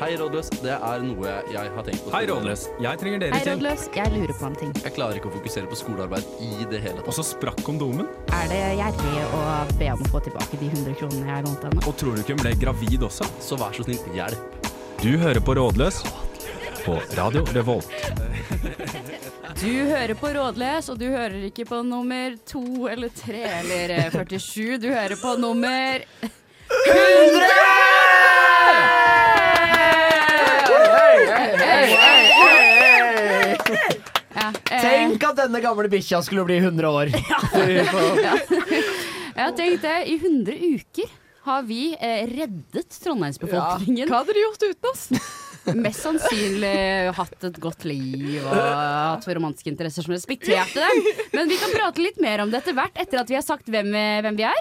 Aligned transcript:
Hei, 0.00 0.14
rådløs. 0.16 0.48
Det 0.64 0.72
er 0.72 1.02
noe 1.04 1.32
jeg 1.52 1.72
har 1.74 1.84
tenkt 1.84 2.04
på. 2.06 2.12
Hei, 2.14 2.22
Rådløs. 2.30 2.62
Jeg 2.80 2.98
trenger 3.02 3.20
Hei, 3.20 3.28
til. 3.28 3.50
hjelp. 3.50 3.58
rådløs. 3.60 3.82
Jeg 3.98 4.12
lurer 4.14 4.32
på 4.38 4.46
en 4.48 4.54
ting. 4.62 4.70
Jeg 4.84 4.92
klarer 4.96 5.18
ikke 5.18 5.28
å 5.28 5.34
fokusere 5.34 5.68
på 5.68 5.76
skolearbeid 5.76 6.24
i 6.46 6.64
det 6.70 6.80
hele 6.80 7.04
Og 7.04 7.12
så 7.16 7.24
sprakk 7.26 7.60
kondomen. 7.66 8.08
Er 8.32 8.46
det 8.48 8.60
gjerrig 8.80 9.26
å 9.36 9.42
be 9.76 9.90
om 9.92 10.00
å 10.06 10.08
få 10.14 10.22
tilbake 10.24 10.60
de 10.62 10.70
100 10.72 10.96
kronene 11.02 11.28
jeg 11.34 11.44
lånte 11.48 11.68
henne? 11.68 11.84
Og 11.84 11.98
tror 12.00 12.16
du 12.16 12.22
ikke 12.24 12.36
hun 12.38 12.42
ble 12.46 12.54
gravid 12.62 13.04
også? 13.10 13.28
Så 13.44 13.60
vær 13.60 13.76
så 13.76 13.84
snill, 13.84 14.00
hjelp. 14.16 14.70
Du 15.04 15.10
hører 15.20 15.40
på 15.44 15.56
Rådløs 15.60 16.00
på 16.86 16.96
Radio 17.18 17.44
Revolt. 17.52 17.92
Du 19.60 19.68
hører 19.90 20.14
på 20.16 20.32
Rådløs, 20.32 20.88
og 20.88 20.96
du 21.00 21.10
hører 21.12 21.44
ikke 21.50 21.66
på 21.68 21.82
nummer 21.84 22.38
to 22.48 22.64
eller 22.88 23.12
tre 23.12 23.42
eller 23.60 23.92
eh, 23.98 24.08
47. 24.16 24.78
Du 24.80 24.88
hører 24.94 25.20
på 25.20 25.36
nummer 25.40 26.00
100! 26.88 27.50
Ja, 34.34 34.52
eh, 34.70 34.80
Tenk 34.82 35.19
at 35.30 35.38
denne 35.44 35.60
gamle 35.62 35.90
bikkja 35.92 36.22
skulle 36.26 36.44
bli 36.48 36.58
100 36.60 36.90
år. 36.90 37.10
jeg 37.64 37.86
har 39.40 39.56
tenkt 39.56 39.82
det. 39.86 39.98
I 40.10 40.16
100 40.20 40.56
uker 40.76 41.12
har 41.50 41.62
vi 41.68 41.96
eh, 41.96 42.26
reddet 42.28 42.98
trondheimsbefolkningen. 43.04 44.10
Hva 44.10 44.22
hadde 44.22 44.36
du 44.36 44.42
gjort 44.42 44.66
uten 44.66 44.90
oss? 44.92 45.06
Mest 45.84 46.02
sannsynlig 46.02 47.12
hatt 47.14 47.46
et 47.46 47.58
godt 47.60 47.84
liv 47.84 48.40
og 48.40 48.56
hatt 48.56 49.26
for 49.26 49.36
romantiske 49.36 49.68
interesser 49.70 50.06
som 50.06 50.14
respekterte 50.14 50.80
dem. 50.80 51.08
Men 51.36 51.50
vi 51.52 51.58
kan 51.60 51.72
prate 51.74 52.02
litt 52.02 52.20
mer 52.22 52.44
om 52.44 52.52
det 52.52 52.62
etter 52.62 52.76
hvert, 52.76 52.96
etter 52.96 53.20
at 53.22 53.30
vi 53.30 53.36
har 53.38 53.44
sagt 53.46 53.68
hvem, 53.70 53.92
eh, 53.94 54.20
hvem 54.24 54.38
vi 54.40 54.46
er. 54.48 54.60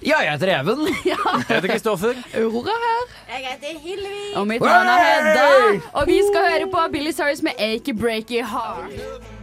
Ja, 0.00 0.22
jeg 0.24 0.32
heter 0.32 0.48
Even. 0.54 0.86
Jeg 1.04 1.18
heter 1.50 1.68
Kristoffer. 1.68 2.16
Aurora 2.38 2.76
her. 2.86 3.10
Jeg 3.34 3.42
heter 3.50 3.82
Hillevi. 3.82 4.22
Og 4.40 4.46
mitt 4.48 4.64
navn 4.64 4.88
er 4.88 5.02
Hedda. 5.04 5.82
Og 5.92 6.08
vi 6.08 6.16
skal 6.30 6.48
høre 6.54 6.70
på 6.72 6.86
Billy 6.94 7.12
Cyrus 7.12 7.44
med 7.44 7.60
Achy 7.60 7.92
Breaky 7.92 8.40
Heart. 8.40 9.39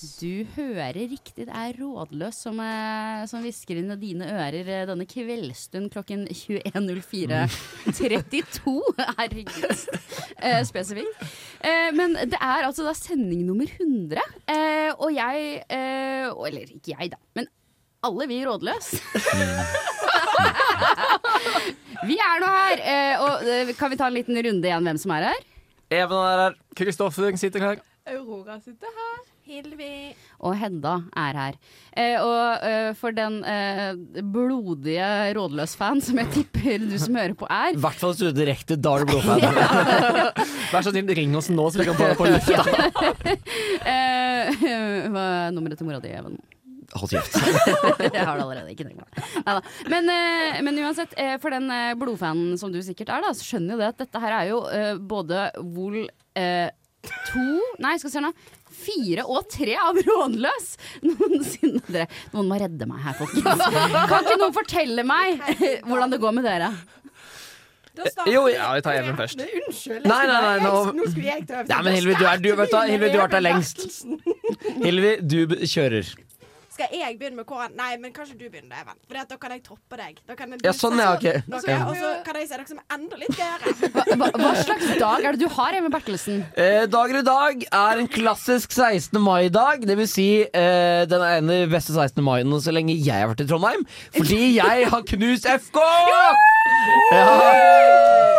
Du 0.00 0.46
hører 0.54 0.94
riktig, 0.96 1.44
det 1.44 1.52
er 1.52 1.74
Rådløs 1.76 2.32
som, 2.46 2.56
eh, 2.64 3.26
som 3.28 3.42
hvisker 3.44 3.76
inn 3.76 3.92
i 3.92 3.96
dine 4.00 4.24
ører 4.32 4.64
eh, 4.64 4.86
denne 4.88 5.04
kveldsstund 5.08 5.90
klokken 5.92 6.22
21.04.32. 6.32 8.72
Herregud. 9.18 9.76
Eh, 10.40 10.64
spesifikt. 10.64 11.12
Eh, 11.60 11.92
men 11.96 12.14
det 12.16 12.38
er 12.40 12.64
altså 12.64 12.84
da 12.86 12.94
sending 12.96 13.44
nummer 13.44 13.66
100, 13.68 14.16
eh, 14.48 14.90
og 14.96 15.12
jeg 15.12 15.64
eh, 15.68 16.32
Eller 16.48 16.64
ikke 16.72 16.94
jeg, 16.94 17.10
da, 17.12 17.20
men 17.36 17.44
alle 18.00 18.24
vi 18.30 18.40
Rådløs. 18.48 18.94
vi 22.08 22.16
er 22.16 22.40
nå 22.40 22.48
her, 22.56 22.78
eh, 22.94 23.20
og 23.20 23.44
kan 23.76 23.92
vi 23.92 24.00
ta 24.00 24.08
en 24.08 24.16
liten 24.16 24.32
runde 24.48 24.64
igjen 24.64 24.80
hvem 24.88 24.96
som 25.02 25.12
er 25.18 25.28
her? 25.28 25.40
Even 25.92 26.16
er 26.24 26.40
her. 26.46 26.54
Kristoffer 26.78 27.36
sitter 27.36 27.60
her. 27.68 27.76
Aurora 28.08 28.56
sitter 28.64 28.88
her. 28.96 29.29
Hillevi. 29.50 29.90
Og 30.46 30.54
Hedda 30.56 30.92
er 31.18 31.38
her. 31.40 31.56
Eh, 31.98 32.16
og 32.22 32.66
eh, 32.68 32.90
for 32.98 33.14
den 33.16 33.40
eh, 33.44 33.98
blodige 34.22 35.08
Rådløs-fan 35.36 36.00
som 36.04 36.20
jeg 36.22 36.30
tipper 36.36 36.86
du 36.86 36.94
som 37.02 37.18
hører 37.18 37.34
på 37.38 37.48
er 37.50 37.74
I 37.74 37.80
hvert 37.82 37.98
fall 38.00 38.14
hvis 38.14 38.22
du 38.22 38.28
er 38.30 38.36
direkte 38.38 38.78
Dar 38.80 39.04
Blodfan. 39.08 39.42
Vær 40.72 40.86
så 40.86 40.94
snill, 40.94 41.10
ring 41.18 41.34
oss 41.38 41.50
nå, 41.52 41.66
så 41.74 41.82
vi 41.82 41.88
kan 41.90 41.98
få 41.98 42.12
det 42.12 42.16
på 42.20 42.30
lufta. 42.30 42.62
eh, 43.92 44.64
Hva 45.10 45.26
er 45.48 45.54
nummeret 45.56 45.80
til 45.80 45.90
mora 45.90 46.00
di, 46.04 46.14
Even? 46.14 46.38
Hold 46.90 47.12
kjeft. 47.12 47.36
Jeg 48.02 48.24
har 48.26 48.34
det 48.34 48.42
allerede, 48.42 48.72
ikke 48.72 48.82
tenk 48.88 48.98
på 48.98 49.06
det. 49.06 49.60
Men, 49.92 50.08
eh, 50.10 50.58
men 50.66 50.80
uansett, 50.82 51.12
eh, 51.22 51.36
for 51.42 51.54
den 51.54 51.70
eh, 51.70 51.92
blodfanen 51.98 52.56
som 52.58 52.72
du 52.74 52.80
sikkert 52.82 53.12
er, 53.14 53.22
da, 53.22 53.30
så 53.36 53.46
skjønner 53.46 53.76
jo 53.76 53.82
det 53.82 53.90
at 53.92 54.00
dette 54.02 54.22
her 54.24 54.34
er 54.40 54.48
jo 54.50 54.58
eh, 54.74 54.96
både 54.98 55.44
Vol 55.70 56.00
eh, 56.34 56.66
to 57.30 57.44
Nei, 57.80 57.94
skal 58.00 58.10
vi 58.10 58.14
se 58.16 58.24
nå. 58.24 58.32
Fire 58.80 59.24
og 59.28 59.48
tre 59.52 59.74
av 59.80 59.98
Rådløs 60.06 60.70
noensinne. 61.04 61.82
Dere, 61.90 62.06
noen 62.32 62.48
må 62.48 62.58
redde 62.62 62.86
meg 62.88 63.02
her, 63.04 63.18
folkens. 63.18 63.66
Kan 64.10 64.24
ikke 64.24 64.38
noen 64.40 64.56
fortelle 64.56 65.04
meg 65.04 65.42
hvordan 65.86 66.14
det 66.14 66.20
går 66.22 66.32
med 66.40 66.48
dere? 66.48 66.70
Jo, 68.30 68.46
ja, 68.48 68.70
vi 68.76 68.80
tar 68.86 68.96
Even 68.96 69.16
først. 69.18 69.40
Unnskyld. 69.42 70.06
Nei, 70.08 70.20
nei, 70.30 70.36
nei, 70.44 70.58
nå- 70.62 70.92
nå 70.96 71.08
skulle 71.10 71.26
jeg 71.26 71.42
ta 71.48 71.58
Even. 71.60 71.68
Nei, 71.74 71.80
men 71.84 71.96
Hilvi, 71.98 72.14
du 72.16 72.24
er- 72.30 72.38
du- 72.40 72.54
vet 72.56 72.70
du 72.70 72.76
Hilvi, 72.94 73.10
du 73.12 73.18
har 73.18 73.26
vært 73.28 73.36
der 73.36 73.44
lengst. 73.44 73.82
Hilvi, 74.86 75.10
du 75.20 75.56
kjører. 75.68 76.08
Skal 76.80 76.94
jeg 76.96 77.16
begynne 77.20 77.36
med 77.36 77.44
K-en? 77.44 77.74
Nei, 77.76 77.90
men 78.00 78.12
kanskje 78.16 78.38
du 78.40 78.46
begynner, 78.48 78.72
Even. 78.80 78.96
For 79.04 79.18
da 79.20 79.36
kan 79.36 79.52
jeg 79.52 79.60
toppe 79.66 79.98
deg. 80.00 80.20
Da 80.24 80.32
kan 80.38 80.54
jeg, 80.54 80.62
Ja, 80.64 80.72
sånn, 80.72 80.96
er, 80.96 81.10
okay. 81.12 81.42
Og 81.52 81.60
så- 81.60 81.74
Og 81.90 81.96
så 81.98 82.12
kan 82.24 82.38
jeg 82.40 82.48
se 82.48 82.56
dere 82.56 82.66
som 82.70 82.78
er 82.80 82.94
enda 82.96 83.16
litt 83.20 83.36
gøyere. 83.36 83.74
Hva, 83.92 84.04
hva, 84.16 84.30
hva 84.32 84.52
slags 84.64 84.86
dag 84.98 85.24
er 85.28 85.32
det 85.36 85.40
du 85.42 85.48
har, 85.58 85.74
Even 85.76 85.92
Bertelsen? 85.92 86.46
Eh, 86.56 86.86
dagen 86.86 87.16
i 87.20 87.22
dag 87.26 87.66
er 87.70 87.98
en 88.00 88.08
klassisk 88.08 88.72
16. 88.72 89.20
mai-dag. 89.20 89.84
Det 89.86 89.96
vil 90.00 90.08
si 90.08 90.28
eh, 90.48 91.04
den 91.04 91.20
ene 91.20 91.66
beste 91.68 91.92
16. 91.92 92.24
maien 92.24 92.48
så 92.64 92.72
lenge 92.72 92.96
jeg 92.96 93.12
har 93.12 93.28
vært 93.34 93.44
i 93.44 93.48
Trondheim. 93.50 93.84
Fordi 94.16 94.40
jeg 94.56 94.88
har 94.88 95.02
knust 95.12 95.44
FK! 95.44 95.84
Ja. 97.12 97.20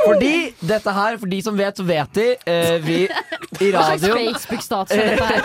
Fordi 0.06 0.54
dette 0.66 0.92
her, 0.96 1.18
for 1.22 1.30
de 1.30 1.42
som 1.46 1.58
vet, 1.58 1.78
så 1.78 1.86
vet 1.86 2.14
de. 2.18 2.28
Eh, 2.50 2.78
vi 2.82 2.98
i 3.62 3.70
Hva 3.72 3.84
slags 3.86 4.06
Facebook-status 4.08 4.98
er 4.98 5.12
dette 5.12 5.28
her? 5.30 5.42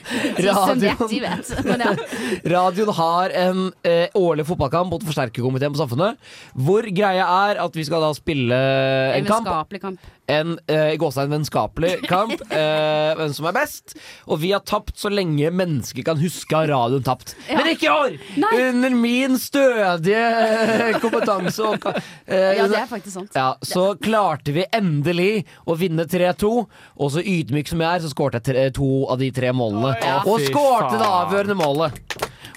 De 0.40 0.52
som 0.52 0.80
vet, 0.82 1.02
de 1.08 1.20
vet. 1.22 1.52
Men 1.64 1.80
ja. 1.86 1.92
Radioen 2.50 2.92
har 2.96 3.34
en 3.46 3.66
eh, 3.86 4.06
årlig 4.18 4.46
fotballkamp 4.48 4.92
mot 4.94 5.04
forsterkerkomiteen 5.06 5.74
på 5.74 5.80
Samfunnet. 5.82 6.20
Hvor 6.54 6.86
greia 6.94 7.26
er 7.50 7.60
at 7.62 7.76
vi 7.76 7.84
skal 7.86 8.02
da 8.04 8.12
spille 8.16 8.56
en 8.56 9.20
En 9.24 9.28
kamp. 9.28 9.76
kamp. 9.82 10.08
En 10.30 10.52
uh, 10.70 10.92
gåstein 11.00 11.30
vennskapelig 11.32 12.04
kamp. 12.06 12.36
eh, 12.54 13.12
hvem 13.18 13.32
som 13.34 13.48
er 13.50 13.54
best. 13.56 13.96
Og 14.30 14.38
vi 14.44 14.52
har 14.54 14.62
tapt 14.62 14.94
så 15.00 15.10
lenge 15.10 15.50
mennesker 15.50 16.04
kan 16.06 16.20
huske 16.22 16.54
har 16.54 16.70
radioen 16.70 17.02
tapt. 17.06 17.34
Ja. 17.48 17.58
Men 17.58 17.72
ikke 17.72 17.88
i 17.88 17.90
år! 17.90 18.14
Nei. 18.38 18.52
Under 18.68 18.94
min 18.94 19.34
stødige 19.42 20.20
eh, 20.22 20.98
kompetanse 21.02 21.66
og 21.66 21.88
eh, 21.90 22.60
Ja, 22.60 22.68
det 22.70 22.78
er 22.84 22.86
faktisk 22.90 23.16
sant. 23.16 23.34
ja, 23.34 23.48
så 23.66 23.90
klarte 24.00 24.54
vi 24.54 24.64
endelig 24.76 25.44
å 25.66 25.74
vinne 25.80 26.06
3-2. 26.10 26.52
Og 27.00 27.10
så 27.16 27.24
ydmyk 27.26 27.70
som 27.72 27.82
jeg 27.82 27.90
er, 27.90 28.04
så 28.06 28.12
skårte 28.14 28.38
jeg 28.40 28.48
tre, 28.52 28.68
to 28.78 28.90
av 29.10 29.18
de 29.20 29.32
tre 29.34 29.50
målene. 29.56 29.96
Ja. 29.98 30.20
Og 30.30 30.46
skårte 30.46 30.94
det 31.00 31.10
avgjørende 31.10 31.58
målet. 31.58 31.99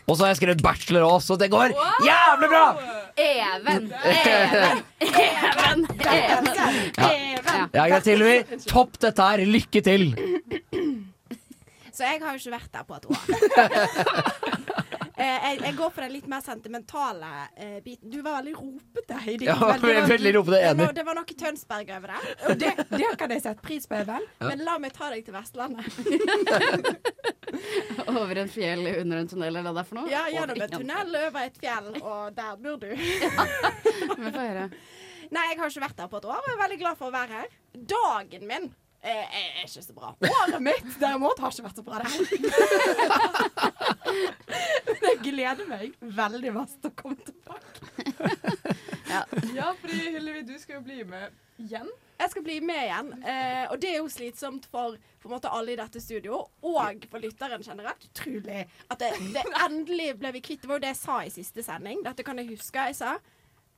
Og 0.04 0.18
så 0.18 0.26
har 0.26 0.34
jeg 0.34 0.40
skrevet 0.42 0.64
bachelor 0.64 1.06
òg, 1.08 1.22
så 1.24 1.38
det 1.40 1.48
går 1.54 1.72
jævlig 2.04 2.50
bra! 2.52 2.66
Even! 3.24 3.86
Even! 4.14 4.84
Even! 5.00 5.86
Even! 6.02 6.50
Ja. 6.98 7.68
Ja, 7.74 7.86
greit, 7.88 8.06
Hilvi. 8.10 8.36
Topp 8.68 8.98
dette 9.02 9.22
her. 9.22 9.44
Lykke 9.46 9.82
til. 9.86 10.10
Så 11.94 12.08
jeg 12.08 12.20
har 12.24 12.34
jo 12.34 12.42
ikke 12.42 12.56
vært 12.56 12.72
der 12.74 12.84
på 12.90 12.98
et 12.98 13.06
år. 13.14 13.18
Eh, 15.14 15.44
jeg, 15.46 15.60
jeg 15.62 15.76
går 15.78 15.92
for 15.94 16.02
den 16.02 16.14
litt 16.16 16.26
mer 16.32 16.42
sentimentale 16.42 17.28
eh, 17.56 17.76
biten. 17.86 18.10
Du 18.10 18.18
var 18.26 18.40
veldig 18.40 18.54
ropete. 18.58 19.20
Heidi. 19.28 19.46
Ja, 19.46 19.60
veldig, 19.62 19.94
var- 20.00 20.08
veldig 20.10 20.32
ropete, 20.40 20.56
det 20.56 20.62
enig. 20.72 20.88
Det 20.98 21.04
var 21.06 21.16
noe 21.20 21.36
Tønsberg 21.44 21.92
over 21.98 22.08
det. 22.16 22.22
Og 22.50 22.58
det, 22.64 22.72
det 22.96 23.12
kan 23.22 23.30
jeg 23.36 23.44
sette 23.46 23.62
pris 23.66 23.86
på, 23.90 24.00
Even. 24.02 24.26
Men 24.42 24.64
la 24.66 24.80
meg 24.82 24.96
ta 24.98 25.12
deg 25.14 25.22
til 25.28 25.36
Vestlandet. 25.38 25.86
Over 28.08 28.36
en 28.42 28.50
fjell, 28.50 28.88
under 29.04 29.18
en 29.22 29.28
tunnel, 29.30 29.48
eller 29.52 29.62
hva 29.68 29.74
det 29.76 29.82
er 29.84 29.88
for 29.90 30.00
noe? 30.00 30.10
Ja, 30.10 30.24
gjennom 30.34 30.62
en 30.64 30.72
tunnel, 30.74 31.12
over 31.28 31.44
et 31.46 31.58
fjell, 31.62 31.90
og 32.02 32.34
der 32.38 32.56
bor 32.64 32.80
du. 32.82 32.88
Vi 32.98 34.24
får 34.24 34.40
høre. 34.40 34.66
Nei, 35.34 35.44
jeg 35.52 35.60
har 35.60 35.70
ikke 35.72 35.84
vært 35.86 36.00
der 36.02 36.10
på 36.12 36.20
et 36.22 36.28
år, 36.30 36.40
og 36.42 36.50
jeg 36.50 36.56
er 36.58 36.62
veldig 36.64 36.80
glad 36.82 36.98
for 37.00 37.10
å 37.10 37.14
være 37.14 37.44
her. 37.44 37.54
Dagen 37.94 38.44
min 38.50 38.66
er, 39.04 39.24
er 39.60 39.66
ikke 39.68 39.84
så 39.84 39.94
bra. 39.96 40.14
Året 40.24 40.62
mitt 40.64 41.00
derimot 41.02 41.40
har 41.44 41.52
ikke 41.52 41.66
vært 41.68 41.80
så 41.82 41.86
bra, 41.86 42.00
det 42.00 42.10
heller. 42.14 42.30
Men 44.88 45.02
jeg 45.10 45.22
gleder 45.28 45.70
meg 45.70 45.98
veldig 46.22 46.54
masse 46.56 46.80
til 46.80 46.92
å 46.92 46.98
komme 47.02 47.20
tilbake. 47.28 47.74
Ja, 49.54 49.74
fordi 49.82 50.00
Hillevi, 50.16 50.42
du 50.48 50.56
skal 50.62 50.80
jo 50.80 50.86
bli 50.88 51.04
med 51.06 51.36
igjen. 51.62 51.90
Jeg 52.20 52.32
skal 52.32 52.46
bli 52.46 52.60
med 52.64 52.80
igjen, 52.86 53.10
eh, 53.28 53.66
og 53.68 53.80
det 53.84 53.90
er 53.92 54.00
jo 54.00 54.10
slitsomt 54.12 54.66
for 54.72 54.96
på 55.24 55.30
en 55.30 55.34
måte 55.36 55.52
alle 55.52 55.74
i 55.74 55.80
dette 55.80 56.02
studio, 56.04 56.40
og 56.68 57.06
for 57.12 57.24
lytteren 57.24 57.64
generelt. 57.64 58.08
Utrolig 58.10 58.64
at 58.92 59.00
det, 59.00 59.12
det 59.36 59.44
endelig 59.64 60.10
ble 60.20 60.34
vi 60.38 60.44
kvitt. 60.44 60.64
Det 60.64 60.72
var 60.72 60.80
jo 60.80 60.86
det 60.86 60.94
jeg 60.94 61.02
sa 61.02 61.18
i 61.24 61.32
siste 61.34 61.64
sending. 61.66 62.04
Dette 62.06 62.26
kan 62.28 62.40
jeg 62.40 62.52
huske 62.52 62.88
jeg 62.90 62.98
sa. 63.00 63.18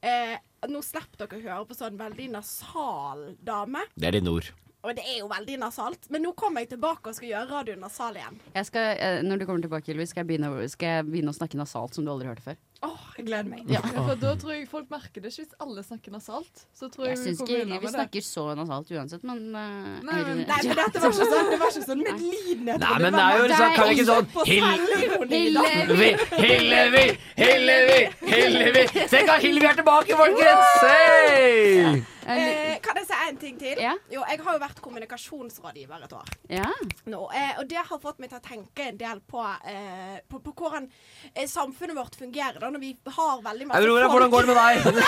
Eh, 0.06 0.36
nå 0.70 0.82
slipper 0.86 1.26
dere 1.26 1.40
å 1.40 1.46
høre 1.46 1.70
på 1.70 1.78
sånn 1.78 1.98
veldig 2.00 2.30
nasal 2.34 3.28
dame. 3.46 3.86
Det 3.96 4.10
er 4.10 4.18
dine 4.20 4.34
ord. 4.34 4.50
Og 4.86 4.94
det 4.96 5.02
er 5.10 5.20
jo 5.24 5.28
veldig 5.32 5.58
nasalt. 5.64 6.06
Men 6.14 6.22
nå 6.28 6.32
kommer 6.38 6.62
jeg 6.62 6.76
tilbake 6.76 7.10
og 7.10 7.18
skal 7.18 7.32
gjøre 7.32 7.50
radio 7.50 7.76
nasal 7.82 8.16
igjen. 8.20 8.38
Jeg 8.54 8.68
skal, 8.70 8.92
eh, 9.02 9.22
når 9.26 9.42
du 9.42 9.46
kommer 9.50 9.62
tilbake, 9.66 9.90
Ylvi, 9.96 10.06
skal, 10.08 10.30
skal 10.70 10.88
jeg 11.00 11.06
begynne 11.10 11.34
å 11.34 11.38
snakke 11.38 11.58
nasalt 11.58 11.98
som 11.98 12.06
du 12.06 12.12
aldri 12.14 12.30
hørte 12.30 12.46
før. 12.46 12.58
Åh, 12.86 13.06
jeg 13.18 13.26
gleder 13.26 13.48
meg. 13.50 13.64
Ja, 13.72 13.80
for 13.82 14.16
da 14.20 14.36
tror 14.38 14.52
jeg 14.54 14.68
folk 14.70 14.90
merker 14.92 15.24
det 15.24 15.32
ikke 15.32 15.46
hvis 15.46 15.54
alle 15.64 15.82
snakker 15.88 16.12
nasalt. 16.14 16.66
Så 16.76 16.90
tror 16.94 17.08
Jeg 17.08 17.16
jeg, 17.18 17.22
syns 17.24 17.42
vi 17.48 17.56
ikke 17.64 17.80
det. 17.82 17.94
snakker 17.96 18.22
så 18.28 18.44
nasalt 18.60 18.92
uansett, 18.94 19.24
men 19.26 19.40
uh, 19.56 19.62
Nei, 20.06 20.22
men- 20.28 20.44
Nei, 20.46 20.60
men 20.68 20.76
dette 20.78 21.02
var 21.02 21.10
ikke 21.10 21.30
sånn, 21.32 21.50
det 21.50 21.60
var 21.64 21.72
ikke 21.72 21.86
sånn 21.88 22.04
medlidenhet. 22.06 22.80
Nei, 22.86 22.98
men 23.02 23.14
det 23.14 23.24
er 23.26 23.38
jo 23.40 23.48
liksom, 23.50 23.74
kan 23.76 23.90
vi 23.90 23.96
ikke 23.96 24.10
sånn. 24.12 24.28
Hillevi! 24.46 26.10
Hillevi, 26.46 27.06
Hillevi, 27.40 28.02
Hillevi! 28.30 28.84
Se 29.10 29.24
hva 29.26 29.40
Hillevi 29.42 29.66
er 29.72 29.74
tilbake, 29.82 30.12
folkens! 30.20 30.84
Hey! 30.86 32.04
Eh, 32.26 32.80
kan 32.82 32.95
jeg 32.95 32.95
si 32.95 32.95
en 33.30 33.38
ting 33.42 33.58
til? 33.60 33.80
Ja. 33.82 33.94
Jo, 34.12 34.24
jeg 34.30 34.40
har 34.46 34.58
jo 34.58 34.62
vært 34.62 34.82
kommunikasjonsrådgiver 34.86 36.04
et 36.08 36.14
år 36.18 36.30
Ja. 36.52 36.70
nå. 37.12 37.22
Eh, 37.34 37.54
og 37.60 37.68
det 37.70 37.82
har 37.90 38.00
fått 38.02 38.20
meg 38.24 38.30
til 38.32 38.40
å 38.40 38.44
tenke 38.46 38.88
en 38.90 38.98
del 38.98 39.22
på, 39.28 39.42
eh, 39.66 40.20
på, 40.30 40.40
på 40.46 40.54
hvordan 40.60 40.88
eh, 41.34 41.48
samfunnet 41.50 41.96
vårt 41.98 42.16
fungerer 42.20 42.60
da, 42.60 42.70
når 42.70 42.80
vi 42.86 42.92
har 43.18 43.42
veldig 43.46 43.68
masse 43.72 43.82
Aurora, 43.84 44.08
hvordan 44.12 44.32
går 44.36 44.42
det 44.42 44.56
med 44.56 44.62
deg? 44.62 45.02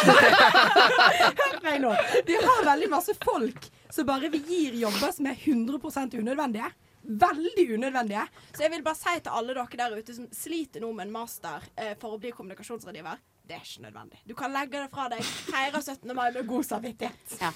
Hør 1.67 1.79
nå. 1.83 1.93
Vi 2.27 2.35
har 2.41 2.65
veldig 2.71 2.89
masse 2.91 3.15
folk 3.23 3.69
som 3.93 4.05
bare 4.07 4.29
vi 4.33 4.41
gir 4.47 4.75
jobber 4.81 5.11
som 5.15 5.29
er 5.31 5.37
100% 5.39 6.17
unødvendige. 6.19 6.69
Veldig 7.07 7.63
unødvendige. 7.77 8.25
Så 8.53 8.65
jeg 8.65 8.71
vil 8.73 8.83
bare 8.83 8.99
si 8.99 9.13
til 9.23 9.31
alle 9.31 9.53
dere 9.55 9.79
der 9.79 9.95
ute 10.01 10.15
som 10.17 10.27
sliter 10.35 10.83
nå 10.83 10.89
med 10.95 11.07
en 11.07 11.13
master 11.15 11.63
eh, 11.79 11.93
for 12.01 12.17
å 12.17 12.19
bli 12.21 12.33
kommunikasjonsrådgiver, 12.35 13.21
det 13.47 13.55
er 13.57 13.63
ikke 13.63 13.85
nødvendig. 13.87 14.19
Du 14.27 14.35
kan 14.37 14.51
legge 14.53 14.81
det 14.83 14.89
fra 14.93 15.07
deg. 15.13 15.23
Feire 15.47 15.81
17. 15.81 16.13
mai 16.15 16.29
med 16.35 16.45
god 16.49 16.63
samvittighet. 16.67 17.39
ja. 17.41 17.51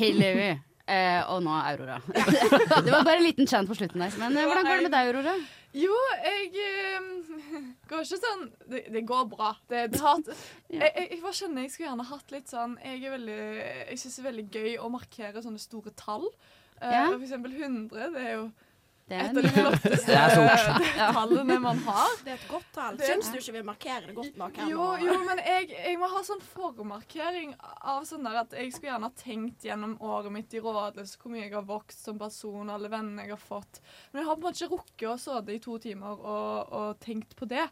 Hillevi. 0.00 0.48
Eh, 0.86 1.20
og 1.34 1.40
nå 1.42 1.50
Aurora. 1.66 1.96
det 2.86 2.92
var 2.92 3.02
bare 3.02 3.16
en 3.18 3.24
liten 3.26 3.48
chant 3.50 3.66
på 3.66 3.74
slutten 3.74 4.04
der. 4.04 4.12
Men 4.20 4.36
eh, 4.38 4.44
hvordan 4.46 4.68
går 4.68 4.76
det 4.78 4.84
med 4.86 4.92
deg, 4.94 5.08
Aurora? 5.10 5.32
Jo, 5.76 5.96
jeg 6.22 6.52
eh, 6.62 7.08
går 7.90 8.04
ikke 8.06 8.18
sånn 8.22 8.44
Det, 8.70 8.84
det 8.94 9.02
går 9.08 9.24
bra. 9.32 9.50
Det, 9.68 9.80
det 9.92 10.00
har, 10.04 10.22
jeg, 10.70 10.78
jeg, 10.86 11.08
jeg 11.10 11.18
bare 11.24 11.36
kjenner 11.40 11.66
jeg 11.66 11.72
skulle 11.74 11.88
gjerne 11.90 12.06
hatt 12.12 12.32
litt 12.32 12.48
sånn 12.54 12.78
Jeg 12.80 13.02
er 13.02 13.12
veldig 13.16 13.40
Jeg 13.90 13.98
syns 14.00 14.14
det 14.16 14.22
er 14.22 14.28
veldig 14.30 14.46
gøy 14.54 14.78
å 14.86 14.92
markere 14.94 15.42
sånne 15.44 15.60
store 15.60 15.92
tall. 15.98 16.24
Eh, 16.78 16.86
Ja. 16.94 17.02
For 17.10 17.26
eksempel 17.26 17.58
100. 17.58 18.14
Det 18.14 18.22
er 18.22 18.32
jo 18.38 18.46
Det 19.06 19.14
et 19.22 19.22
er 19.22 19.36
av 19.38 19.44
de 19.46 19.50
flotteste 19.54 20.06
Det 20.10 20.16
er 20.18 20.32
stort. 20.34 20.86
tallene 21.16 21.56
man 21.62 21.78
har. 21.86 22.14
Det 22.26 22.32
er 22.32 22.38
et 22.40 22.46
godt 22.50 22.70
tall. 22.74 22.96
Det- 22.98 23.06
Syns 23.12 23.28
du 23.30 23.36
ikke 23.38 23.52
vi 23.54 23.62
markerer 23.68 24.06
det 24.10 24.14
godt 24.16 24.40
nok 24.40 24.56
her 24.58 24.70
Jo, 24.72 24.78
nå? 24.80 24.96
jo, 25.06 25.14
men 25.28 25.42
jeg, 25.46 25.68
jeg 25.76 25.98
må 26.00 26.08
ha 26.10 26.22
sånn 26.26 26.42
formarkering 26.42 27.52
av 27.86 28.02
sånn 28.08 28.26
der 28.26 28.40
at 28.42 28.56
jeg 28.58 28.72
skulle 28.74 28.90
gjerne 28.92 29.10
ha 29.12 29.14
tenkt 29.22 29.66
gjennom 29.68 29.94
året 30.02 30.34
mitt 30.34 30.56
i 30.58 30.62
rådløs 30.64 31.14
hvor 31.20 31.30
mye 31.36 31.44
jeg 31.44 31.54
har 31.54 31.68
vokst 31.68 32.02
som 32.08 32.18
person, 32.18 32.72
alle 32.74 32.90
vennene 32.90 33.28
jeg 33.28 33.36
har 33.36 33.44
fått. 33.44 33.80
Men 34.10 34.22
jeg 34.24 34.28
har 34.30 34.34
på 34.34 34.42
en 34.42 34.48
måte 34.48 34.64
ikke 34.64 34.74
rukket 34.74 35.08
å 35.12 35.16
sove 35.22 35.54
i 35.54 35.62
to 35.62 35.78
timer 35.86 36.18
og, 36.18 36.74
og 36.80 36.98
tenkt 37.06 37.36
på 37.38 37.46
det. 37.50 37.68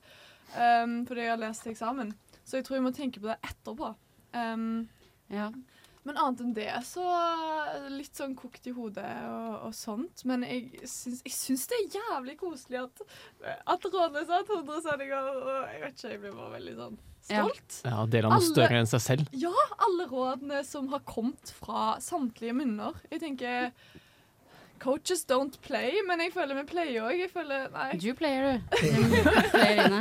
Um, 0.55 1.01
fordi 1.09 1.25
jeg 1.27 1.33
har 1.35 1.41
lest 1.43 1.67
eksamen. 1.67 2.15
Så 2.45 2.61
jeg 2.61 2.67
tror 2.69 2.79
jeg 2.79 2.85
må 2.87 2.95
tenke 2.95 3.19
på 3.25 3.33
det 3.33 3.41
etterpå. 3.43 3.95
Um, 4.39 4.85
Ja. 5.33 5.49
Men 6.05 6.19
annet 6.21 6.43
enn 6.45 6.53
det, 6.56 6.69
så 6.85 7.05
litt 7.93 8.17
sånn 8.19 8.37
kokt 8.37 8.67
i 8.69 8.75
hodet 8.77 9.09
og, 9.31 9.69
og 9.69 9.75
sånt. 9.77 10.25
Men 10.29 10.45
jeg 10.47 10.85
syns, 10.91 11.23
jeg 11.25 11.35
syns 11.37 11.67
det 11.71 11.79
er 11.81 11.99
jævlig 11.99 12.37
koselig 12.41 12.83
at, 12.83 13.03
at 13.75 13.89
Rådløs 13.89 14.29
har 14.29 14.45
hatt 14.45 14.53
100 14.53 14.85
sendinger. 14.85 15.33
Og 15.35 15.51
jeg 15.73 15.83
vet 15.83 15.99
ikke, 15.99 16.12
jeg 16.12 16.23
blir 16.23 16.39
bare 16.39 16.55
veldig 16.59 16.77
sånn 16.83 17.03
stolt. 17.25 17.79
Ja, 17.89 18.05
Dele 18.11 18.29
av 18.29 18.37
noe 18.37 18.47
større 18.47 18.81
enn 18.83 18.91
seg 18.91 19.05
selv. 19.05 19.35
Ja, 19.41 19.55
alle 19.89 20.09
rådene 20.11 20.61
som 20.69 20.91
har 20.93 21.05
kommet 21.09 21.53
fra 21.56 21.95
samtlige 22.05 22.57
munner. 22.57 23.00
Jeg 23.11 23.25
tenker 23.25 23.71
Coaches 24.85 25.25
don't 25.25 25.57
play, 25.65 25.97
men 26.09 26.21
jeg 26.21 26.33
føler 26.35 26.59
vi 26.59 26.65
player 26.69 27.07
òg. 27.07 27.17
Jeg 27.23 27.31
føler 27.33 27.69
Nei, 27.73 27.91
Du 28.03 28.11
player, 28.19 28.45
du. 28.45 28.81
Player 29.55 29.85
inne. 29.87 30.01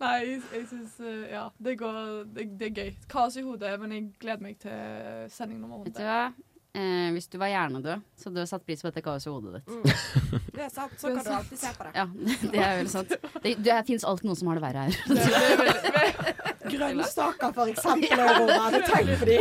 nei 0.00 0.12
jeg, 0.22 0.42
jeg 0.54 0.66
syns 0.70 0.98
Ja, 1.32 1.48
det 1.58 1.78
går 1.80 1.98
det, 2.36 2.44
det 2.60 2.68
er 2.70 2.76
gøy. 2.84 2.92
Kaos 3.10 3.38
i 3.40 3.42
hodet, 3.46 3.72
men 3.82 3.96
jeg 3.96 4.10
gleder 4.22 4.44
meg 4.46 4.60
til 4.62 5.32
sending 5.34 5.58
nummer 5.64 5.82
Vet 5.82 5.98
du 5.98 6.04
hva? 6.06 6.28
Eh, 6.76 7.08
hvis 7.14 7.24
du 7.32 7.38
var 7.40 7.48
hjernedød, 7.48 8.02
så 8.20 8.28
hadde 8.28 8.42
du 8.42 8.48
satt 8.50 8.64
pris 8.68 8.82
på 8.84 8.90
dette 8.90 9.00
kaoset 9.00 9.30
i 9.30 9.32
hodet 9.32 9.54
ditt. 9.56 9.70
Mm. 9.72 10.42
Det 10.52 10.64
er 10.66 10.68
sant. 10.74 10.92
Så 11.00 11.08
kan 11.14 11.24
du 11.24 11.30
alltid 11.38 11.60
se 11.62 11.70
på 11.72 11.86
det. 11.86 11.92
Ja, 11.96 12.04
det 12.52 12.60
er 12.66 12.74
vel 12.82 12.90
sant. 12.92 13.14
Det, 13.42 13.54
det 13.64 13.78
fins 13.88 14.04
alltid 14.04 14.28
noen 14.28 14.38
som 14.42 14.50
har 14.52 14.60
det 14.60 14.64
verre 14.66 14.84
her. 14.84 14.98
Det, 15.08 15.16
det 15.16 15.40
er 15.40 15.56
veldig, 15.62 16.34
Grønnsaker, 16.76 17.56
for 17.56 17.72
eksempel. 17.72 18.20
Aurora. 18.20 18.60
Hadde 18.66 18.82
tenkt 18.90 19.18
på 19.22 19.30
de. 19.30 19.38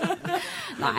Nei. 0.84 0.94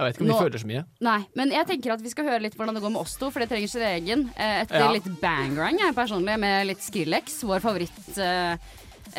Jeg 0.00 0.06
vet 0.06 0.16
ikke 0.16 0.24
om 0.24 0.28
de 0.30 0.32
Nå- 0.32 0.40
føler 0.40 0.62
så 0.62 0.68
mye. 0.70 0.82
Nei, 1.04 1.18
men 1.36 1.50
jeg 1.52 1.66
tenker 1.68 1.92
at 1.92 2.00
vi 2.00 2.08
skal 2.08 2.24
høre 2.24 2.40
litt 2.40 2.54
hvordan 2.56 2.74
det 2.78 2.80
går 2.82 2.92
med 2.94 3.00
oss 3.02 3.16
to, 3.20 3.28
for 3.30 3.42
det 3.44 3.50
trenger 3.50 3.68
sin 3.68 3.82
egen. 3.84 4.22
Eh, 4.34 4.62
etter 4.62 4.80
Ja. 4.80 4.90
litt 4.94 5.08
bangrang, 5.20 5.76
jeg 5.78 5.94
personlig, 5.94 6.38
med 6.40 6.66
litt 6.70 6.80
Skrillex, 6.80 7.42
vår 7.44 7.60
favorittartist. 7.60 8.18
Eh, 8.18 8.56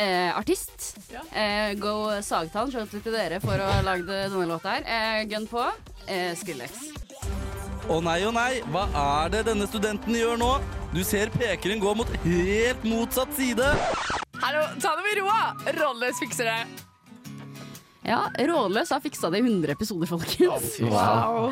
eh, 0.01 0.31
artist. 0.37 0.97
Ja. 1.13 1.21
eh, 1.35 1.73
Go 1.75 2.09
Sagtann, 2.25 2.71
shout 2.71 2.89
out 2.93 3.03
til 3.03 3.11
dere 3.13 3.39
for 3.39 3.53
å 3.61 3.69
ha 3.71 3.81
lagd 3.85 4.07
denne 4.07 4.47
låta 4.49 4.79
her. 4.79 4.83
Eh, 4.87 5.25
gun 5.25 5.45
på. 5.47 5.67
Eh, 6.07 6.33
Skrillex. 6.33 6.71
Å 7.91 8.01
nei, 8.01 8.21
å 8.23 8.31
nei, 8.33 8.61
hva 8.71 8.87
er 9.25 9.29
det 9.29 9.45
denne 9.45 9.67
studenten 9.67 10.13
gjør 10.15 10.37
nå? 10.39 10.61
Du 10.93 11.03
ser 11.03 11.27
pekeren 11.29 11.79
gå 11.81 11.95
mot 11.95 12.07
helt 12.23 12.83
motsatt 12.83 13.33
side. 13.35 13.59
Hallo, 14.41 14.65
ta 14.81 14.95
det 14.97 15.03
med 15.05 15.17
roa! 15.21 15.53
Rolles 15.77 16.17
fikser 16.19 16.45
det. 16.49 16.90
Ja, 18.05 18.23
Rådløs 18.39 18.89
har 18.89 19.01
fiksa 19.03 19.29
det 19.29 19.43
i 19.43 19.45
100 19.45 19.75
episoder, 19.75 20.09
folkens. 20.09 20.79
Wow. 20.81 21.51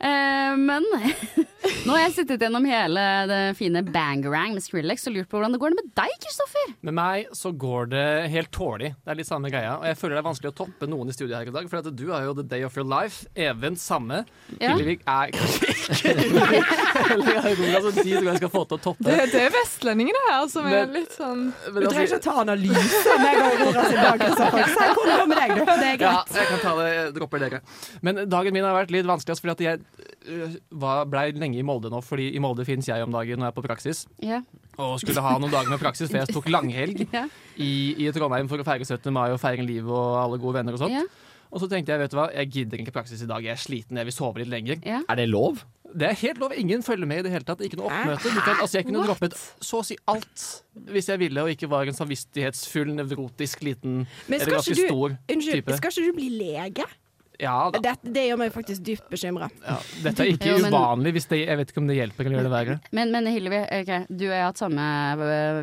Eh, 0.00 0.56
men 0.56 0.86
nå 1.86 1.92
har 1.92 2.00
jeg 2.06 2.14
sittet 2.14 2.40
gjennom 2.40 2.64
hele 2.64 3.02
det 3.28 3.40
fine 3.58 3.82
bangerang 3.84 4.54
med 4.56 4.64
Skrillex 4.64 5.04
og 5.10 5.16
lurt 5.18 5.28
på 5.28 5.36
hvordan 5.36 5.52
det 5.52 5.60
går 5.60 5.74
med 5.76 5.90
deg, 5.98 6.14
Kristoffer. 6.24 6.72
Med 6.88 6.96
meg 6.96 7.28
så 7.36 7.52
går 7.52 7.90
det 7.92 8.06
helt 8.32 8.50
tålelig. 8.54 8.94
Det 8.96 9.12
er 9.12 9.18
litt 9.20 9.28
samme 9.28 9.52
greia. 9.52 9.74
Og 9.76 9.84
jeg 9.90 9.98
føler 10.00 10.16
det 10.16 10.22
er 10.22 10.28
vanskelig 10.30 10.52
å 10.54 10.56
toppe 10.62 10.88
noen 10.88 11.12
i 11.12 11.16
studiet 11.16 11.36
her 11.36 11.50
i 11.50 11.54
dag. 11.54 11.68
For 11.68 11.82
at 11.82 11.90
du 11.92 12.06
har 12.14 12.24
jo 12.24 12.34
the 12.38 12.46
day 12.46 12.64
of 12.64 12.78
your 12.80 12.88
life. 12.88 13.26
Even 13.36 13.76
samme. 13.80 14.22
Ja. 14.56 14.72
Hillevik 14.72 15.04
er 15.04 15.34
kanskje 15.36 15.70
ikke 15.74 16.16
Eller 17.10 17.38
Aurora, 17.50 17.80
så 17.84 17.92
de 17.96 18.04
tror 18.06 18.28
jeg 18.30 18.40
skal 18.40 18.52
få 18.54 18.64
til 18.70 18.78
å 18.78 18.82
toppe. 18.86 19.04
Det, 19.04 19.28
det 19.34 19.44
er 19.48 19.54
vestlendingene 19.54 20.24
her 20.30 20.48
som 20.52 20.66
er 20.68 20.86
Men- 20.86 20.96
litt 20.96 21.14
sånn 21.16 21.44
Men 21.50 21.78
Du 21.80 21.88
trenger 21.90 22.08
ikke 22.08 22.20
å 22.20 22.24
ta 22.24 22.34
analyse 22.44 23.00
av 23.14 23.22
meg 23.24 23.38
og 23.40 23.46
Aurora 23.50 23.86
sin 23.86 24.00
dag. 24.00 24.24
Kristoffer. 24.24 24.64
Det 24.80 24.88
går 24.96 25.14
er 25.80 26.00
Ja, 26.00 26.16
jeg 26.34 26.48
kan 26.50 26.60
ta 26.64 26.74
det, 26.80 26.88
jeg 26.94 27.14
dropper 27.16 27.42
dere. 27.44 27.60
Men 28.06 28.24
dagen 28.30 28.56
min 28.56 28.64
har 28.64 28.76
vært 28.76 28.92
litt 28.94 29.08
vanskeligst 29.08 29.44
fordi 29.44 29.56
at 29.56 29.64
jeg 29.66 29.89
øh, 30.26 30.56
var, 30.82 31.04
ble 31.10 31.26
lenge 31.40 31.60
i 31.60 31.64
Molde 31.66 31.90
nå. 31.92 32.02
Fordi 32.04 32.30
i 32.34 32.42
Molde 32.42 32.66
fins 32.68 32.88
jeg 32.90 33.04
om 33.04 33.14
dagen 33.14 33.40
når 33.40 33.50
jeg 33.50 33.54
er 33.54 33.58
på 33.58 33.66
praksis. 33.66 34.04
Yeah. 34.24 34.44
Og 34.80 34.98
skulle 35.02 35.24
ha 35.24 35.34
noen 35.38 35.52
dager 35.52 35.72
med 35.72 35.82
praksis, 35.82 36.10
for 36.10 36.20
jeg 36.22 36.32
tok 36.32 36.48
langhelg 36.52 37.02
yeah. 37.14 37.28
i, 37.56 37.72
i 38.06 38.12
Trondheim 38.16 38.48
for 38.50 38.62
å 38.62 38.66
feire 38.66 38.86
17. 38.86 39.10
mai 39.14 39.28
og 39.30 39.40
feire 39.42 39.66
livet 39.66 39.90
og 39.90 40.20
alle 40.22 40.40
gode 40.40 40.60
venner 40.60 40.78
og 40.78 40.84
sånt. 40.84 40.96
Yeah. 40.96 41.28
Og 41.50 41.58
så 41.62 41.66
tenkte 41.66 41.92
jeg, 41.92 42.04
vet 42.04 42.12
du 42.12 42.16
hva, 42.20 42.30
jeg 42.30 42.50
gidder 42.54 42.82
ikke 42.82 42.94
praksis 42.94 43.24
i 43.24 43.28
dag, 43.28 43.42
jeg 43.42 43.56
er 43.56 43.60
sliten, 43.60 43.98
jeg 43.98 44.06
vil 44.06 44.14
sove 44.14 44.42
litt 44.42 44.50
lenger. 44.52 44.78
Yeah. 44.86 45.02
Er 45.10 45.18
det 45.18 45.26
lov? 45.32 45.64
Det 45.90 46.06
er 46.06 46.14
helt 46.20 46.38
lov, 46.38 46.52
ingen 46.54 46.84
følger 46.86 47.08
med 47.10 47.22
i 47.22 47.26
det 47.26 47.32
hele 47.34 47.46
tatt. 47.46 47.62
Ikke 47.66 47.80
noe 47.80 47.90
oppmøte. 47.90 48.30
Du 48.30 48.38
kan, 48.44 48.60
altså, 48.60 48.78
jeg 48.78 48.86
kunne 48.86 49.02
droppet 49.08 49.34
så 49.34 49.80
å 49.80 49.86
si 49.86 49.96
alt 50.10 50.44
hvis 50.94 51.10
jeg 51.10 51.20
ville, 51.24 51.42
og 51.42 51.50
ikke 51.50 51.68
var 51.70 51.90
en 51.90 51.96
samvittighetsfull, 51.96 52.92
nevrotisk 52.94 53.64
liten 53.66 54.04
eller 54.28 54.54
ganske 54.54 54.76
du, 54.78 54.84
stor 54.86 55.16
unnskyld, 55.16 55.64
type. 55.64 55.78
skal 55.80 55.94
ikke 55.96 56.06
du 56.06 56.18
bli 56.20 56.28
lege? 56.38 56.86
Ja, 57.40 57.70
da. 57.72 57.80
Det, 57.82 57.94
det 58.14 58.24
gjør 58.28 58.38
meg 58.42 58.52
faktisk 58.54 58.82
dypt 58.86 59.06
bekymra. 59.12 59.48
Ja, 59.64 59.76
dette 60.04 60.24
er 60.26 60.30
ikke 60.34 60.50
Jo, 60.52 60.58
men- 60.62 60.72
uvanlig. 60.74 61.12
Hvis 61.16 61.26
det, 61.30 61.40
jeg 61.46 61.56
vet 61.60 61.70
ikke 61.72 61.80
om 61.82 61.88
det 61.90 61.96
hjelper 61.96 62.26
Kan 62.28 62.34
gjøre 62.36 62.46
det 62.48 62.52
verre. 62.52 62.76
Men, 62.96 63.10
men 63.14 63.26
Hillevi, 63.32 63.60
okay, 63.80 64.04
du 64.10 64.26
og 64.28 64.34
jeg 64.34 64.40
har 64.42 64.50
hatt 64.50 64.60
samme 64.60 64.84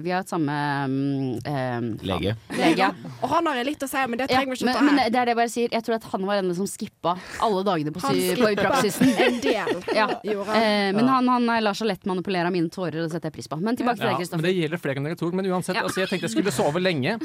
Vi 0.04 0.12
har 0.14 0.24
hatt 0.24 0.32
samme 0.32 0.56
mm, 0.88 1.46
eh, 1.46 1.88
Lege. 2.08 2.34
lege. 2.58 2.90
Og 3.22 3.30
han 3.32 3.48
har 3.50 3.60
jeg 3.62 3.68
litt 3.72 3.86
å 3.86 3.90
si, 3.92 4.04
men 4.10 4.20
det 4.22 4.28
trenger 4.32 4.52
vi 4.54 4.58
ikke 4.60 4.68
men, 4.70 4.78
ta 4.78 4.84
men 4.88 5.00
her. 5.02 5.10
det 5.14 5.20
er 5.22 5.30
det 5.30 5.34
jeg 5.36 5.40
bare 5.42 5.54
sier. 5.54 5.76
Jeg 5.78 5.86
tror 5.88 5.96
at 6.00 6.08
han 6.14 6.26
var 6.30 6.42
den 6.42 6.56
som 6.58 6.68
skippa 6.70 7.16
alle 7.46 7.64
dagene 7.68 7.94
på, 7.96 8.02
sy 8.04 8.34
på 8.40 8.52
praksisen. 8.62 9.14
en 9.28 9.40
del. 9.44 9.74
Ja. 9.98 10.08
Gjorde. 10.28 10.54
Eh, 10.58 10.92
men 10.98 11.08
han, 11.10 11.28
han 11.32 11.48
lar 11.64 11.78
seg 11.78 11.88
lett 11.90 12.06
manipulere 12.10 12.50
av 12.50 12.54
mine 12.54 12.70
tårer, 12.74 13.00
og 13.02 13.08
det 13.08 13.16
setter 13.16 13.32
jeg 13.32 13.38
pris 13.40 13.48
på. 13.52 13.58
Men 13.62 13.78
tilbake 13.80 13.98
til 14.02 14.06
Ja, 14.08 14.12
deg, 14.12 14.18
men 14.18 14.22
Kristoffer. 14.24 14.46
det 14.46 14.54
gjelder 14.58 14.82
flere 14.84 15.02
enn 15.02 15.08
dere 15.10 15.18
tror. 15.20 15.34
Men 15.38 15.48
uansett, 15.52 15.76
Ja. 15.80 15.84
altså, 15.88 16.02
jeg 16.04 16.12
tenkte 16.12 16.28
jeg 16.30 16.36
skulle 16.36 16.54
sove 16.54 16.82
lenge. 16.84 17.16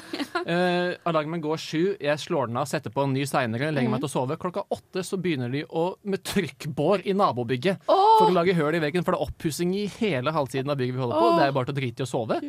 Uh, 0.46 0.94
alarmen 1.10 1.42
går 1.44 1.60
sju, 1.60 1.82
jeg 2.00 2.18
slår 2.22 2.48
den 2.52 2.60
av, 2.62 2.68
setter 2.70 2.92
på 2.94 3.04
en 3.06 3.12
ny 3.16 3.24
seinere, 3.28 3.72
legger 3.74 3.92
meg 3.92 4.00
til 4.04 4.10
å 4.10 4.14
sove. 4.14 4.38
Klokka 4.42 4.64
åtte 4.74 5.04
så 5.06 5.18
begynner 5.22 5.52
de 5.52 5.62
å 5.70 5.84
med 6.02 6.24
trykkbår 6.26 7.04
i 7.06 7.14
nabobygget 7.14 7.84
for 7.86 8.26
å 8.26 8.34
lage 8.34 8.56
høl 8.58 8.74
i 8.74 8.82
veggen. 8.82 9.04
For 9.06 9.14
det 9.14 9.20
er 9.20 9.28
oppussing 9.28 9.74
i 9.78 9.84
hele 10.00 10.34
halvsiden 10.34 10.72
av 10.72 10.80
bygget 10.80 10.98
vi 10.98 11.02
holder 11.04 11.22
på. 11.22 11.30
Det 11.38 11.46
er 11.46 11.54
bare 11.54 11.70
til 11.70 11.76
å 11.76 11.78
drite 11.78 12.02
i 12.02 12.06
å 12.06 12.10
sove. 12.10 12.40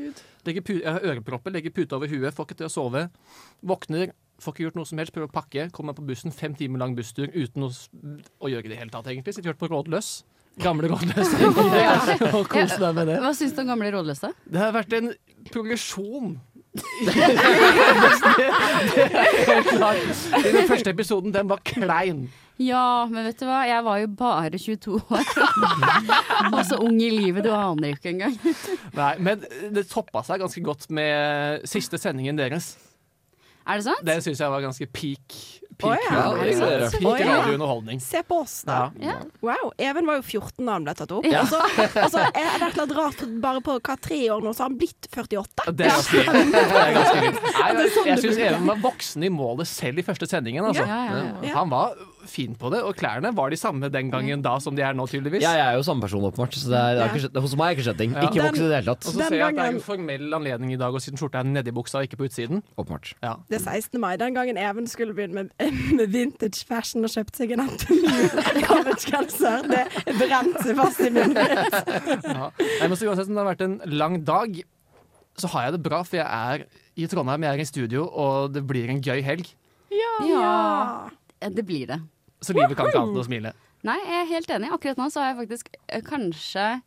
Legger 0.48 0.74
jeg 0.74 0.84
har 0.90 1.06
ørepropper, 1.14 1.54
legger 1.54 1.76
pute 1.76 1.98
over 2.00 2.10
huet, 2.10 2.34
får 2.34 2.50
ikke 2.50 2.60
til 2.64 2.70
å 2.72 2.74
sove. 2.74 3.06
Våkner, 3.62 4.16
får 4.42 4.56
ikke 4.56 4.66
gjort 4.68 4.80
noe 4.80 4.90
som 4.90 5.02
helst, 5.04 5.14
prøver 5.16 5.30
å 5.30 5.36
pakke. 5.38 5.68
Kommer 5.76 5.98
på 5.98 6.06
bussen, 6.08 6.34
fem 6.34 6.58
timer 6.58 6.82
lang 6.82 6.98
busstur 6.98 7.30
uten 7.30 7.68
å, 7.68 7.72
å 7.72 8.52
gjøre 8.52 8.66
det 8.66 8.72
i 8.72 8.74
det 8.74 8.82
hele 8.82 8.96
tatt, 8.96 9.12
egentlig. 9.14 9.38
Sitter 9.38 9.54
hørt 9.54 9.62
på 9.62 9.70
Rådløs. 9.72 10.16
Gamle 10.62 10.90
rådløse. 10.92 11.38
og 12.38 12.50
kos 12.52 12.76
deg 12.78 12.98
med 12.98 13.08
det. 13.10 13.20
Hva 13.24 13.32
syns 13.38 13.56
du 13.56 13.64
om 13.64 13.72
gamle 13.72 13.90
rådløse? 13.96 14.30
Det 14.46 14.62
har 14.62 14.74
vært 14.76 14.94
en 15.00 15.14
progresjon. 15.50 16.36
I 16.74 16.78
den 20.52 20.68
første 20.68 20.90
episoden, 20.90 21.34
den 21.34 21.50
var 21.50 21.58
klein. 21.66 22.32
Ja, 22.62 23.08
men 23.10 23.26
vet 23.26 23.40
du 23.42 23.48
hva, 23.50 23.64
jeg 23.66 23.82
var 23.86 23.98
jo 24.02 24.08
bare 24.18 24.60
22 24.62 25.00
år. 25.02 25.30
Og 26.54 26.66
så 26.70 26.78
ung 26.82 27.02
i 27.02 27.10
livet, 27.14 27.44
du 27.46 27.52
aner 27.54 27.88
jo 27.92 27.96
ikke 27.98 28.10
engang. 28.14 28.36
Nei, 28.98 29.14
men 29.26 29.46
det 29.74 29.88
toppa 29.90 30.22
seg 30.26 30.40
ganske 30.44 30.62
godt 30.66 30.90
med 30.94 31.66
siste 31.70 31.98
sendingen 32.02 32.38
deres. 32.38 32.76
Er 33.64 33.80
det 33.80 33.86
sant? 33.88 34.06
Det 34.06 34.20
syns 34.26 34.42
jeg 34.44 34.52
var 34.52 34.66
ganske 34.66 34.86
peak 34.92 35.38
Jeg. 35.80 36.92
Peak. 37.00 38.02
Se 38.02 38.24
på 38.28 38.40
oss, 38.44 38.64
da. 38.68 38.92
Ja. 39.02 39.18
Wow. 39.42 39.72
Even 39.78 40.08
var 40.10 40.20
jo 40.22 40.26
14 40.26 40.66
da 40.66 40.78
han 40.78 40.88
ble 40.88 40.96
tatt 40.98 41.14
opp. 41.16 41.28
Ja. 41.28 41.44
Altså, 41.44 41.60
altså, 42.02 42.24
er 42.30 42.32
det 42.34 42.46
et 42.46 42.56
eller 42.56 42.84
annet 42.86 42.96
rart 42.98 43.26
bare 43.44 43.64
på 43.66 43.78
hva, 43.80 43.98
tre 44.08 44.20
år 44.34 44.46
nå, 44.46 44.54
så 44.54 44.66
har 44.66 44.72
han 44.72 44.80
blitt 44.82 45.10
48. 45.12 45.68
Det 45.74 45.88
er 45.88 45.94
ganske 45.94 46.24
vilt. 46.24 47.42
Jeg, 47.64 47.92
sånn 47.94 48.08
jeg 48.08 48.18
det 48.18 48.24
syns. 48.24 48.40
Even 48.44 48.68
var 48.70 48.80
voksen 48.84 49.24
i 49.26 49.30
målet 49.34 49.70
selv 49.70 50.02
i 50.02 50.06
første 50.06 50.28
sendingen. 50.30 50.66
Altså. 50.68 50.86
Ja, 50.88 51.00
ja, 51.08 51.22
ja. 51.24 51.36
Ja. 51.48 51.54
Han 51.60 51.72
var 51.72 51.96
fin 52.30 52.56
på 52.60 52.70
det, 52.74 52.80
og 52.86 52.96
klærne 52.98 53.32
var 53.36 53.50
de 53.54 53.58
samme 53.60 53.90
den 53.92 54.10
gangen 54.14 54.42
da 54.46 54.56
som 54.64 54.76
de 54.78 54.82
er 54.86 54.94
nå, 54.98 55.06
tydeligvis. 55.12 55.44
Ja, 55.44 55.52
jeg 55.60 55.66
er 55.74 55.78
jo 55.80 55.84
samme 55.88 56.02
person, 56.06 56.24
åpenbart. 56.28 56.56
Så 56.58 56.70
det 56.72 56.80
er, 56.80 56.96
det 56.96 57.02
er 57.04 57.12
ikke 57.12 57.24
skjedd, 57.26 57.40
hos 57.46 57.56
meg 57.60 57.66
er 57.72 57.76
ikke 57.78 57.86
skjedd 57.90 58.00
ting. 58.04 58.14
Ja. 58.16 58.24
Ikke 58.28 58.42
Den- 58.44 58.56
i 58.56 58.68
det 58.70 58.78
hele 58.80 58.94
tatt. 58.94 59.08
Og 59.10 59.14
så 59.18 59.28
ser 59.28 59.36
jeg 59.38 59.48
at 59.48 59.58
det 59.60 59.66
er 59.66 59.76
en 59.76 59.84
formell 59.84 60.34
anledning 60.40 60.74
i 60.74 60.80
dag 60.80 60.94
og 60.94 61.02
siden 61.04 61.20
skjorta 61.22 61.42
er 61.44 61.50
nedi 61.52 61.74
buksa 61.76 62.00
og 62.02 62.08
ikke 62.08 62.20
på 62.22 62.28
utsiden. 62.30 62.64
Åpenbart. 62.78 63.14
Ja. 63.24 63.34
Det 63.50 63.60
er 63.60 63.66
16. 63.82 64.00
mai, 64.02 64.16
den 64.18 64.34
gangen 64.38 64.58
Even 64.58 64.88
skulle 64.88 65.14
begynne 65.18 65.34
med, 65.34 65.72
med 66.00 66.08
vintage 66.14 66.66
fashion 66.68 67.04
og 67.04 67.12
kjøpte 67.14 67.44
seg 67.44 67.52
en 67.58 67.66
Antonio 67.66 68.64
Covage-genser. 68.68 69.68
Det 69.70 69.84
brente 70.20 70.64
seg 70.68 70.78
fast 70.80 71.02
i 71.04 71.10
munnen 71.14 71.34
min. 71.34 72.30
Ja. 72.34 72.50
Nei, 72.60 72.88
men 72.88 72.96
så 72.98 73.08
uansett 73.10 73.28
om 73.30 73.36
det 73.38 73.44
har 73.44 73.50
vært 73.54 73.66
en 73.66 73.80
lang 73.98 74.20
dag, 74.28 74.62
så 75.40 75.50
har 75.54 75.68
jeg 75.68 75.78
det 75.78 75.84
bra, 75.86 76.04
for 76.06 76.20
jeg 76.20 76.28
er 76.30 76.66
i 76.96 77.08
Trondheim, 77.10 77.42
jeg 77.48 77.58
er 77.58 77.64
i 77.64 77.66
studio, 77.66 78.06
og 78.08 78.54
det 78.54 78.62
blir 78.70 78.92
en 78.94 79.02
gøy 79.02 79.22
helg. 79.26 79.48
Ja! 79.94 80.12
Ja, 80.26 81.03
det 81.50 81.66
blir 81.68 81.88
det. 81.88 82.00
Så 82.44 82.54
livet 82.56 82.76
kan 82.78 82.88
ikke 82.88 83.00
annet 83.04 83.16
enn 83.16 83.24
å 83.24 83.28
smile. 83.28 83.54
Nei, 83.84 84.00
jeg 84.00 84.22
er 84.22 84.32
helt 84.32 84.52
enig. 84.56 84.72
Akkurat 84.72 84.98
nå 85.00 85.10
så 85.12 85.20
har 85.24 85.34
jeg 85.34 85.40
faktisk 85.44 85.70
eh, 85.90 86.02
kanskje 86.08 86.82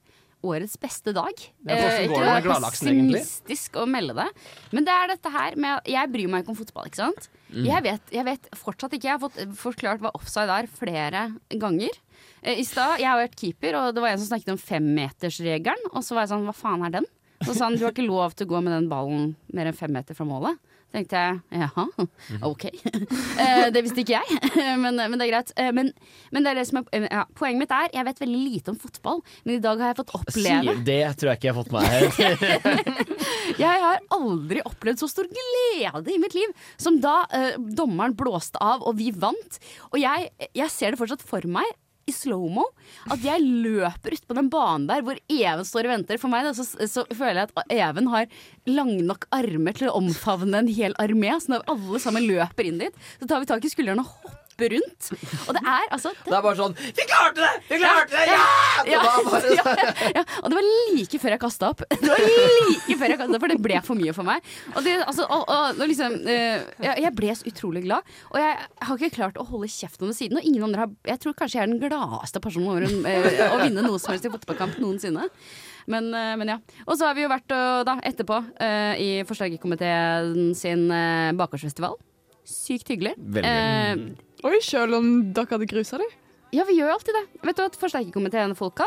årets 0.47 0.77
beste 0.79 1.13
dag. 1.17 1.33
Ja, 1.67 1.75
Eh, 1.75 2.05
ikke 2.07 2.21
det 2.21 2.29
egentlig? 2.29 2.71
pessimistisk 2.71 3.77
å 3.81 3.87
melde 3.89 4.15
det. 4.15 4.27
Men 4.73 4.85
det 4.87 4.93
er 4.95 5.09
dette 5.09 5.31
her 5.33 5.57
med 5.57 5.81
Jeg 5.91 6.11
bryr 6.13 6.29
meg 6.31 6.45
ikke 6.45 6.53
om 6.55 6.59
fotball, 6.61 6.87
ikke 6.87 7.01
sant? 7.03 7.29
Jeg, 7.53 7.83
vet, 7.83 8.03
jeg 8.13 8.25
vet 8.25 8.49
fortsatt 8.55 8.93
ikke. 8.97 9.09
Jeg 9.09 9.17
har 9.19 9.23
fått 9.23 9.57
forklart 9.57 10.01
hva 10.05 10.13
offside 10.15 10.51
er 10.53 10.67
flere 10.71 11.25
ganger. 11.57 11.91
Eh, 12.43 12.61
I 12.61 12.65
stad, 12.65 12.99
Jeg 13.01 13.09
har 13.09 13.19
vært 13.21 13.37
keeper, 13.41 13.75
og 13.81 13.95
det 13.97 14.03
var 14.05 14.11
en 14.15 14.19
som 14.23 14.31
snakket 14.33 14.55
om 14.55 14.59
femmetersregelen. 14.61 15.91
Og 15.93 16.05
så 16.05 16.15
var 16.17 16.27
jeg 16.27 16.33
sånn, 16.35 16.47
hva 16.49 16.55
faen 16.57 16.85
er 16.87 16.91
den? 17.01 17.07
Så 17.45 17.53
sa 17.57 17.67
han 17.69 17.77
du 17.77 17.85
har 17.85 17.93
ikke 17.93 18.07
lov 18.07 18.33
til 18.37 18.47
å 18.47 18.55
gå 18.55 18.63
med 18.65 18.73
den 18.73 18.89
ballen 18.89 19.35
mer 19.53 19.69
enn 19.69 19.77
fem 19.77 19.93
meter 19.93 20.17
fra 20.17 20.25
målet. 20.29 20.57
Tenkte 20.97 21.21
jeg 21.21 21.61
jaha, 21.61 21.85
OK. 22.49 22.65
Eh, 23.37 23.67
det 23.69 23.83
visste 23.85 24.01
ikke 24.01 24.17
jeg, 24.17 24.39
men, 24.83 24.97
men 24.97 25.19
det 25.21 25.27
er 25.27 25.31
greit. 25.35 25.51
Eh, 25.61 25.69
Men, 25.77 25.91
men 26.33 26.45
det 26.47 26.55
er 26.55 26.59
det 26.63 26.65
som 26.71 26.79
er, 26.81 26.87
eh, 26.97 27.05
ja, 27.13 27.27
poenget 27.37 27.61
mitt 27.67 27.75
er 27.77 27.91
jeg 27.93 28.07
vet 28.09 28.23
veldig 28.23 28.39
lite 28.41 28.73
om 28.73 28.79
fotball, 28.81 29.21
men 29.45 29.59
i 29.59 29.61
dag 29.63 29.83
har 29.83 29.93
jeg 29.93 29.99
fått 30.01 30.15
oppleve 30.17 30.77
det 30.87 30.99
tror 31.21 31.31
jeg 31.35 31.39
ikke 31.41 31.51
jeg 31.51 31.55
har 31.55 31.61
fått 31.61 31.75
med 31.75 31.83
meg. 31.85 32.87
Jeg 33.57 33.81
har 33.81 34.01
aldri 34.13 34.61
opplevd 34.67 34.99
så 35.01 35.07
stor 35.09 35.29
glede 35.31 36.11
i 36.13 36.19
mitt 36.21 36.35
liv 36.37 36.51
som 36.83 36.97
da 37.01 37.21
eh, 37.37 37.55
dommeren 37.79 38.17
blåste 38.19 38.59
av 38.63 38.83
og 38.85 38.97
vi 38.99 39.13
vant. 39.15 39.59
Og 39.93 40.01
jeg, 40.03 40.31
jeg 40.57 40.73
ser 40.73 40.93
det 40.93 41.01
fortsatt 41.01 41.23
for 41.25 41.47
meg. 41.49 41.69
I 42.07 42.15
slow-mo. 42.15 42.69
At 43.11 43.25
jeg 43.27 43.43
løper 43.43 44.15
ut 44.15 44.27
på 44.29 44.39
den 44.39 44.51
banen 44.53 44.87
der 44.91 45.03
hvor 45.07 45.19
Even 45.27 45.67
står 45.67 45.89
og 45.89 45.95
venter. 45.97 46.21
For 46.23 46.33
meg 46.33 46.47
da, 46.47 46.55
så, 46.55 46.65
så 46.65 47.07
føler 47.11 47.43
jeg 47.43 47.51
at 47.51 47.75
Even 47.75 48.11
har 48.15 48.31
lange 48.71 49.03
nok 49.07 49.27
armer 49.35 49.77
til 49.77 49.91
å 49.91 49.99
omfavne 49.99 50.63
en 50.63 50.71
hel 50.71 50.97
armé. 51.03 51.35
Så 51.43 51.57
når 51.57 51.67
alle 51.75 52.03
sammen 52.03 52.27
løper 52.29 52.71
inn 52.71 52.83
dit, 52.83 53.07
så 53.21 53.29
tar 53.31 53.43
vi 53.43 53.51
tak 53.51 53.67
i 53.67 53.73
skuldrene 53.73 54.07
og 54.07 54.15
hopper 54.15 54.46
rundt. 54.61 55.09
Og 55.47 55.57
det 55.57 55.63
er 55.63 55.87
altså 55.95 56.13
Det 56.27 56.35
er 56.37 56.45
bare 56.45 56.59
sånn 56.59 56.77
Vi 56.79 57.07
klarte 57.09 57.43
det! 57.43 57.53
Vi 57.69 57.81
klarte 57.83 58.15
det! 58.15 58.25
Ja! 58.31 58.47
Det 58.87 58.95
ja, 58.95 59.03
bare 59.27 59.53
ja, 59.57 59.75
ja, 60.17 60.25
og 60.43 60.51
det 60.53 60.59
var 60.59 60.67
like 60.97 61.21
før 61.23 61.35
jeg 61.35 61.43
kasta 61.43 61.71
opp. 61.75 61.85
Det 62.07 62.11
var 62.11 62.23
like 62.23 62.97
før 63.01 63.13
jeg 63.13 63.21
kastet 63.21 63.37
opp, 63.37 63.45
For 63.45 63.55
det 63.55 63.59
ble 63.67 63.83
for 63.87 63.99
mye 63.99 64.15
for 64.17 64.29
meg. 64.29 64.51
Og 64.75 64.87
det, 64.87 64.97
altså, 65.05 65.27
og, 65.27 65.45
og, 65.45 65.81
og 65.81 65.93
liksom, 65.93 66.19
eh, 66.31 66.65
jeg, 66.85 67.05
jeg 67.07 67.13
ble 67.19 67.37
så 67.37 67.51
utrolig 67.51 67.85
glad. 67.87 68.17
Og 68.33 68.41
jeg 68.41 68.57
har 68.89 69.01
ikke 69.01 69.17
klart 69.17 69.41
å 69.41 69.47
holde 69.49 69.71
kjeft 69.73 70.03
om 70.03 70.13
det 70.13 70.19
siden. 70.19 70.41
Og 70.41 70.49
ingen 70.49 70.67
andre 70.67 70.85
har 70.85 70.93
Jeg 71.13 71.23
tror 71.25 71.39
kanskje 71.39 71.61
jeg 71.61 71.67
er 71.67 71.73
den 71.73 71.83
gladeste 71.83 72.43
personen 72.45 72.73
over 72.73 72.87
eh, 72.87 73.47
å 73.51 73.63
vinne 73.63 73.85
noe 73.87 74.01
som 74.03 74.15
helst 74.15 74.29
i 74.29 74.33
fotballkamp 74.33 74.79
noensinne. 74.83 75.29
Men, 75.91 76.11
eh, 76.15 76.35
men 76.41 76.55
ja. 76.55 76.59
Og 76.87 76.99
så 76.99 77.09
har 77.09 77.17
vi 77.19 77.27
jo 77.27 77.33
vært 77.33 77.55
og, 77.55 77.87
da, 77.89 77.99
etterpå 78.07 78.43
i 78.97 79.11
forslagerkomiteen 79.29 80.53
sin 80.57 80.87
uh, 80.91 81.33
bakgårdsfestival. 81.37 81.97
Sykt 82.47 82.93
hyggelig. 82.93 83.15
Veldig. 83.19 83.51
Eh, 83.51 84.26
Oi, 84.45 84.59
selv 84.63 84.95
om 84.99 85.33
dere 85.35 85.49
hadde 85.51 85.67
grusa 85.71 85.99
dem? 86.03 86.11
ja, 86.55 86.65
vi 86.69 86.77
gjør 86.79 86.93
alltid 86.95 87.15
det. 87.17 87.25
Vet 87.45 87.57
du 87.59 87.63
hva 87.65 87.71
Forsterkerkomiteen-folka 87.81 88.85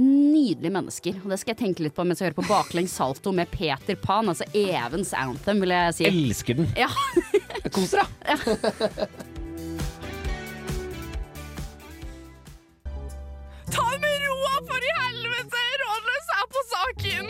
Nydelige 0.00 0.72
mennesker. 0.72 1.16
Og 1.24 1.28
det 1.32 1.38
skal 1.42 1.52
jeg 1.52 1.58
tenke 1.60 1.82
litt 1.84 1.94
på 1.96 2.04
mens 2.08 2.20
jeg 2.22 2.30
hører 2.30 2.38
på 2.38 2.46
Baklengs 2.48 2.94
salto 2.96 3.32
med 3.36 3.50
Peter 3.52 3.96
Pan. 4.00 4.30
Altså 4.32 4.46
Evens 4.56 5.10
anthem, 5.12 5.60
vil 5.60 5.74
jeg 5.74 5.96
si. 5.98 6.04
Elsker 6.08 6.54
den. 6.62 6.70
Ja. 6.78 6.88
Kos 7.74 7.92
dere. 7.92 8.06
Ta 13.70 13.84
det 13.92 14.00
med 14.06 14.24
roa, 14.24 14.54
for 14.70 14.80
i 14.88 14.94
helvete! 15.02 15.60
Rådløs 15.84 16.26
er 16.38 16.44
på 16.54 16.60
saken! 16.72 17.26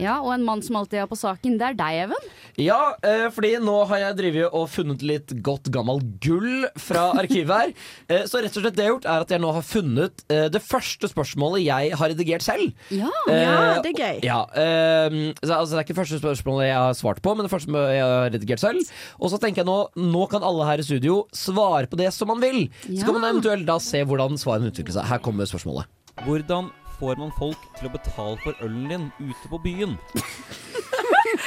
Ja, 0.00 0.16
og 0.20 0.32
en 0.34 0.44
mann 0.46 0.62
som 0.64 0.76
alltid 0.80 1.00
er 1.02 1.06
på 1.10 1.16
saken, 1.18 1.56
det 1.60 1.66
er 1.70 1.76
deg, 1.78 1.98
Even. 2.04 2.28
Ja, 2.60 2.94
eh, 3.02 3.28
fordi 3.34 3.52
nå 3.62 3.74
har 3.90 3.98
jeg 4.02 4.16
drevet 4.18 4.54
og 4.54 4.68
funnet 4.70 5.02
litt 5.06 5.32
godt 5.46 5.70
gammel 5.74 6.00
gull 6.22 6.66
fra 6.80 7.12
arkivet 7.20 7.54
her. 7.54 7.72
Eh, 8.14 8.24
så 8.28 8.40
rett 8.42 8.52
og 8.58 8.62
slett 8.64 8.74
det 8.76 8.84
jeg 8.84 8.90
har 8.90 8.94
gjort, 8.98 9.06
er 9.08 9.22
at 9.24 9.30
jeg 9.32 9.40
nå 9.40 9.50
har 9.54 9.62
funnet 9.64 10.24
eh, 10.28 10.46
det 10.52 10.60
første 10.60 11.08
spørsmålet 11.08 11.62
jeg 11.64 11.94
har 11.96 12.10
redigert 12.12 12.44
selv. 12.44 12.72
Ja. 12.92 13.08
Ja, 13.30 13.54
Eh, 13.54 13.80
det 13.84 13.92
er 13.94 14.00
gøy. 14.02 14.18
Ja, 14.26 14.40
eh, 14.60 15.16
så, 15.40 15.54
altså, 15.56 15.72
Det 15.74 15.78
er 15.78 15.84
ikke 15.86 15.94
det 15.94 16.00
første 16.02 16.18
spørsmålet 16.20 16.66
jeg 16.68 16.76
har 16.76 16.94
svart 16.98 17.22
på, 17.24 17.34
men 17.36 17.46
det 17.46 17.52
første 17.54 17.70
jeg 17.94 18.02
har 18.04 18.28
redigert 18.34 18.60
selv. 18.62 18.82
Og 19.18 19.30
så 19.32 19.38
tenker 19.40 19.62
jeg 19.62 19.68
nå 19.70 19.78
Nå 19.96 20.26
kan 20.30 20.44
alle 20.46 20.66
her 20.68 20.82
i 20.82 20.86
studio 20.86 21.22
svare 21.34 21.88
på 21.90 21.96
det 22.00 22.10
som 22.14 22.28
man 22.28 22.40
vil. 22.44 22.68
Så 22.84 23.00
Ja. 23.00 23.04
kan 23.06 23.14
man 23.20 23.30
eventuelt 23.30 23.66
da 23.66 23.78
se 23.82 24.02
hvordan 24.04 24.36
svarene 24.40 24.70
utvikler 24.70 24.98
seg. 24.98 25.08
Her 25.08 25.18
kommer 25.24 25.48
spørsmålet. 25.48 25.86
Hvordan 26.26 26.68
får 26.98 27.18
man 27.20 27.34
folk 27.38 27.68
til 27.78 27.88
å 27.88 27.94
betale 27.94 28.38
for 28.44 28.64
ølen 28.64 28.88
din 28.90 29.10
ute 29.30 29.50
på 29.50 29.60
byen? 29.64 29.98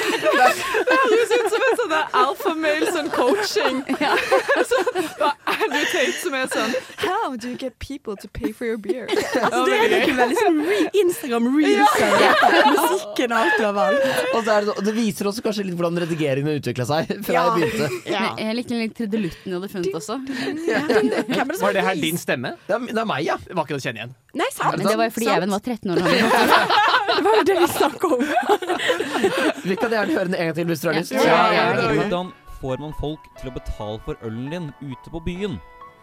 Høres 0.07 1.31
ut 1.33 1.49
som 1.53 1.65
en 1.67 1.77
sånn 1.81 1.93
Alfa 2.21 2.53
male 2.57 2.91
sånn 2.93 3.09
coaching. 3.13 3.79
så, 4.69 4.79
og 5.23 5.51
Andrew 5.53 5.85
Tate 5.91 6.15
som 6.19 6.35
er 6.37 6.49
sånn 6.51 6.73
How 7.03 7.35
do 7.35 7.51
you 7.51 7.57
get 7.59 7.77
people 7.83 8.15
to 8.21 8.27
pay 8.27 8.51
for 8.53 8.65
your 8.69 8.77
beer? 8.81 9.07
Altså, 9.37 9.63
det 9.67 9.75
er 9.77 9.91
noe 9.93 10.15
veldig 10.17 10.37
sånn 10.39 10.57
re 10.67 10.77
Instagram 11.01 11.45
reels 11.55 11.97
av 12.03 12.15
dette. 12.19 12.61
Musikken 12.73 13.33
og 13.33 13.37
alt 13.37 13.55
du 13.59 13.63
har 13.67 13.75
valgt. 13.77 14.07
Og 14.33 14.39
så 14.47 14.55
er 14.57 14.67
det, 14.67 14.75
det 14.87 14.93
viser 14.97 15.29
også 15.29 15.43
kanskje 15.45 15.65
litt 15.67 15.77
hvordan 15.77 16.01
redigeringen 16.03 16.57
utvikla 16.59 16.87
seg 16.89 17.11
fra 17.27 17.35
Ja. 17.37 17.43
jeg 17.45 17.51
begynte. 17.57 17.87
Ja. 18.11 18.23
Jeg 18.41 18.57
likte 18.57 18.79
litt 18.81 18.95
trudelutten 18.97 19.53
jeg 19.53 19.57
hadde 19.59 19.69
funnet 19.71 19.97
også. 20.01 20.17
Det 20.27 21.57
som 21.57 21.65
Var 21.67 21.77
det 21.77 21.85
her 21.87 22.01
din 22.01 22.17
stemme? 22.21 22.55
Det 22.67 22.75
er, 22.75 22.87
det 22.91 23.01
er 23.03 23.09
meg, 23.09 23.21
ja. 23.27 23.37
Det 23.45 23.55
var 23.57 23.67
ikke 23.67 23.77
det 23.77 23.81
å 23.81 23.85
kjenne 23.87 24.01
igjen. 24.03 24.15
Nei, 24.37 24.49
sant. 24.53 24.77
Men 24.77 24.85
det 24.89 24.97
var 24.99 25.07
jo 25.09 25.13
fordi. 25.17 25.29
Even 25.37 25.53
var 25.55 25.61
13 25.63 25.93
år 25.93 26.01
gammel. 26.03 26.17
Det 27.07 27.23
var 27.25 27.37
jo 27.39 27.43
det 27.47 27.55
vi 27.57 27.67
snakket 27.71 28.03
om. 28.13 28.21
Vi 29.67 29.79
kan 29.79 29.93
gjerne 29.93 30.13
høre 30.15 30.29
den 30.29 30.37
en 30.37 30.49
gang 30.49 30.57
til 30.57 30.69
hvis 30.69 30.83
du 30.83 30.89
har 30.89 30.99
lyst. 30.99 31.15
Ja, 31.15 31.39
ja. 31.53 31.65
Hvordan 31.97 32.31
får 32.61 32.83
man 32.83 32.93
folk 32.99 33.25
til 33.39 33.51
å 33.51 33.55
betale 33.57 33.99
for 34.05 34.27
ølen 34.27 34.47
din 34.53 34.69
ute 34.81 35.13
på 35.13 35.21
byen? 35.25 35.57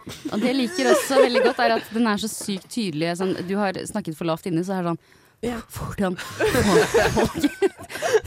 Og 0.04 0.40
det 0.40 0.50
jeg 0.50 0.56
liker 0.58 0.90
også 0.92 1.22
veldig 1.22 1.42
godt, 1.46 1.60
er 1.64 1.76
at 1.78 1.92
den 1.96 2.08
er 2.10 2.20
så 2.20 2.28
sykt 2.28 2.68
tydelig. 2.72 3.14
Sånn, 3.20 3.32
du 3.48 3.54
har 3.56 3.78
snakket 3.88 4.18
for 4.18 4.28
lavt 4.28 4.48
inne, 4.50 4.64
så 4.66 4.76
er 4.76 4.84
det 4.84 4.92
sånn 4.92 5.00
Ja. 5.42 5.58
Hvordan? 5.74 6.16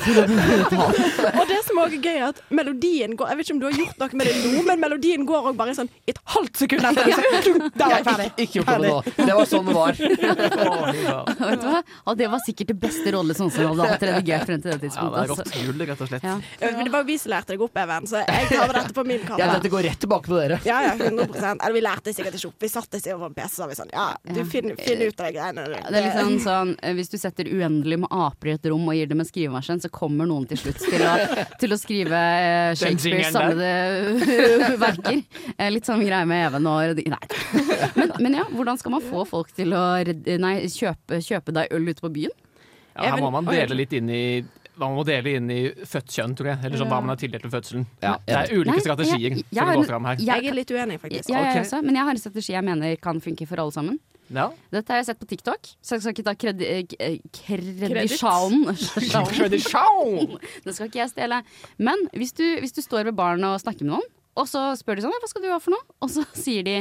Og 0.07 1.43
det 1.49 1.57
som 1.65 1.79
også 1.81 1.97
er 1.97 2.01
gøy, 2.03 2.17
er 2.17 2.25
at 2.29 2.39
melodien 2.53 3.15
går 3.17 3.31
Jeg 3.31 3.37
vet 3.39 3.47
ikke 3.47 3.55
om 3.55 3.61
du 3.61 3.65
har 3.67 3.75
gjort 3.77 3.97
noe 4.01 4.17
med 4.19 4.27
det 4.29 4.35
nå, 4.53 4.61
men 4.67 4.77
melodien 4.83 5.25
går 5.27 5.39
også 5.49 5.57
bare 5.59 5.73
sånn 5.77 5.89
i 6.07 6.13
et 6.13 6.19
halvt 6.33 6.61
sekund 6.61 6.85
etter. 6.87 7.07
Var 7.07 7.11
Jeg 7.11 7.95
jeg 7.97 8.05
ferdig. 8.07 8.27
ikke, 8.45 8.53
gjort 8.59 8.69
noe 8.69 8.77
nå. 8.85 8.97
Det 9.17 9.33
var 9.39 9.49
sånn 9.51 9.65
det 9.67 9.75
var. 9.77 9.93
Vet 11.47 11.61
du 11.63 11.67
hva? 11.67 11.81
Og 12.07 12.19
det 12.21 12.27
var 12.31 12.43
sikkert 12.45 12.71
det 12.73 12.77
beste 12.85 13.13
rollet 13.15 13.39
sånn 13.39 13.51
som 13.53 13.61
hadde 13.71 13.89
hatt 13.91 14.05
redigert 14.11 14.45
frem 14.49 14.61
til 14.63 14.69
det 14.71 14.77
Ja, 14.77 14.77
det 14.77 14.85
er 14.85 14.87
tidspunktet. 14.87 15.29
rått 15.31 15.41
altså. 15.43 15.65
gull, 15.67 15.79
rett 15.89 16.01
og 16.05 16.07
slett. 16.11 16.23
Ja. 16.27 16.35
Ja, 16.61 16.71
Men 16.77 16.83
det 16.87 16.91
var 16.93 16.99
jo 17.03 17.09
vi 17.11 17.17
som 17.21 17.29
lærte 17.33 17.49
deg 17.53 17.61
opp, 17.67 17.75
Even, 17.77 18.07
så 18.09 18.15
jeg 18.23 18.47
tar 18.53 18.73
dette 18.77 18.93
på 18.97 19.03
min 19.07 19.19
Ja, 19.21 19.27
kappe. 19.33 19.49
dette 19.57 19.69
går 19.73 19.81
rett 19.89 19.99
tilbake 20.05 20.27
på 20.31 20.37
dere. 20.39 20.57
Ja, 20.67 20.77
ja, 20.87 20.93
100% 20.97 21.61
Eller 21.65 21.75
vi 21.77 21.83
lærte 21.85 22.13
sikkert 22.15 22.37
ikke 22.39 22.49
opp. 22.53 22.57
Vi 22.63 22.69
satt 22.71 22.97
oss 22.97 23.07
over 23.13 23.25
en 23.29 23.35
PC, 23.37 23.51
og 23.51 23.57
sa 23.57 23.67
vi 23.71 23.75
sånn 23.81 23.91
Ja, 23.93 24.07
du 24.23 24.41
finner, 24.45 24.75
finner 24.77 24.83
finn 24.87 25.01
ut 25.07 25.19
av 25.21 25.25
de 25.27 25.33
greiene. 25.37 25.61
Det 25.67 26.01
er 26.01 26.07
litt 26.07 26.17
sånn, 26.17 26.37
sånn 26.45 26.71
Hvis 26.97 27.11
du 27.13 27.17
setter 27.21 27.45
uendelig 27.53 27.99
med 28.01 28.09
aper 28.11 28.49
i 28.49 28.55
et 28.57 28.65
rom 28.71 28.87
og 28.89 28.95
gir 28.97 29.07
dem 29.11 29.21
en 29.23 29.27
skrivemaskin, 29.29 29.81
så 29.83 29.89
kommer 29.93 30.27
noen 30.29 30.47
til 30.49 30.57
slutt 30.57 30.81
til 30.81 31.03
å, 31.05 31.13
til 31.61 31.75
å 31.75 31.77
skrive 31.79 32.17
eh, 32.17 32.73
Shakespeares 32.79 33.31
samlede 33.35 34.77
verker. 34.85 35.21
Eh, 35.57 35.69
Litt 35.73 35.87
sånn 35.87 36.03
greie 36.05 36.25
med 36.29 36.47
Even 36.49 36.67
og 36.69 37.01
Nei. 37.07 37.21
Men, 37.95 38.11
men 38.19 38.37
ja, 38.41 38.45
hvordan 38.51 38.77
skal 38.81 38.91
man 38.97 39.05
få 39.05 39.23
folk 39.29 39.53
til 39.55 39.73
å 39.77 39.85
nei, 40.41 40.55
kjøpe, 40.73 41.21
kjøpe 41.23 41.53
deg 41.55 41.73
øl 41.77 41.87
ute 41.93 42.03
på 42.03 42.11
byen? 42.17 42.33
Ja, 42.97 43.11
her 43.13 43.21
må 43.21 43.29
man 43.33 43.45
dele 43.45 43.75
litt 43.77 43.93
inn 43.93 44.09
i 44.09 44.21
man 44.77 44.93
må 44.93 45.01
dele 45.07 45.31
inn 45.39 45.47
i 45.49 45.61
født 45.89 46.11
kjønn, 46.13 46.35
tror 46.37 46.51
jeg. 46.51 46.59
Eller 46.67 46.77
sånn 46.77 46.89
hva 46.91 46.99
man 47.01 47.09
har 47.09 47.17
tildelt 47.17 47.41
ved 47.47 47.53
fødselen. 47.55 47.85
Ja, 48.03 48.11
det 48.27 48.35
er 48.37 48.51
ulike 48.53 48.75
Nei, 48.75 48.83
strategier 48.85 49.23
jeg- 49.23 49.39
jeg 49.39 49.45
jeg, 49.49 49.57
som 49.57 49.71
går 49.71 49.79
gå 49.81 49.85
fram 49.89 50.05
her. 50.05 50.19
jeg- 50.21 50.45
er 50.51 50.53
litt 50.53 50.69
uenig, 50.75 50.97
faktisk. 51.01 51.29
Ja, 51.33 51.39
jeg 51.41 51.55
Ok. 51.55 51.61
også, 51.65 51.79
men 51.81 51.95
jeg 51.97 52.03
har 52.05 52.11
en 52.11 52.21
strategi 52.21 52.53
jeg 52.53 52.63
mener 52.67 52.95
kan 53.01 53.19
funke 53.19 53.47
for 53.49 53.57
alle 53.63 53.73
sammen. 53.73 53.97
Ja. 54.33 54.49
Dette 54.73 54.91
har 54.91 54.99
jeg 55.01 55.07
sett 55.09 55.19
på 55.21 55.27
TikTok, 55.29 55.69
så 55.79 55.95
jeg 55.95 56.03
skal 56.03 56.15
ikke 56.15 56.25
ta 56.27 56.33
kredi 56.35 56.67
eh, 56.67 57.17
kredisjonen. 57.37 58.73
Tradisjon! 59.31 60.37
Det 60.65 60.75
skal 60.75 60.89
ikke 60.89 61.01
jeg 61.03 61.13
stjele. 61.13 61.41
Men 61.79 62.07
hvis 62.17 62.35
du, 62.35 62.43
hvis 62.61 62.75
du 62.75 62.81
står 62.83 63.07
ved 63.07 63.15
baren 63.17 63.45
og 63.47 63.59
snakker 63.63 63.87
med 63.87 63.95
noen, 63.95 64.09
og 64.37 64.49
så 64.49 64.69
spør 64.77 64.99
de 64.99 65.05
sånn 65.07 65.15
'Hva 65.17 65.29
skal 65.31 65.45
du 65.45 65.49
ha 65.49 65.61
for 65.61 65.73
noe?' 65.73 65.95
Og 66.03 66.11
så 66.13 66.25
sier 66.43 66.65
de 66.67 66.75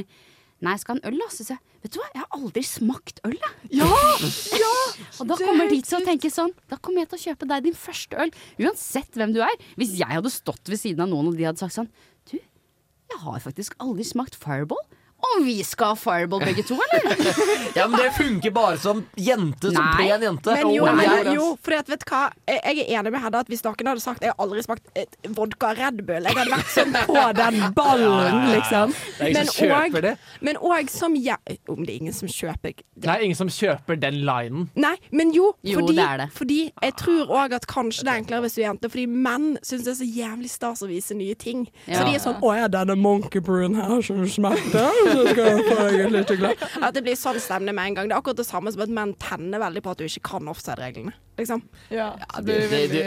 'Nei, 0.57 0.73
jeg 0.73 0.83
skal 0.83 0.97
ha 0.97 1.01
en 1.01 1.09
øl', 1.13 1.21
da. 1.21 1.29
Så 1.33 1.47
jeg 1.49 1.61
'Vet 1.85 1.93
du 1.95 2.01
hva, 2.01 2.09
jeg 2.15 2.23
har 2.25 2.37
aldri 2.41 2.63
smakt 2.67 3.21
øl', 3.29 3.39
jeg. 3.39 3.87
Og 5.21 5.29
da 5.31 5.39
kommer 5.39 5.71
de 5.71 5.81
til 5.85 5.99
å 6.01 6.05
tenke 6.05 6.31
sånn 6.33 6.53
Da 6.71 6.79
kommer 6.83 7.05
jeg 7.05 7.11
til 7.13 7.19
å 7.19 7.25
kjøpe 7.31 7.49
deg 7.53 7.69
din 7.69 7.79
første 7.79 8.19
øl. 8.19 8.33
Uansett 8.59 9.13
hvem 9.15 9.33
du 9.37 9.41
er. 9.45 9.55
Hvis 9.79 9.95
jeg 10.01 10.11
hadde 10.11 10.33
stått 10.33 10.67
ved 10.73 10.81
siden 10.81 11.05
av 11.07 11.13
noen 11.13 11.31
og 11.31 11.39
de 11.39 11.47
hadde 11.47 11.63
sagt 11.63 11.77
sånn 11.79 11.91
Du, 12.27 12.41
jeg 12.41 13.21
har 13.23 13.39
faktisk 13.45 13.77
aldri 13.79 14.05
smakt 14.09 14.35
Fireball. 14.35 14.83
Og 15.27 15.43
vi 15.45 15.55
skal 15.65 15.95
ha 15.95 15.95
Fireball 15.99 16.43
begge 16.45 16.63
to, 16.69 16.77
eller? 16.77 17.17
Ja, 17.77 17.87
men 17.89 17.99
det 18.01 18.13
funker 18.17 18.53
bare 18.55 18.77
som 18.81 19.03
jente, 19.21 19.71
som 19.73 19.83
Nei. 19.85 20.07
pen 20.09 20.23
jente. 20.25 20.53
Men 20.55 20.71
jo, 20.73 20.85
men, 20.87 21.01
jeg- 21.05 21.35
jo 21.35 21.47
for 21.61 21.75
vet 21.77 21.89
du 21.89 22.05
hva? 22.09 22.21
Jeg 22.49 22.61
jeg 22.67 22.85
er 22.87 23.01
enig 23.01 23.13
med 23.13 23.21
Hedda 23.25 23.41
at 23.45 23.49
hvis 23.53 23.63
noen 23.65 23.89
hadde 23.91 24.01
sagt 24.05 24.23
jeg 24.25 24.33
har 24.33 24.39
aldri 24.45 24.63
smakt 24.65 24.87
et 24.97 25.17
vodka 25.37 25.73
Red 25.77 26.03
Bull 26.07 26.25
Jeg 26.29 26.37
hadde 26.37 26.53
vært 26.53 26.71
sånn 26.73 26.95
på 27.09 27.25
den 27.37 27.59
ballen, 27.79 28.39
liksom. 28.55 28.95
Det 29.19 29.27
er 29.27 29.33
ingen 29.33 29.47
som 29.51 29.67
kjøper 29.67 30.03
det. 30.07 30.15
men 30.41 30.57
òg 30.57 30.91
som 30.93 31.17
jeg 31.17 31.59
Om 31.69 31.85
det 31.85 31.95
er 31.97 31.99
ingen 32.01 32.17
som 32.17 32.29
kjøper 32.29 32.77
Det 32.77 33.07
Nei, 33.11 33.19
ingen 33.29 33.37
som 33.41 33.49
kjøper 33.53 34.01
den 34.01 34.21
linen. 34.25 34.69
Nei, 34.77 34.95
men 35.13 35.33
jo, 35.37 35.51
Jo, 35.67 35.81
det 35.89 35.99
er 35.99 36.17
det. 36.25 36.29
fordi 36.37 36.61
jeg 36.83 36.97
tror 36.97 37.27
òg 37.43 37.53
at 37.59 37.67
kanskje 37.67 38.05
det 38.07 38.13
er 38.15 38.23
enklere 38.23 38.45
hvis 38.47 38.57
du 38.57 38.63
er 38.63 38.69
jente, 38.71 38.89
fordi 38.93 39.07
menn 39.11 39.57
syns 39.63 39.85
det 39.85 39.93
er 39.93 39.99
så 40.01 40.09
jævlig 40.09 40.51
stas 40.53 40.83
å 40.83 40.89
vise 40.89 41.15
nye 41.17 41.35
ting. 41.35 41.67
Ja. 41.87 41.99
Så 42.01 42.07
de 42.09 42.15
er 42.17 42.23
sånn 42.25 42.41
'Å 42.41 42.57
ja, 42.57 42.69
denne 42.69 42.97
monkey 42.97 43.41
brewen 43.41 43.75
her 43.77 44.01
som 44.03 44.25
smakte', 44.27 44.87
så 45.13 45.27
skal 45.29 45.47
jeg 45.51 45.67
få 45.67 45.77
deg 45.83 46.11
litt 46.15 46.35
glad. 46.41 46.67
At 46.81 46.97
det 46.97 47.05
blir 47.07 47.19
sånn 47.19 47.39
stemning 47.43 47.77
med 47.77 47.93
en 47.93 48.01
gang. 48.01 48.11
Det 48.11 48.17
er 48.17 48.23
akkurat 48.23 48.41
det 48.41 48.49
samme 48.49 48.73
som 48.75 48.85
at 48.85 48.93
menn 48.99 49.15
tenner 49.21 49.63
veldig 49.63 49.83
på 49.85 49.95
at 49.95 50.03
du 50.03 50.07
ikke 50.09 50.25
kan 50.33 50.53
offside-reglene. 50.53 51.15
Liksom. 51.37 51.61
Ja, 51.93 52.17
det, 52.41 52.55
det, 52.71 52.87
det, 52.89 53.01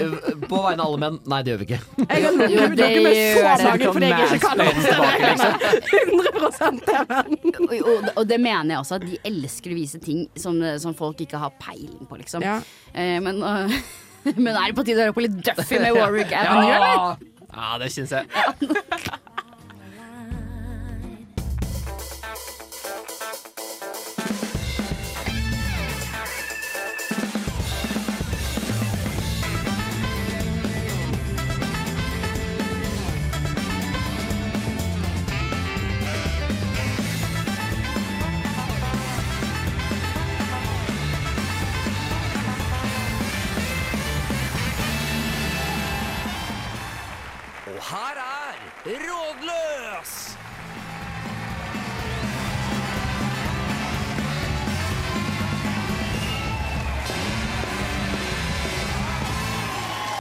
på 0.45 0.57
vegne 0.61 0.83
av 0.83 0.91
alle 0.91 0.99
menn, 1.01 1.15
nei, 1.31 1.39
det 1.41 1.53
gjør 1.53 1.61
vi 1.63 1.65
ikke. 1.65 1.79
Jeg 2.03 2.25
har 2.25 2.35
lukket 2.37 2.75
det 2.77 2.77
dere 2.77 2.99
med 3.05 3.15
så 3.33 3.69
mange 3.69 3.93
fordi 3.95 4.11
jeg 4.11 4.27
ikke 4.27 4.41
kan 4.43 4.61
offside-reglene. 4.65 5.47
100 6.03 6.91
er 6.93 7.07
menn. 7.09 7.39
Og, 7.79 8.11
og, 8.13 8.21
det 8.29 8.37
mener 8.43 8.75
jeg 8.75 8.83
også, 8.83 8.99
at 8.99 9.07
de 9.07 9.17
elsker 9.31 9.73
å 9.73 9.79
vise 9.79 10.01
ting 10.03 10.27
som, 10.37 10.61
som 10.83 10.93
folk 10.97 11.25
ikke 11.25 11.41
har 11.41 11.55
peiling 11.61 12.05
på, 12.05 12.19
liksom. 12.21 12.45
Ja. 12.45 12.59
Eh, 12.93 13.17
men, 13.25 13.41
uh, 13.41 13.81
men 14.45 14.53
er 14.53 14.69
det 14.69 14.77
på 14.77 14.85
tide 14.85 15.01
å 15.01 15.09
høre 15.09 15.17
på 15.17 15.25
litt 15.25 15.41
Duffy 15.41 15.81
med 15.81 15.97
Warwick 15.97 16.35
Avenue, 16.35 16.77
eller? 16.77 17.27
Ja, 17.49 17.73
det 17.81 17.89
syns 17.95 18.13
jeg. 18.13 18.29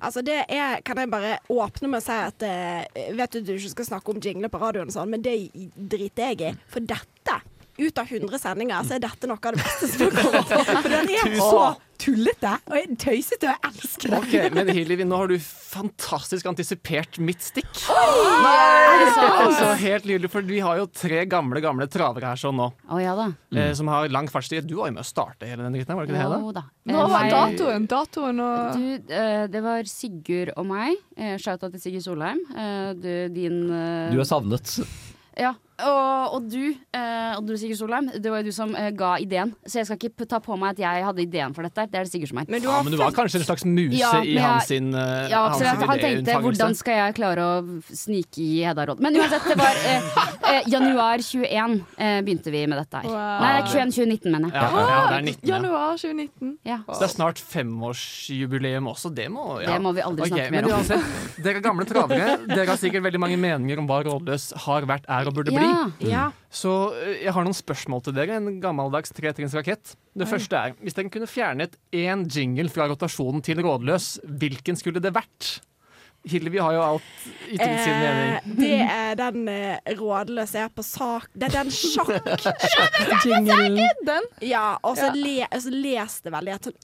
Altså 0.09 0.23
det 0.25 0.39
er, 0.49 0.81
Kan 0.85 0.99
jeg 1.03 1.11
bare 1.13 1.37
åpne 1.53 1.91
med 1.93 2.01
å 2.01 2.07
si 2.07 2.17
at 2.17 2.45
uh, 2.49 3.13
Vet 3.19 3.37
du 3.37 3.43
du 3.45 3.55
ikke 3.59 3.75
skal 3.77 3.91
snakke 3.93 4.15
om 4.15 4.23
jingler 4.25 4.53
på 4.53 4.61
radioen, 4.63 4.89
og 4.89 4.97
sånn, 4.97 5.13
men 5.13 5.25
det 5.25 5.37
driter 5.77 6.33
jeg 6.33 6.41
i. 6.49 6.53
For 6.73 6.85
dette, 6.85 7.39
ut 7.79 7.99
av 7.99 8.07
100 8.11 8.39
sendinger, 8.43 8.83
så 8.85 8.97
er 8.97 9.05
dette 9.05 9.27
noe 9.31 9.39
av 9.39 9.55
det 9.55 9.63
beste 9.63 9.89
som 9.89 10.07
har 10.07 10.17
kommet. 10.23 10.49
For 10.83 10.89
den 10.97 11.13
er 11.15 11.37
så 11.39 11.69
Tullete 11.99 12.53
og 12.71 12.93
tøysete, 13.03 13.49
og 13.51 13.57
jeg 13.57 13.71
elsker 13.73 14.13
det. 14.13 14.19
Ok, 14.23 14.35
Men 14.55 14.69
Hillevi, 14.71 15.03
nå 15.03 15.17
har 15.19 15.27
du 15.33 15.35
fantastisk 15.43 16.47
antisipert 16.47 17.19
mitt 17.19 17.43
stikk. 17.43 17.67
Er 17.91 19.01
det 19.03 19.09
sant? 19.17 19.41
Altså, 19.49 19.73
helt 19.81 20.07
nydelig, 20.07 20.31
for 20.31 20.47
Vi 20.47 20.61
har 20.63 20.79
jo 20.79 20.87
tre 20.95 21.25
gamle 21.27 21.59
gamle 21.65 21.89
travere 21.91 22.31
her 22.31 22.39
sånn 22.39 22.55
nå, 22.61 22.69
Oh, 22.87 23.01
ja 23.03 23.17
da. 23.19 23.27
eh, 23.51 23.73
som 23.75 23.91
har 23.91 24.07
lang 24.15 24.31
fartstid. 24.31 24.69
Du 24.71 24.77
var 24.79 24.93
jo 24.93 24.95
med 24.95 25.03
å 25.03 25.09
starte 25.11 25.51
hele 25.51 25.67
den 25.67 25.75
dritten, 25.75 25.91
her, 25.91 25.99
var 25.99 26.07
det 26.07 26.15
ikke 26.15 26.31
det? 26.31 26.41
Jo 26.47 26.53
da. 26.55 26.65
Nå 26.87 26.95
Eh, 26.95 27.03
var 27.03 27.27
meg- 27.27 27.35
datoen. 27.35 27.89
Datoen 27.91 28.41
og 28.47 28.79
Du, 28.79 29.15
eh, 29.19 29.47
det 29.51 29.63
var 29.67 29.83
Sigurd 29.91 30.53
og 30.57 30.67
meg. 30.71 30.97
Eh, 31.17 31.35
Shout-out 31.37 31.73
til 31.75 31.81
Sigurd 31.81 32.07
Solheim. 32.07 32.39
Eh, 32.55 32.93
du, 32.95 33.29
din 33.35 33.59
eh, 33.75 34.13
Du 34.15 34.21
er 34.21 34.25
savnet. 34.25 34.79
Ja. 35.37 35.55
Og, 35.79 36.33
og 36.35 36.47
du, 36.51 36.73
eh, 36.97 37.35
og 37.39 37.45
du 37.47 37.53
Sigurd 37.59 37.79
Solheim, 37.79 38.09
det 38.11 38.31
var 38.33 38.41
jo 38.43 38.49
du 38.51 38.55
som 38.55 38.73
eh, 38.75 38.89
ga 38.99 39.13
ideen. 39.23 39.53
Så 39.63 39.79
jeg 39.79 39.87
skal 39.87 39.99
ikke 40.09 40.27
ta 40.27 40.41
på 40.43 40.57
meg 40.59 40.75
at 40.75 40.81
jeg 40.83 41.05
hadde 41.07 41.23
ideen 41.23 41.55
for 41.55 41.63
dette. 41.63 41.85
Det 41.87 42.01
er 42.01 42.09
det 42.09 42.11
Sigurd 42.11 42.33
som 42.33 42.41
er. 42.43 42.49
Men 42.51 42.65
du 42.65 42.67
Ja, 42.67 42.81
men 42.83 42.95
du 42.95 42.99
var 42.99 43.15
kanskje 43.15 43.39
en 43.39 43.47
slags 43.47 43.63
muse 43.69 44.01
Ja, 44.01 44.11
i 44.21 44.35
jeg- 44.35 44.43
hans 44.43 44.67
sin, 44.67 44.89
eh, 44.95 45.29
Ja, 45.31 45.45
hans. 45.49 45.63
Han 45.63 45.99
tenkte 46.03 46.35
hvordan 46.43 46.75
skal 46.75 46.99
jeg 46.99 47.15
klare 47.21 47.45
å 47.47 47.53
snike 47.95 48.43
i 48.43 48.65
Hedda 48.67 48.89
Råd. 48.91 49.01
Men 49.07 49.15
uansett, 49.21 49.47
det 49.47 49.57
var 49.61 49.79
eh, 49.87 50.03
eh, 50.53 50.63
januar 50.67 51.23
21 51.23 51.79
eh, 51.97 52.19
begynte 52.27 52.51
vi 52.51 52.65
med 52.67 52.79
dette 52.83 53.05
her. 53.05 53.07
Wow. 53.07 53.39
Nei, 53.45 53.63
21 53.71 53.95
2019, 53.95 54.33
mener 54.35 54.51
jeg. 54.51 54.59
Ja, 54.59 54.83
ja, 54.83 54.99
det 55.07 55.17
er 55.21 55.27
19, 55.31 55.39
ja. 55.47 55.55
januar 55.55 55.95
2019. 56.03 56.53
Ja. 56.67 56.81
Så 56.91 56.99
det 56.99 57.09
er 57.09 57.15
snart 57.15 57.39
femårsjubileum 57.55 58.91
også. 58.91 59.15
Det 59.15 59.29
må, 59.31 59.47
ja. 59.63 59.77
Det 59.77 59.81
må 59.87 59.95
vi 59.95 60.03
aldri 60.03 60.27
Ok, 60.27 60.35
snakke 60.35 60.51
mer 60.59 60.67
om. 60.67 60.75
uansett, 60.75 61.39
dere 61.39 61.63
er 61.63 61.67
gamle 61.71 61.87
travere. 61.87 62.35
Dere 62.51 62.67
har 62.75 62.83
sikkert 62.83 63.07
veldig 63.07 63.23
mange 63.23 63.39
meninger 63.39 63.79
om 63.79 63.87
hva 63.87 64.03
Rådløs 64.11 64.51
har 64.67 64.83
vært, 64.91 65.07
er 65.09 65.31
og 65.31 65.39
burde 65.39 65.55
bli. 65.55 65.68
Ja. 65.69 65.85
Ja. 66.09 66.25
Så 66.51 66.73
eh, 66.97 67.19
jeg 67.27 67.33
har 67.37 67.43
noen 67.47 67.55
spørsmål 67.57 68.01
til 68.09 68.15
dere. 68.17 68.33
En 68.41 68.61
gammeldags 68.63 69.11
tretrinnsrakett. 69.17 69.85
Det 70.19 70.27
første 70.29 70.57
er, 70.57 70.73
hvis 70.83 70.95
dere 70.97 71.11
kunne 71.15 71.29
fjernet 71.31 71.73
én 71.95 72.25
jingle 72.27 72.69
fra 72.73 72.89
rotasjonen 72.91 73.43
til 73.47 73.59
Rådløs, 73.63 74.07
hvilken 74.27 74.77
skulle 74.81 75.01
det 75.05 75.13
vært? 75.15 75.61
Hillevi 76.29 76.59
har 76.59 76.73
jo 76.75 76.81
alt 76.83 77.03
ytret 77.47 77.79
sin 77.85 77.95
mening. 78.03 78.31
Eh, 78.35 78.41
det 78.59 78.81
er 78.83 79.15
den 79.21 79.49
eh, 79.49 79.79
rådløse 79.97 80.59
er 80.65 80.69
på 80.75 80.83
sak 80.83 81.29
Det 81.33 81.47
er 81.47 81.53
den 81.61 81.71
sjakk-jinglen. 81.73 83.79
Den. 84.09 84.23
Ja, 84.45 84.77
og 84.83 84.97
så 84.99 85.07
Ja. 85.07 85.13
le, 85.15 85.47
så 85.63 85.71
les 85.73 86.19
det 86.25 86.33
veldig 86.35 86.53
at 86.57 86.65
sånn 86.69 86.79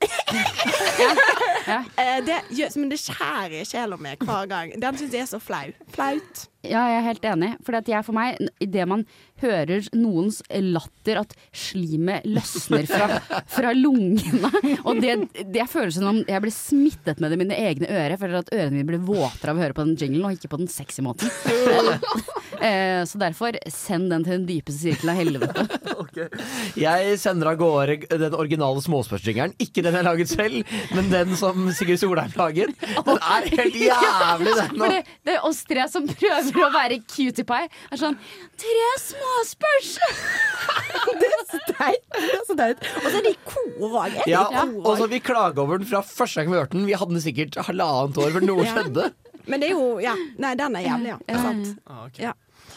Ja. 1.66 1.80
Eh, 1.98 2.20
det, 2.24 2.38
Men 2.76 2.88
det 2.92 2.98
skjærer 3.02 3.58
i 3.60 3.64
sjela 3.68 3.96
mi 3.98 4.14
hver 4.22 4.46
gang. 4.50 4.68
Den 4.80 4.96
syns 5.00 5.12
jeg 5.18 5.22
er 5.26 5.30
så 5.34 5.40
flau. 5.42 5.68
Flaut. 5.94 6.34
Ja, 6.64 6.86
jeg 6.90 6.98
er 7.00 7.06
helt 7.10 7.24
enig. 7.34 7.50
For 7.66 7.76
at 7.78 7.88
jeg, 7.90 8.04
for 8.06 8.16
meg, 8.16 8.38
idet 8.64 8.86
man 8.90 9.04
hører 9.42 9.84
noens 9.98 10.38
latter, 10.50 11.20
at 11.24 11.34
slimet 11.52 12.24
løsner 12.28 12.86
fra, 12.88 13.18
fra 13.56 13.72
lungene 13.76 14.48
Og 14.86 15.00
det, 15.02 15.16
det 15.52 15.66
føles 15.68 15.98
som 15.98 16.06
om 16.12 16.20
jeg 16.24 16.40
blir 16.44 16.54
smittet 16.54 17.20
med 17.20 17.32
det 17.34 17.38
i 17.38 17.42
mine 17.42 17.58
egne 17.58 17.90
ører. 17.90 18.14
Jeg 18.14 18.22
føler 18.22 18.40
at 18.40 18.52
ørene 18.54 18.78
mine 18.78 18.88
blir 18.92 19.02
våtere 19.04 19.52
av 19.52 19.60
å 19.60 19.64
høre 19.64 19.76
på 19.76 19.84
den 19.88 19.96
jinglen, 20.00 20.24
og 20.30 20.38
ikke 20.38 20.52
på 20.54 20.62
den 20.62 20.70
sexy 20.72 21.04
måten. 21.04 21.30
Eh, 22.64 23.02
Så 23.04 23.18
derfor, 23.18 23.56
send 23.68 24.08
den 24.12 24.22
til 24.24 24.38
den 24.38 24.44
dypeste 24.48 24.78
sirkelen 24.86 25.10
av 25.10 25.18
helvete. 25.18 25.64
Jeg 26.78 27.16
sender 27.20 27.50
av 27.50 27.58
gårde 27.60 27.96
den 28.20 28.36
originale 28.38 28.80
småspørsjingeren. 28.80 29.52
Ikke 29.60 29.82
den 29.84 29.96
jeg 29.98 30.06
laget 30.06 30.30
selv, 30.30 30.70
men 30.94 31.10
den 31.12 31.34
som 31.36 31.66
Sigurd 31.74 32.00
Solheim 32.00 32.32
laget. 32.38 32.72
Den 32.78 33.18
er 33.18 33.48
helt 33.50 33.76
jævlig, 33.82 34.54
den. 34.60 34.78
Det, 34.80 35.00
det 35.26 35.34
er 35.34 35.44
oss 35.50 35.60
tre 35.66 35.84
som 35.90 36.06
prøver 36.08 36.53
å 36.62 36.70
være 36.74 37.00
cutie 37.10 37.44
pie. 37.48 37.66
Er 37.90 38.00
sånn 38.00 38.14
Tre 38.60 38.86
småspørs! 39.02 39.90
Det 41.20 41.28
er 41.28 41.42
så 41.50 41.58
teit. 41.68 42.04
Det 42.14 42.36
er 42.38 42.44
så 42.46 42.56
teit. 42.58 42.86
Og 43.02 43.08
så 43.10 43.18
er 43.18 43.26
de 43.26 43.34
òg. 43.88 44.16
Ja, 44.30 44.44
og 44.84 44.94
så 44.98 45.08
vi 45.10 45.18
klager 45.24 45.64
over 45.64 45.78
den 45.82 45.88
fra 45.90 46.00
første 46.06 46.40
gang 46.42 46.52
vi 46.52 46.58
hørte 46.60 46.76
den. 46.78 46.86
Vi 46.88 46.96
hadde 46.98 47.16
den 47.16 47.24
sikkert 47.24 47.58
halvannet 47.68 48.18
år 48.22 48.32
før 48.34 48.46
noe 48.46 48.64
Ja. 48.64 48.72
skjedde. 48.76 49.10
Men 49.46 49.60
det 49.60 49.68
er 49.68 49.74
jo 49.74 49.98
Ja. 50.00 50.14
Nei, 50.38 50.54
den 50.54 50.76
er 50.76 50.86
jævlig, 50.86 51.10
ja. 51.12 51.18
Det 51.26 51.34
er 51.36 51.42
sant. 51.42 51.74
Ah, 51.86 52.06
okay. 52.06 52.22
Ja. 52.28 52.32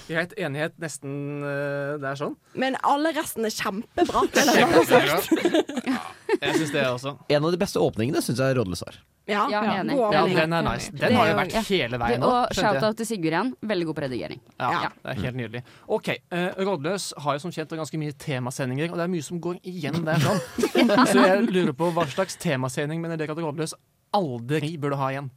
Greit, 0.07 0.33
enighet 0.39 0.75
nesten 0.79 1.43
uh, 1.43 1.97
det 1.99 2.07
er 2.13 2.15
sånn. 2.19 2.35
Men 2.55 2.77
alle 2.83 3.11
resten 3.15 3.45
er 3.47 3.51
kjempebra. 3.55 4.23
Ja, 5.87 5.99
jeg 6.41 6.55
synes 6.55 6.71
det 6.73 6.83
også. 6.87 7.13
En 7.29 7.45
av 7.45 7.53
de 7.53 7.59
beste 7.61 7.79
åpningene 7.81 8.21
syns 8.23 8.41
jeg 8.43 8.57
Rådløs 8.57 8.83
har. 8.85 8.97
Ja, 9.27 9.47
Ja, 9.51 9.61
enig. 9.81 9.97
Ja, 9.97 10.21
den 10.23 10.53
er 10.55 10.63
nice. 10.63 10.91
Den 10.95 11.15
har 11.17 11.27
jo 11.27 11.33
vært 11.35 11.55
ja. 11.57 11.61
hele 11.67 11.97
veien 11.99 12.21
nå. 12.23 12.29
Og 12.31 12.53
shout-out 12.55 12.95
til 12.95 13.09
Sigurd 13.09 13.33
igjen. 13.35 13.49
Veldig 13.59 13.87
god 13.89 13.97
på 13.97 14.03
redigering. 14.05 14.39
Ja, 14.55 14.69
Ja. 14.71 14.89
det 15.03 15.11
er 15.11 15.21
helt 15.25 15.35
nydelig. 15.35 15.63
OK. 15.87 16.07
uh, 16.31 16.47
Rådløs 16.63 17.09
har 17.25 17.35
jo 17.35 17.43
som 17.43 17.51
kjent 17.51 17.75
ganske 17.75 17.99
mye 17.99 18.15
temasendinger, 18.15 18.87
og 18.91 18.95
det 18.97 19.03
er 19.03 19.11
mye 19.11 19.25
som 19.27 19.41
går 19.43 19.59
igjen 19.67 19.99
der 20.07 20.23
sånn. 20.23 20.39
Så 21.11 21.25
jeg 21.27 21.43
lurer 21.51 21.75
på 21.75 21.91
hva 21.91 22.07
slags 22.07 22.39
temasending 22.39 23.03
mener 23.03 23.19
dere 23.19 23.35
at 23.35 23.43
Rådløs 23.43 23.75
aldri 24.15 24.77
burde 24.79 24.95
ha 25.01 25.11
igjen? 25.11 25.29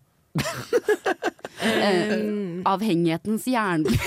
Uh, 1.60 2.62
avhengighetens 2.76 3.50
jernbane. 3.50 3.98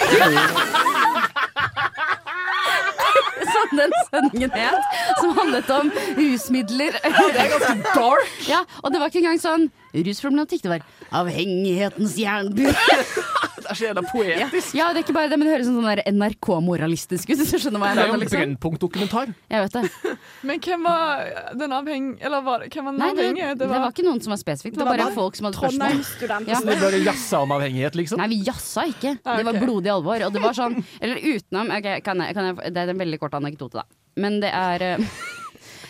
den 3.81 3.95
sendingen 4.09 4.51
het, 4.57 4.99
som 5.19 5.37
handlet 5.37 5.69
om 5.73 5.91
rusmidler. 6.17 6.99
Det 7.03 7.39
er 7.39 7.53
ganske 7.57 7.77
dark! 7.93 8.35
Ja, 8.47 8.63
og 8.81 8.93
det 8.93 9.01
var 9.01 9.11
ikke 9.11 9.23
engang 9.23 9.41
sånn 9.41 9.69
rusproblematikk, 9.93 10.63
det 10.65 10.71
var 10.73 10.85
avhengighetens 11.21 12.17
jernbur. 12.17 12.73
Det 13.63 13.71
er 13.71 13.77
så 13.79 13.85
jævla 13.85 14.01
poetisk. 14.09 14.73
Ja, 14.75 14.89
det 14.91 14.99
er 14.99 15.05
ikke 15.05 15.13
bare 15.15 15.29
det, 15.31 15.37
men 15.39 15.47
det 15.47 15.53
høres 15.53 15.67
sånn 15.69 15.77
sånn 15.79 16.17
NRK-moralistisk 16.19 17.29
ut, 17.31 17.39
hvis 17.39 17.53
du 17.53 17.61
skjønner 17.63 17.79
hva 17.79 17.91
jeg 17.93 17.95
Det 17.95 18.03
er 18.03 18.09
jo 18.09 18.15
en 18.17 18.23
Liksom. 18.23 18.41
Brennpunkt-dokumentar. 18.41 19.31
Jeg 19.53 19.63
vet 19.63 19.77
det. 19.77 20.17
Men 20.49 20.59
hvem 20.63 20.83
var 20.87 21.23
den 21.61 21.75
avheng... 21.77 22.09
Eller 22.19 22.43
var 22.43 22.63
det, 22.63 22.69
hvem 22.73 22.89
var 22.89 22.97
den 22.97 22.99
Nei, 22.99 23.09
det, 23.15 23.23
avhengige? 23.23 23.55
det 23.61 23.69
var 23.71 23.87
ikke 23.93 24.05
noen 24.07 24.21
som 24.25 24.35
var 24.35 24.41
spesifikt, 24.41 24.77
det 24.77 24.83
var 24.83 24.99
bare 24.99 25.15
folk 25.15 25.39
som 25.39 25.47
hadde 25.47 25.61
spørsmål. 25.61 26.03
Ja. 26.49 26.59
Så 26.59 26.67
det 26.67 26.77
bare 26.83 27.01
jazza 27.07 27.41
om 27.47 27.55
avhengighet, 27.55 27.97
liksom. 27.99 28.19
Nei, 28.19 28.29
vi 28.35 28.41
jazza 28.47 28.85
ikke. 28.91 29.15
Ah, 29.23 29.39
Det 29.39 29.47
var 29.47 29.59
blodig 29.63 29.93
alvor. 29.95 30.27
Og 30.27 30.35
det 30.35 30.43
var 30.43 30.57
sånn 30.57 30.79
Eller 30.99 31.23
utenom 31.23 31.71
okay, 31.71 32.03
kan 32.03 32.19
jeg, 32.19 32.35
kan 32.35 32.51
jeg, 32.51 32.73
Det 32.75 32.83
er 32.83 32.91
en 32.93 33.03
veldig 33.05 33.19
kort 33.23 33.39
anekdote, 33.39 33.79
da. 33.79 33.87
Men 34.19 34.41
det 34.43 34.51
er 34.53 34.83
eh, 34.91 35.07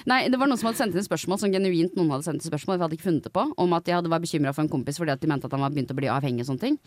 Nei, 0.09 0.25
det 0.27 0.39
var 0.39 0.49
noen 0.49 0.59
som 0.59 0.67
hadde 0.69 0.81
sendt 0.81 0.97
inn 0.97 1.05
spørsmål 1.05 1.39
som 1.39 1.53
genuint 1.53 1.95
noen 1.95 2.11
hadde 2.11 2.27
sendt 2.27 2.43
inn 2.43 2.51
spørsmål, 2.51 2.79
vi 2.79 2.85
hadde 2.85 2.97
ikke 2.97 3.07
funnet 3.07 3.27
det 3.27 3.33
på, 3.35 3.45
om 3.63 3.75
at 3.77 3.87
de 3.87 3.95
hadde 3.95 4.11
vært 4.11 4.25
bekymra 4.25 4.53
for 4.55 4.65
en 4.65 4.71
kompis 4.71 4.99
fordi 4.99 5.13
at 5.15 5.23
de 5.23 5.29
mente 5.31 5.47
at 5.47 5.55
han 5.55 5.63
var 5.63 5.73
begynt 5.73 5.93
å 5.93 5.97
bli 5.97 6.11
avhengig 6.11 6.43
og 6.43 6.51
sånne 6.51 6.65
ting. 6.65 6.77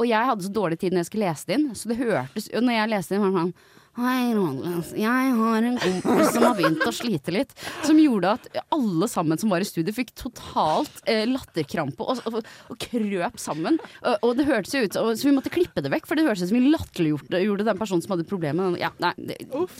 Og 0.00 0.08
jeg 0.08 0.30
hadde 0.30 0.46
så 0.46 0.52
dårlig 0.54 0.80
tid 0.80 0.94
når 0.94 1.04
jeg 1.04 1.10
skulle 1.10 1.28
lese 1.28 1.48
det 1.50 1.58
inn, 1.58 1.66
så 1.76 1.90
det 1.90 2.00
hørtes 2.00 2.48
når 2.54 2.78
jeg 2.78 2.92
leste 2.94 3.16
inn, 3.16 3.24
var 3.24 3.34
det 3.34 3.42
sånn 3.42 3.56
Hei, 3.94 4.32
Rådløs. 4.34 4.88
Jeg 4.98 5.34
har 5.38 5.62
en 5.62 5.76
kompis 5.78 6.32
som 6.34 6.42
har 6.42 6.56
begynt 6.58 6.80
å 6.82 6.90
slite 6.90 7.30
litt. 7.30 7.52
Som 7.86 8.00
gjorde 8.02 8.32
at 8.34 8.48
alle 8.74 9.06
sammen 9.06 9.38
som 9.38 9.52
var 9.54 9.62
i 9.62 9.68
studio, 9.68 9.94
fikk 9.94 10.08
totalt 10.18 10.96
eh, 11.06 11.22
latterkrampe 11.30 12.02
og, 12.02 12.18
og, 12.26 12.40
og 12.74 12.80
krøp 12.82 13.38
sammen. 13.38 13.78
Og, 14.02 14.16
og 14.26 14.32
det 14.40 14.48
hørtes 14.48 14.74
jo 14.74 14.82
ut 14.82 14.98
Så 14.98 15.28
vi 15.28 15.34
måtte 15.36 15.52
klippe 15.54 15.84
det 15.84 15.92
vekk, 15.94 16.08
for 16.10 16.18
det 16.18 16.24
hørtes 16.26 16.42
ut 16.42 16.50
som 16.50 16.58
vi 16.58 16.72
latterliggjorde 16.72 17.68
den 17.68 17.78
personen 17.78 18.02
som 18.02 18.16
hadde 18.16 18.26
problemet. 18.26 18.80
Ja, 18.82 18.90
nei, 18.98 19.12
det, 19.30 19.36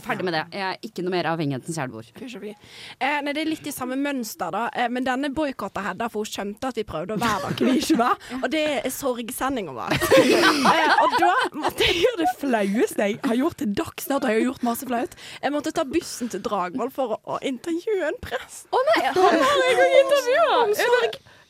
ferdig 0.07 0.29
med 0.29 0.39
det. 0.39 0.45
Jeg 0.55 0.69
er 0.69 0.87
ikke 0.87 1.03
noe 1.03 1.17
mer 1.17 1.31
avhengighetens 1.33 1.83
og. 1.83 2.07
Eh, 2.15 3.19
nei, 3.19 3.35
det 3.35 3.43
er 3.43 3.51
litt 3.51 3.67
i 3.67 3.75
samme 3.75 3.99
mønster, 3.99 4.55
da. 4.55 4.69
Eh, 4.79 4.87
men 4.95 5.11
denne 5.11 5.33
boikotta 5.35 5.83
Hedda, 5.89 6.07
for 6.15 6.23
hun 6.23 6.31
skjønte 6.31 6.71
at 6.71 6.79
vi 6.79 6.87
prøvde 6.87 7.19
å 7.19 7.25
være 7.25 7.51
dere 7.51 7.73
vi 7.73 7.83
ikke 7.83 7.99
var. 7.99 8.23
Og 8.45 8.47
det 8.55 8.65
er 8.79 8.89
sorgsendinga 8.95 9.75
vår. 9.75 9.99
eh, 10.71 10.97
og 11.03 11.19
da 11.19 11.35
måtte 11.59 11.91
jeg 11.91 11.99
gjøre 12.05 12.23
det 12.23 12.33
flaueste 12.39 13.11
jeg 13.11 13.21
har 13.27 13.43
gjort 13.43 13.59
til 13.59 13.75
dags 13.75 14.04
dato. 14.11 14.29
Jeg 14.31 14.41
har 14.41 14.47
gjort 14.49 14.67
masse 14.67 14.89
flaut. 14.89 15.15
Jeg 15.43 15.55
måtte 15.55 15.73
ta 15.77 15.85
bussen 15.89 16.33
til 16.33 16.43
Dragvoll 16.45 16.91
for 16.95 17.17
å, 17.17 17.21
å 17.37 17.39
intervjue 17.45 18.09
en 18.11 18.19
prest. 18.25 18.67
Å 18.75 18.83
nei, 18.91 19.01
han 19.07 19.39
har 19.45 19.63
jeg 19.69 19.79
òg 19.85 19.97
intervjua! 20.03 20.59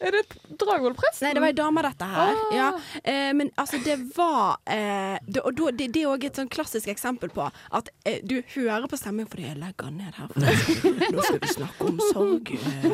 Er 0.04 0.12
det, 0.12 0.22
Dragvoll-presten? 0.60 1.24
Nei, 1.26 1.32
det 1.36 1.40
var 1.42 1.48
ei 1.52 1.56
dame, 1.56 1.82
dette 1.86 2.08
her. 2.10 2.40
Ja. 2.54 2.66
Eh, 3.02 3.30
men 3.36 3.50
altså, 3.60 3.78
det 3.84 3.96
var 4.16 4.58
eh, 4.70 5.16
det, 5.26 5.40
Og 5.46 5.54
da, 5.58 5.70
det, 5.78 5.86
det 5.94 6.02
er 6.04 6.10
òg 6.12 6.26
et 6.28 6.36
sånn 6.40 6.50
klassisk 6.52 6.90
eksempel 6.92 7.30
på 7.34 7.46
at 7.48 7.88
eh, 8.06 8.18
du 8.26 8.36
hører 8.54 8.84
på 8.90 8.98
stemmen 9.00 9.26
fordi 9.30 9.46
jeg 9.48 9.58
legger 9.60 9.88
den 9.88 10.02
ned 10.02 10.18
her. 10.18 10.28
Nå 11.14 11.24
skal 11.24 11.40
vi 11.42 11.52
snakke 11.54 11.88
om 11.88 12.00
sorg. 12.12 12.52
eh. 12.54 12.86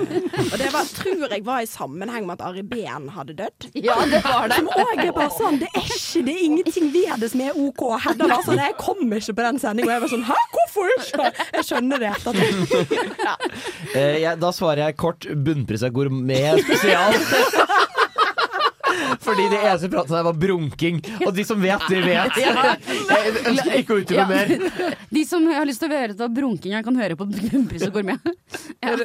Og 0.46 0.57
det 0.61 0.70
var, 0.75 0.88
tror 1.01 1.27
jeg 1.35 1.44
var 1.46 1.64
i 1.64 1.68
sammenheng 1.70 2.29
med 2.29 2.38
at 2.38 2.46
Ari 2.51 2.62
Behn 2.70 3.09
hadde 3.16 3.35
dødd. 3.42 3.68
Ja, 3.83 3.99
det 4.11 4.23
var 4.25 4.49
det. 4.51 4.61
Som 4.61 4.70
òg 4.77 5.03
er 5.05 5.12
bare 5.16 5.31
sånn, 5.37 5.61
det 5.62 5.68
er 5.75 5.87
ikke 5.90 6.25
Det 6.27 6.33
er 6.37 6.42
ingenting 6.46 6.88
ved 6.94 7.23
det 7.25 7.31
som 7.35 7.40
er 7.44 7.59
OK. 7.59 7.83
Hedda 8.07 8.27
var 8.31 8.42
sånn 8.46 8.61
Jeg 8.62 8.77
kom 8.81 9.01
ikke 9.18 9.35
på 9.40 9.44
den 9.49 9.61
sendinga. 9.62 9.88
Og 9.90 9.94
jeg 9.96 10.05
var 10.07 10.12
sånn 10.14 10.27
Hæ, 10.31 10.38
hvorfor 10.55 10.94
ikke? 10.96 11.29
Jeg 11.59 11.66
skjønner 11.70 12.03
det 12.03 12.11
ettertid. 12.14 12.57
Eh, 13.96 14.16
jeg, 14.23 14.35
da 14.40 14.51
svarer 14.55 14.85
jeg 14.87 14.96
kort 15.01 15.27
bunnprisa 15.46 15.88
gourmet 15.94 16.61
spesial. 16.64 17.00
Fordi 19.25 19.45
det 19.53 19.59
eneste 19.63 19.89
pratet 19.93 20.11
om 20.11 20.17
der 20.17 20.25
var 20.27 20.33
brunking. 20.41 20.97
Og 21.27 21.33
de 21.37 21.45
som 21.47 21.61
vet, 21.63 21.83
de 21.91 21.97
vet. 22.03 22.37
Jeg 22.41 22.49
ønsker 23.47 23.75
ikke 23.79 23.93
å 23.95 23.97
utdype 24.03 24.19
Ja. 24.19 24.27
mer. 24.31 24.47
De 25.15 25.23
som 25.29 25.41
har 25.51 25.65
lyst 25.69 25.81
til 25.85 25.91
å 25.93 25.97
høre 26.01 26.15
til 26.19 26.29
brunking, 26.35 26.73
jeg 26.75 26.85
kan 26.87 26.97
høre 26.99 27.15
på 27.21 27.25
Bunnpris 27.31 27.83
og 27.89 27.93
gourmet. 27.99 28.21
Ja. 28.83 28.97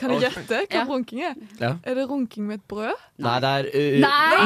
Kan 0.00 0.10
jeg 0.14 0.20
gjette 0.30 0.56
hva 0.70 0.70
Ja. 0.70 0.84
runking 0.86 1.20
er? 1.26 1.34
Ja. 1.60 1.70
Er 1.84 1.94
det 1.98 2.04
runking 2.08 2.44
med 2.46 2.54
et 2.60 2.66
brød? 2.70 2.94
Nei, 3.20 3.38
det 3.42 3.48
er 3.50 3.64
uh, 3.74 3.78
Nei! 4.00 4.36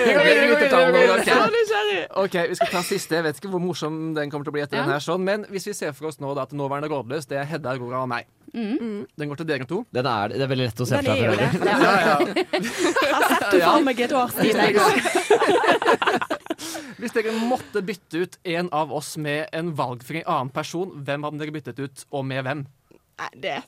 Så 0.00 1.44
nysgjerrig! 1.52 2.06
Ok, 2.16 2.34
Vi 2.48 2.54
skal 2.58 2.70
ta 2.72 2.80
siste. 2.86 3.14
Jeg 3.18 3.24
vet 3.28 3.36
ikke 3.40 3.50
hvor 3.52 3.60
morsom 3.62 3.98
den 4.16 4.30
kommer 4.32 4.44
til 4.48 4.52
å 4.54 4.56
bli 4.56 4.64
etter 4.64 4.76
Ja. 4.80 4.84
den 4.86 4.94
her 4.96 5.04
sånn, 5.04 5.22
Men 5.24 5.44
hvis 5.50 5.66
vi 5.68 5.74
ser 5.76 5.92
for 5.92 6.08
oss 6.08 6.18
nå 6.20 6.32
da 6.34 6.42
at 6.48 6.52
nåværende 6.56 6.88
rådløs, 6.90 7.26
det 7.28 7.36
er 7.38 7.44
Hedda, 7.44 7.70
Aurora 7.76 8.02
og 8.02 8.08
meg. 8.08 8.24
Mm. 8.50 9.06
Den 9.16 9.28
går 9.30 9.36
til 9.40 9.46
dere 9.46 9.66
to. 9.68 9.84
den 9.94 10.06
er, 10.10 10.28
Det 10.34 10.42
er 10.42 10.50
veldig 10.50 10.66
lett 10.66 10.80
å 10.82 10.86
se 10.88 10.98
fra. 10.98 11.14
for. 11.14 11.22
Ja, 11.70 11.92
ja. 12.02 12.16
Jeg 12.34 13.14
har 13.14 13.22
sett 13.30 13.54
for 13.62 13.84
meg 13.86 14.00
et 14.06 14.12
år 14.12 14.28
siden. 14.34 14.60
Hvis 17.00 17.14
dere 17.16 17.32
måtte 17.48 17.80
bytte 17.86 18.24
ut 18.26 18.34
en 18.44 18.68
av 18.76 18.92
oss 18.92 19.14
med 19.16 19.46
en 19.56 19.70
valgfri 19.78 20.20
annen 20.26 20.50
person, 20.52 20.90
hvem 21.06 21.24
hadde 21.24 21.40
dere 21.40 21.54
byttet 21.54 21.78
ut, 21.80 22.04
og 22.12 22.26
med 22.28 22.44
hvem? 22.44 22.66
Nei, 23.20 23.30
det 23.40 23.58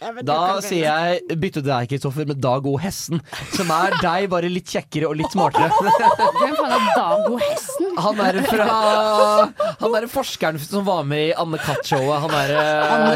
jeg 0.00 0.24
Da 0.26 0.36
sier 0.64 0.88
er. 0.90 1.12
jeg 1.30 1.38
bytte 1.40 1.62
deg, 1.64 1.86
Kristoffer, 1.92 2.26
med 2.28 2.40
Dag 2.42 2.66
O. 2.66 2.74
Hessen. 2.82 3.20
Som 3.54 3.70
er 3.72 3.94
deg, 4.02 4.26
bare 4.32 4.50
litt 4.50 4.66
kjekkere 4.68 5.08
og 5.08 5.14
litt 5.20 5.32
smartere. 5.32 5.68
Hvem 6.40 6.56
faen 6.58 6.74
er 6.74 6.88
Dago 6.98 7.38
Hesten? 7.40 7.92
Han 8.04 8.20
er 8.24 8.38
fra 8.48 8.66
Han 9.80 9.94
er 10.00 10.06
forskeren 10.10 10.58
som 10.62 10.84
var 10.86 11.04
med 11.08 11.30
i 11.30 11.36
Anne 11.38 11.60
Katt-showet. 11.62 12.24
Han 12.26 12.34
er 12.40 12.54
eh, 12.58 12.94
Anne 12.96 13.14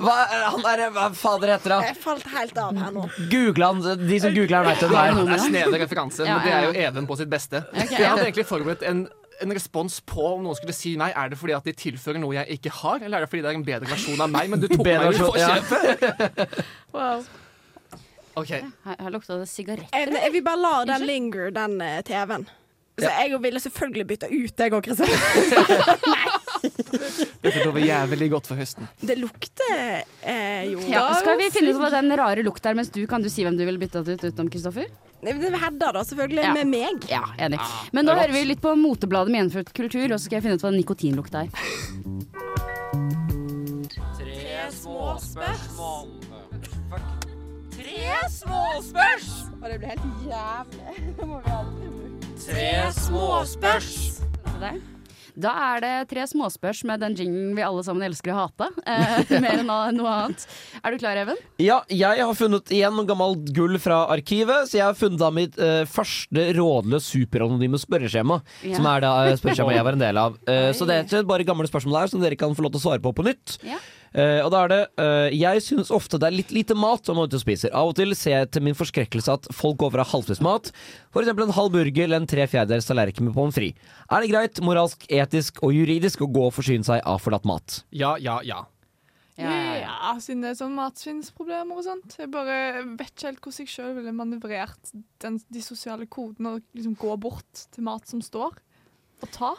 hva, 0.00 0.16
Han 0.56 0.66
er 0.72 0.84
Hva 0.96 1.06
fader 1.16 1.54
heter 1.54 1.76
han? 1.76 1.86
Jeg 1.90 2.00
falt 2.02 2.26
helt 2.34 2.58
av 2.62 2.80
her 2.80 2.96
nå. 2.96 3.06
Google 3.32 3.70
han. 3.70 3.84
De 4.06 4.20
som 4.22 4.34
googler 4.34 4.62
han, 4.62 4.70
vet 4.72 4.82
hvem 4.82 4.96
det 4.96 4.96
Det 4.96 5.28
er. 5.28 5.36
er 5.36 5.44
snedig 5.44 5.82
referanse, 5.84 6.26
men 6.26 6.42
det 6.46 6.56
er 6.56 6.66
jo 6.70 6.74
Even 6.86 7.06
på 7.08 7.16
sitt 7.20 7.30
beste. 7.32 7.62
Jeg 7.76 8.02
hadde 8.02 8.24
egentlig 8.26 8.46
forberedt 8.48 8.82
en, 8.88 9.06
en 9.42 9.54
respons 9.56 9.98
på 10.06 10.26
om 10.34 10.44
noen 10.44 10.58
skulle 10.58 10.74
si 10.76 10.94
nei. 11.00 11.10
Er 11.16 11.32
det 11.32 11.38
fordi 11.40 11.56
at 11.56 11.66
de 11.66 11.74
tilfører 11.76 12.20
noe 12.22 12.36
jeg 12.38 12.58
ikke 12.58 12.72
har, 12.82 13.02
eller 13.02 13.18
er 13.18 13.26
det 13.26 13.32
fordi 13.32 13.44
det 13.44 13.50
er 13.52 13.58
en 13.58 13.66
bedre 13.66 13.90
versjon 13.90 14.22
av 14.22 14.30
meg? 14.32 14.52
Men 14.52 14.62
du 14.62 14.68
tok 14.70 14.84
Bedre 14.86 15.10
meg 15.10 15.18
jo 15.20 15.32
ja. 15.36 15.56
forkjøpet. 15.58 16.62
Wow. 16.96 17.26
Okay. 18.36 18.62
Her, 18.84 18.96
her 19.00 19.12
lukta 19.12 19.36
det 19.40 19.48
sigaretter. 19.48 19.92
Jeg, 19.92 20.12
jeg 20.12 20.32
vil 20.32 20.44
bare 20.44 20.60
la 20.60 20.72
den 20.92 21.06
linger, 21.08 21.50
den 21.56 21.80
eh, 21.84 22.00
TV-en. 22.04 22.46
Så 22.96 23.10
jeg 23.12 23.40
ville 23.42 23.60
selvfølgelig 23.60 24.06
bytta 24.08 24.28
ut 24.32 24.56
deg 24.56 24.76
òg, 24.76 24.86
Kristoffer. 24.86 26.40
Dette 27.42 27.64
lover 27.64 27.84
jævlig 27.86 28.30
godt 28.32 28.50
for 28.50 28.60
høsten. 28.60 28.88
Det 29.00 29.16
lukter 29.20 29.74
eh, 30.22 30.66
jo 30.72 30.82
Ja, 30.90 31.08
skal 31.20 31.38
vi 31.40 31.50
finne 31.54 31.74
ut 31.74 31.80
hva 31.82 31.90
den 31.94 32.12
rare 32.18 32.44
lukta 32.46 32.72
er, 32.72 32.78
mens 32.78 32.92
du 32.94 33.02
kan 33.10 33.24
du 33.24 33.30
si 33.32 33.44
hvem 33.46 33.58
du 33.58 33.64
ville 33.66 33.80
bytta 33.80 34.04
ut 34.04 34.14
utenom 34.14 34.50
Kristoffer? 34.52 34.88
Det 35.26 35.32
er 35.32 35.56
Hedda, 35.58 35.92
da, 35.96 36.02
selvfølgelig. 36.06 36.44
Ja. 36.44 36.52
Med 36.54 36.68
meg. 36.70 37.06
Ja, 37.10 37.22
enig. 37.42 37.58
Men 37.96 38.06
nå 38.06 38.14
er 38.14 38.24
hører 38.24 38.36
vi 38.36 38.44
litt 38.52 38.62
på 38.62 38.74
motebladet 38.78 39.32
med 39.32 39.46
gjenfødt 39.46 39.72
kultur, 39.76 40.06
og 40.12 40.18
så 40.18 40.28
skal 40.28 40.38
jeg 40.38 40.46
finne 40.46 40.58
ut 40.60 40.66
hva 40.66 40.72
nikotinlukt 40.76 41.38
er. 41.40 41.48
Tre 44.20 44.66
små 44.76 45.16
spørsmål. 45.24 46.12
Tre 47.76 48.18
småspørs! 48.30 49.30
Og 49.62 49.70
det 49.70 49.78
blir 49.78 49.88
helt 49.88 50.28
jævlig. 50.28 50.98
Det 51.16 51.26
må 51.26 51.40
vi 51.40 51.56
aldri 51.58 51.88
bruke. 51.94 52.34
Tre 52.46 52.92
småspørs! 53.00 53.90
Se 54.20 54.60
der. 54.60 54.95
Da 55.36 55.52
er 55.74 55.82
det 55.84 55.92
tre 56.08 56.24
småspørs 56.28 56.80
med 56.88 57.02
den 57.04 57.16
jinglen 57.18 57.50
vi 57.56 57.64
alle 57.64 57.82
sammen 57.84 58.06
elsker 58.06 58.32
å 58.32 58.38
hate. 58.38 58.70
Eh, 58.88 59.32
mer 59.44 59.60
enn 59.60 59.68
noe 59.68 60.12
annet. 60.12 60.46
Er 60.80 60.94
du 60.94 61.00
klar, 61.02 61.18
Even? 61.20 61.40
Ja, 61.60 61.82
jeg 61.92 62.22
har 62.22 62.38
funnet 62.38 62.72
igjen 62.72 63.02
gammelt 63.08 63.52
gull 63.56 63.76
fra 63.82 64.06
arkivet. 64.14 64.70
Så 64.70 64.80
jeg 64.80 64.86
har 64.86 64.96
funnet 64.96 65.20
da 65.20 65.28
mitt 65.34 65.60
eh, 65.60 65.82
første 65.90 66.48
rådløs 66.56 67.10
superanonyme 67.12 67.80
spørreskjema. 67.82 68.40
Ja. 68.64 68.78
Som 68.78 68.88
er 68.88 69.04
da 69.04 69.12
eh, 69.26 69.36
spørreskjemaet 69.36 69.80
jeg 69.80 69.88
var 69.90 69.98
en 69.98 70.06
del 70.06 70.22
av. 70.24 70.40
Eh, 70.48 70.70
så 70.78 70.88
det 70.88 71.02
er 71.04 71.28
bare 71.28 71.46
gamle 71.48 71.68
spørsmål 71.68 72.00
her 72.00 72.14
som 72.14 72.24
dere 72.24 72.40
kan 72.40 72.56
få 72.56 72.64
lov 72.64 72.72
til 72.74 72.82
å 72.82 72.86
svare 72.88 73.04
på 73.04 73.12
på 73.16 73.28
nytt. 73.28 73.58
Ja. 73.66 73.80
Eh, 74.16 74.40
og 74.40 74.48
da 74.54 74.62
er 74.64 74.70
det 74.72 74.78
uh, 74.96 75.26
Jeg 75.34 75.60
synes 75.60 75.90
ofte 75.92 76.16
det 76.16 76.30
er 76.30 76.36
litt 76.38 76.52
lite 76.54 76.76
mat 76.78 77.04
som 77.04 77.18
man 77.18 77.28
ute 77.28 77.36
og 77.36 77.42
spiser. 77.42 77.72
Av 77.76 77.90
og 77.90 77.96
til 77.98 78.14
ser 78.16 78.38
jeg 78.38 78.52
til 78.54 78.64
min 78.64 78.78
forskrekkelse 78.78 79.34
at 79.34 79.48
folk 79.52 79.76
går 79.82 79.92
fra 79.92 80.06
halvspist 80.08 80.44
mat, 80.44 80.70
f.eks. 81.12 81.28
en 81.32 81.56
halv 81.58 81.74
burger 81.74 82.06
eller 82.06 82.22
en 82.22 82.30
tre 82.30 82.46
fjerdedels 82.48 82.88
tallerken 82.88 83.28
med 83.28 83.36
pommes 83.36 83.56
frites. 83.56 83.92
Er 84.08 84.24
det 84.24 84.30
greit, 84.32 84.62
moralsk, 84.64 85.04
etisk 85.12 85.60
og 85.66 85.74
juridisk 85.76 86.24
å 86.24 86.30
gå 86.32 86.48
og 86.48 86.56
forsyne 86.56 86.86
seg 86.86 87.04
av 87.04 87.20
forlatt 87.20 87.44
mat? 87.48 87.82
Ja, 87.92 88.14
ja, 88.22 88.38
ja. 88.46 88.64
Ja, 89.36 89.52
ja, 89.52 89.72
ja. 89.82 89.94
Ja, 90.06 90.12
siden 90.22 90.44
det 90.46 90.54
er 90.54 90.58
sånn 90.62 90.76
matsvinnsproblemer 90.78 91.76
og 91.76 91.84
sånt. 91.84 92.14
Jeg 92.16 92.30
bare 92.32 92.84
vet 92.96 93.10
ikke 93.10 93.28
helt 93.28 93.42
hvordan 93.42 93.66
jeg 93.66 93.72
sjøl 93.72 93.96
ville 93.98 94.14
manøvrert 94.16 94.92
den, 95.20 95.36
de 95.52 95.64
sosiale 95.64 96.08
kodene 96.08 96.56
og 96.56 96.76
liksom 96.78 96.94
gå 96.96 97.16
bort 97.20 97.66
til 97.74 97.84
mat 97.84 98.08
som 98.08 98.22
står, 98.24 98.56
og 99.20 99.32
ta. 99.34 99.52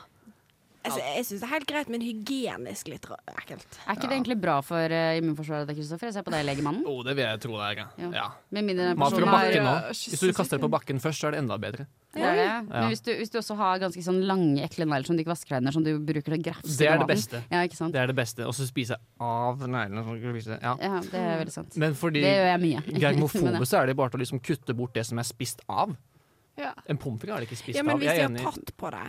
Altså, 0.88 1.02
jeg 1.04 1.26
syns 1.28 1.44
det 1.44 1.48
er 1.48 1.54
helt 1.54 1.68
greit, 1.70 1.92
men 1.94 2.04
hygienisk 2.06 2.90
litt 2.92 3.06
ekkelt. 3.36 3.78
Er 3.86 3.98
ikke 3.98 4.08
det 4.10 4.18
egentlig 4.18 4.38
bra 4.42 4.58
for 4.66 4.96
uh, 4.98 5.12
immunforsvaret, 5.20 5.72
Kristoffer? 5.78 6.10
Jeg 6.10 6.18
ser 6.18 6.26
på 6.28 6.34
deg, 6.34 6.46
legemannen. 6.48 6.84
Oh, 6.90 7.04
det 7.06 7.16
vil 7.18 7.26
jeg 7.28 7.44
tro 7.44 7.58
det 7.60 7.70
er. 7.70 7.84
ja. 7.84 7.88
Ja. 8.08 8.12
Ja. 8.18 8.28
Med 8.56 8.68
mindre 8.70 8.90
den 8.92 9.00
Mat 9.02 9.14
fra 9.14 9.20
personen 9.20 9.34
har 9.34 9.48
bakken 9.48 9.68
nå. 9.68 9.76
Hvis 9.94 10.24
du 10.24 10.34
kaster 10.38 10.58
det 10.58 10.66
på 10.66 10.72
bakken 10.74 11.02
først, 11.04 11.22
så 11.22 11.30
er 11.30 11.38
det 11.38 11.44
enda 11.44 11.60
bedre. 11.62 11.88
Ja, 12.18 12.32
ja. 12.34 12.54
Men 12.66 12.88
hvis 12.90 13.04
du, 13.06 13.12
hvis 13.20 13.30
du 13.30 13.38
også 13.42 13.58
har 13.60 13.78
ganske 13.84 14.02
sånn 14.02 14.24
lange, 14.26 14.64
ekle 14.66 14.88
negler 14.88 15.06
som 15.06 15.18
du 15.18 15.22
ikke 15.22 15.34
vasker 15.36 15.54
deg 15.54 15.62
under, 15.62 15.76
som 15.76 15.86
du 15.86 15.92
bruker 16.02 16.26
til 16.32 16.38
å 16.38 16.42
grafse 16.48 16.78
Det 16.80 16.90
er 16.90 17.02
det 17.04 17.08
beste. 17.12 17.44
Ja, 17.52 17.62
ikke 17.68 17.78
sant? 17.78 17.94
Det 17.94 18.02
er 18.02 18.10
det 18.10 18.18
beste. 18.18 18.48
Og 18.48 18.56
så 18.58 18.66
spise 18.70 18.98
av 19.22 19.62
neglene. 19.68 20.04
sånn. 20.08 20.58
Ja. 20.64 20.74
Ja, 20.82 21.02
det 21.04 21.22
er 21.22 21.42
veldig 21.44 21.54
sant. 21.54 21.78
Men 21.78 21.98
fordi 22.00 22.24
Det 22.26 22.34
gjør 22.34 22.50
jeg 22.54 22.64
mye. 22.66 23.00
germofobe 23.06 23.68
så 23.70 23.82
er 23.84 23.92
det 23.92 23.98
bare 24.00 24.16
til 24.16 24.22
å 24.22 24.24
liksom 24.26 24.42
kutte 24.42 24.78
bort 24.78 24.96
det 24.98 25.06
som 25.06 25.20
er 25.22 25.28
spist 25.28 25.62
av. 25.68 25.94
Ja. 26.58 26.74
En 26.90 26.98
pommes 26.98 27.22
frites 27.22 27.36
er 27.36 27.44
det 27.44 27.50
ikke 27.52 27.60
spist 27.60 27.78
Ja, 27.78 27.84
men 27.86 27.98
av. 27.98 28.02
hvis 28.02 28.16
Jeg 28.16 28.34
de 28.34 28.42
har 28.42 28.52
tatt 28.56 28.74
på 28.80 28.90
det 28.96 29.06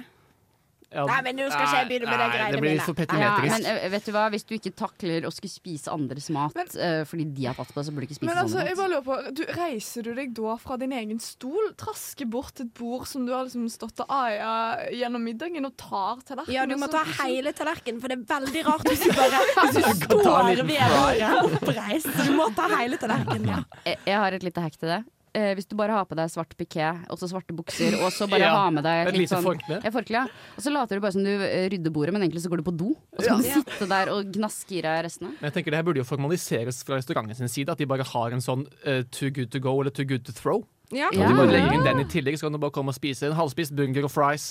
Ja, 0.89 1.03
Nei, 1.05 1.19
men 1.27 1.37
nå 1.37 1.47
skal 1.53 1.67
ikke 1.67 1.81
jeg 1.83 1.89
begynne 1.91 2.09
med 2.09 2.17
det 2.17 2.25
nei, 2.25 2.37
greiene 2.39 2.55
Det 2.55 2.61
blir 2.63 2.71
mine. 2.73 2.81
litt 2.81 2.89
for 2.89 3.21
Ja, 3.21 3.33
men 3.45 3.67
eh, 3.69 3.89
vet 3.93 4.07
du 4.09 4.13
hva, 4.15 4.23
hvis 4.33 4.47
du 4.49 4.55
ikke 4.57 4.73
takler 4.73 5.27
å 5.29 5.33
skulle 5.35 5.53
spise 5.53 5.93
andres 5.93 6.31
mat 6.33 6.57
eh, 6.81 7.03
fordi 7.09 7.27
de 7.37 7.45
har 7.45 7.59
tatt 7.59 7.75
på 7.75 7.81
det, 7.81 7.85
så 7.89 7.93
burde 7.93 8.07
du 8.07 8.09
ikke 8.09 8.17
spise 8.17 8.31
Men 8.31 8.41
altså, 8.41 8.63
jeg 8.65 8.79
bare 8.79 8.93
lurer 8.95 9.05
på, 9.05 9.19
du, 9.37 9.43
Reiser 9.59 10.09
du 10.09 10.15
deg 10.17 10.33
da 10.39 10.55
fra 10.63 10.79
din 10.81 10.95
egen 10.97 11.21
stol, 11.21 11.75
trasker 11.81 12.31
bort 12.33 12.55
til 12.57 12.71
et 12.71 12.73
bord 12.81 13.05
som 13.11 13.27
du 13.29 13.35
har 13.37 13.45
liksom 13.45 13.69
stått 13.73 14.01
og 14.07 14.15
aia 14.17 14.55
gjennom 14.97 15.29
middagen, 15.29 15.69
og 15.69 15.77
tar 15.77 16.25
tallerkenen? 16.25 16.57
Ja, 16.57 16.65
du 16.65 16.79
må 16.81 16.89
ta 16.93 17.05
hele 17.21 17.53
tallerkenen, 17.57 18.01
for 18.01 18.09
det 18.09 18.23
er 18.23 18.25
veldig 18.33 18.65
rart 18.71 18.89
hvis 18.89 19.05
du 19.05 19.13
bare 19.13 19.45
hvis 19.59 19.77
du 19.77 19.83
kan 19.85 20.03
ta 20.09 20.17
en 20.17 20.25
står 20.25 20.51
ved 20.55 20.65
bordet 20.65 21.45
oppreist. 21.53 22.11
Du 22.25 22.35
må 22.39 22.49
ta 22.57 22.73
hele 22.79 23.01
tallerkenen. 23.01 23.53
Ja. 23.53 23.63
Jeg, 23.85 24.01
jeg 24.09 24.21
har 24.25 24.41
et 24.41 24.49
lite 24.49 24.65
hack 24.65 24.81
til 24.81 24.97
det. 24.97 25.03
Eh, 25.39 25.53
hvis 25.55 25.69
du 25.71 25.77
bare 25.79 25.95
har 25.95 26.07
på 26.09 26.17
deg 26.19 26.31
svart 26.33 26.55
piké 26.59 26.89
og 27.07 27.19
så 27.21 27.29
svarte 27.31 27.55
bukser, 27.55 27.95
og 28.03 28.11
så 28.15 28.27
bare 28.31 28.43
Ja, 28.49 28.55
har 28.59 28.73
med 28.75 28.83
deg 28.87 29.11
Et 29.13 29.19
litt 29.21 29.31
sånn 29.31 29.45
forkle. 29.45 29.79
ja, 29.85 29.93
forkle, 29.95 30.23
ja. 30.25 30.55
Og 30.57 30.65
så 30.65 30.73
later 30.75 30.99
du 30.99 31.05
bare 31.05 31.15
som 31.15 31.27
du 31.27 31.31
eh, 31.31 31.69
rydder 31.71 31.95
bordet, 31.95 32.15
men 32.17 32.25
egentlig 32.27 32.43
så 32.43 32.51
går 32.51 32.63
du 32.63 32.67
på 32.67 32.75
do. 32.81 32.89
Og 33.15 33.23
så 33.23 33.29
kan 33.31 33.45
du 33.45 33.51
sitte 33.61 33.89
der 33.93 34.11
og 34.15 34.33
gnaske 34.35 34.81
i 34.81 34.83
deg 34.83 35.05
restene. 35.07 35.31
Men 35.37 35.51
jeg 35.51 35.59
tenker 35.59 35.77
Det 35.77 35.81
her 35.81 35.87
burde 35.87 36.03
jo 36.03 36.09
formaliseres 36.09 36.83
fra 36.89 36.99
restauranten 36.99 37.39
sin 37.39 37.53
side. 37.53 37.71
At 37.71 37.79
de 37.79 37.87
bare 37.91 38.07
har 38.09 38.35
en 38.35 38.43
sånn 38.43 38.67
uh, 38.83 39.05
too 39.15 39.31
good 39.31 39.53
to 39.55 39.63
go 39.63 39.77
eller 39.79 39.95
too 39.95 40.09
good 40.09 40.27
to 40.27 40.35
throw. 40.35 40.65
Ja. 40.91 41.13
Og 41.13 41.21
de 41.21 41.37
bare 41.37 41.53
legger 41.53 41.77
inn 41.77 41.85
den 41.87 42.03
i 42.03 42.09
tillegg, 42.09 42.39
så 42.41 42.49
kan 42.49 42.57
du 42.57 42.63
bare 42.63 42.75
komme 42.75 42.95
og 42.95 42.97
spise 42.97 43.29
en 43.29 43.37
halvspist 43.37 43.77
burger 43.77 44.09
og 44.09 44.13
fries. 44.13 44.49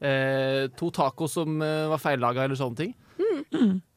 Eh, 0.00 0.66
to 0.76 0.90
taco 0.90 1.28
som 1.30 1.60
eh, 1.62 1.86
var 1.92 2.00
feillaga, 2.02 2.44
eller 2.44 2.58
sånne 2.58 2.80
ting. 2.80 2.94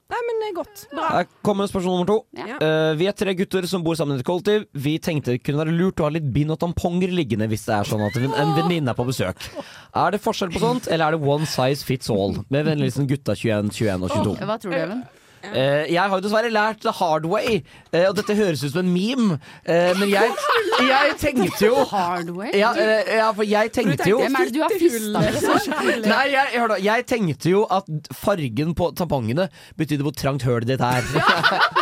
Nei, 0.07 0.19
men 0.23 0.43
er 0.47 0.53
godt. 0.55 0.85
Bra. 0.93 1.07
Her 1.17 1.25
kommer 1.43 1.67
spørsmål 1.67 1.97
nummer 1.97 2.07
to. 2.07 2.17
Ja. 2.39 2.57
Uh, 2.61 2.93
vi 2.99 3.09
er 3.09 3.15
tre 3.17 3.33
gutter 3.35 3.67
som 3.67 3.83
bor 3.83 3.97
sammen 3.99 4.15
i 4.15 4.23
et 4.23 4.27
kollektiv. 4.27 4.63
Vi 4.71 4.95
tenkte 5.03 5.35
det 5.35 5.43
kunne 5.43 5.59
være 5.65 5.75
lurt 5.75 5.99
å 5.99 6.07
ha 6.07 6.13
litt 6.15 6.29
bind 6.31 6.53
og 6.55 6.61
tamponger 6.63 7.11
liggende 7.11 7.49
hvis 7.51 7.67
det 7.67 7.75
er 7.75 7.89
sånn 7.91 8.05
at 8.05 8.15
en 8.21 8.31
en 8.37 8.55
venninne 8.55 8.93
er 8.93 8.97
på 8.97 9.07
besøk. 9.07 9.43
Er 9.97 10.15
det 10.15 10.21
forskjell 10.23 10.53
på 10.53 10.63
sånt, 10.63 10.87
eller 10.87 11.09
er 11.09 11.17
det 11.17 11.27
one 11.35 11.47
size 11.49 11.83
fits 11.87 12.11
all? 12.13 12.39
Med 12.53 12.67
vennlig 12.69 12.93
gutta 13.09 13.35
21, 13.35 13.73
21 13.75 14.07
og 14.07 14.15
22. 14.15 14.47
Hva 14.47 14.59
tror 14.63 14.75
du, 14.75 14.79
Even? 14.79 15.03
Eh, 15.53 15.85
jeg 15.93 16.01
har 16.01 16.13
jo 16.17 16.23
dessverre 16.25 16.51
lært 16.51 16.81
the 16.83 16.91
hard 16.91 17.25
way, 17.29 17.61
eh, 17.91 18.07
og 18.09 18.15
dette 18.17 18.35
høres 18.37 18.63
ut 18.65 18.73
som 18.73 18.81
en 18.83 18.91
meme, 18.93 19.37
eh, 19.65 19.93
men 19.99 20.09
jeg, 20.11 20.33
jeg 20.87 21.15
tenkte 21.21 21.69
jo 21.69 21.83
Hardway? 21.87 22.51
ja, 22.57 22.71
eh, 22.77 23.13
ja, 23.19 23.29
for 23.35 23.47
jeg 23.47 23.71
tenkte 23.75 24.09
jo 24.09 24.19
Hvem 24.21 24.35
er 24.39 24.49
det 24.49 24.55
du 24.55 24.61
har 24.63 24.75
fista 24.77 25.23
med? 25.23 26.07
Nei, 26.07 26.23
jeg, 26.33 26.53
hør 26.57 26.73
da, 26.73 26.79
jeg 26.83 27.05
tenkte 27.09 27.51
jo 27.53 27.63
at 27.73 27.87
fargen 28.15 28.73
på 28.77 28.89
tampongene 28.97 29.47
betydde 29.79 30.05
hvor 30.05 30.15
trangt 30.17 30.45
hølet 30.47 30.69
ditt 30.69 30.83
er. 30.83 31.05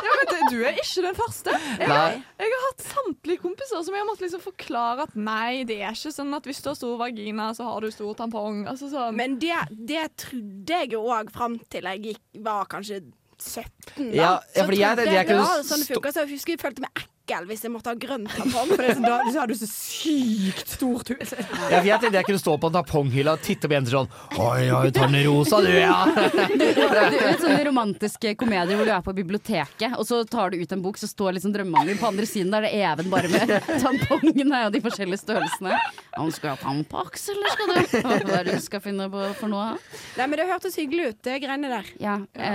Ja, 0.05 0.13
men 0.19 0.49
du 0.51 0.59
er 0.65 0.77
ikke 0.79 1.03
den 1.05 1.17
første. 1.17 1.53
Jeg, 1.79 2.21
jeg 2.39 2.51
har 2.53 2.63
hatt 2.67 2.85
samtlige 2.87 3.41
kompiser 3.43 3.81
som 3.83 3.95
jeg 3.95 4.03
har 4.03 4.07
måttet 4.07 4.27
liksom 4.27 4.43
forklare 4.43 5.05
at 5.07 5.17
nei, 5.17 5.65
det 5.67 5.79
er 5.81 5.95
ikke 5.95 6.13
sånn 6.15 6.33
at 6.37 6.47
hvis 6.47 6.61
du 6.63 6.71
har 6.71 6.77
stor 6.79 6.95
vagina, 7.01 7.49
så 7.57 7.67
har 7.67 7.83
du 7.83 7.91
stor 7.93 8.15
tampong. 8.19 8.63
Altså 8.69 8.89
sånn. 8.91 9.15
Men 9.17 9.37
det, 9.41 9.57
det 9.89 10.07
trodde 10.21 10.81
jeg 10.81 10.93
jo 10.95 11.03
òg 11.11 11.31
fram 11.35 11.59
til 11.71 11.89
jeg 11.91 12.03
gikk, 12.09 12.23
var 12.45 12.69
kanskje 12.71 13.01
17. 13.41 13.71
Da. 13.95 14.03
Ja, 14.15 14.39
ja, 14.55 14.63
fordi 14.65 14.79
jeg 14.79 14.97
jeg, 14.97 15.05
jeg, 15.05 15.13
jeg 15.13 15.27
jeg, 15.27 15.27
jeg, 15.27 15.37
jeg, 15.37 15.65
sånn 15.65 15.83
stå- 15.83 16.01
jeg 16.21 16.29
husker 16.35 16.51
jeg 16.55 16.59
følte 16.59 16.81
meg 16.85 16.91
ekkel 16.95 17.14
hvis 17.25 17.63
jeg 17.65 17.71
måtte 17.73 17.89
ha 17.89 17.95
grønn 17.97 18.27
tampong. 18.29 18.69
For 18.69 18.77
det 18.83 18.89
er 18.91 18.97
sånn, 18.99 19.05
Da 19.09 19.31
så 19.33 19.39
har 19.41 19.47
du 19.49 19.55
så 19.57 19.67
sykt 19.69 20.69
stort 20.75 21.09
hus. 21.09 21.31
Ja, 21.71 21.79
jeg 21.81 21.99
tenkte 22.03 22.19
jeg 22.19 22.27
kunne 22.27 22.41
stå 22.41 22.53
på 22.61 22.69
en 22.69 22.75
tamponghylle 22.77 23.33
og 23.33 23.41
titte 23.41 23.65
på 23.69 23.73
jenter 23.73 23.95
sånn 23.95 24.09
Oi, 24.37 24.67
oi, 24.69 24.91
tar 24.93 25.09
den 25.09 25.23
rosa, 25.25 25.59
du, 25.65 25.71
ja. 25.73 26.05
Du 26.55 27.17
vet 27.17 27.41
sånne 27.41 27.63
romantiske 27.65 28.35
komedier 28.39 28.77
hvor 28.77 28.85
du 28.87 28.93
er 28.93 29.01
på 29.05 29.13
biblioteket, 29.17 29.95
og 29.97 30.05
så 30.07 30.21
tar 30.29 30.53
du 30.53 30.59
ut 30.61 30.71
en 30.75 30.83
bok, 30.85 30.99
så 31.01 31.09
står 31.09 31.37
liksom 31.37 31.53
drømmemannen 31.55 31.93
din 31.95 32.01
på 32.01 32.09
andre 32.11 32.27
siden. 32.29 32.51
Da 32.53 32.61
er 32.61 32.67
det 32.69 32.73
Even 32.85 33.09
bare 33.13 33.31
med 33.33 33.55
tampongene 33.83 34.61
og 34.67 34.75
de 34.75 34.81
forskjellige 34.85 35.23
størrelsene. 35.23 35.77
Han 36.15 36.29
skal 36.35 36.51
du 36.51 36.53
ha 36.53 36.59
tampax, 36.61 37.29
eller 37.33 37.55
skal 37.55 37.71
du 37.73 37.97
Hva 38.05 38.19
er 38.19 38.49
det 38.51 38.59
du 38.59 38.63
skal 38.65 38.83
finne 38.85 39.07
på 39.11 39.23
for 39.39 39.51
noe? 39.51 39.73
Nei, 40.19 40.27
men 40.29 40.37
det 40.39 40.45
hørtes 40.51 40.77
hyggelig 40.79 41.09
ut, 41.13 41.19
det 41.25 41.39
greiene 41.43 41.71
der. 41.73 41.89
Ja, 42.01 42.19
ja. 42.37 42.51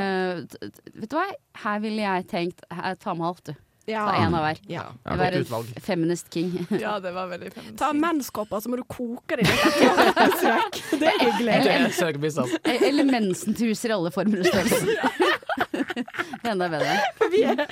t- 0.46 0.70
t- 0.70 0.94
vet 0.94 1.10
du 1.10 1.18
hva? 1.18 1.26
Her 1.64 1.82
ville 1.82 2.04
jeg 2.06 2.28
tenkt 2.30 2.62
Ta 3.02 3.12
med 3.16 3.26
alt, 3.26 3.50
du. 3.50 3.54
Ja. 3.88 4.04
Ta 4.06 4.16
én 4.20 4.34
av 4.36 4.44
hver. 4.44 4.58
Ja. 4.70 4.82
Ja, 5.04 5.16
Vær 5.18 5.36
en 5.38 5.70
feminist 5.82 6.28
king. 6.34 6.52
Ja, 6.82 6.98
det 7.02 7.12
var 7.16 7.30
veldig 7.30 7.52
feminist 7.54 7.78
Ta 7.80 7.92
menskopper, 7.96 8.60
så 8.60 8.70
må 8.70 8.78
du 8.80 8.84
koke 8.88 9.40
dem 9.40 9.48
litt. 9.48 10.82
Det 11.00 11.08
er 11.08 11.22
hyggelig. 11.24 11.54
Er 11.54 11.86
altså. 11.88 12.46
E- 12.64 12.78
Eller 12.90 13.08
mensentuser 13.08 13.92
i 13.92 13.96
alle 13.96 14.12
former 14.14 14.42
og 14.42 14.50
størrelser. 14.50 14.84
Det 15.72 16.44
er 16.44 16.52
enda 16.52 16.68
bedre. 16.70 16.98
Vi 17.32 17.42
er 17.48 17.64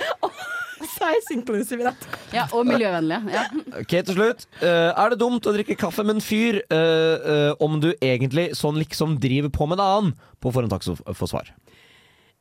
size 0.79 1.35
inclusive 1.35 1.83
i 1.83 1.87
dette. 1.87 2.19
Ja, 2.33 2.47
og 2.55 2.65
miljøvennlige. 2.67 3.33
Ja. 3.35 3.45
Ok, 3.81 3.93
til 3.93 4.15
slutt. 4.15 4.45
Uh, 4.63 4.89
er 4.91 5.13
det 5.13 5.19
dumt 5.21 5.47
å 5.47 5.53
drikke 5.55 5.77
kaffe 5.79 6.05
med 6.07 6.17
en 6.17 6.23
fyr 6.23 6.61
uh, 6.73 6.79
uh, 6.79 7.51
om 7.63 7.79
du 7.83 7.91
egentlig 7.95 8.49
sånn 8.57 8.79
liksom 8.81 9.17
driver 9.21 9.53
på 9.53 9.69
med 9.69 9.79
en 9.79 9.85
annen? 9.85 10.13
På 10.39 10.53
forhånd 10.55 10.71
takk 10.73 10.85
for 10.87 11.29
svar. 11.29 11.51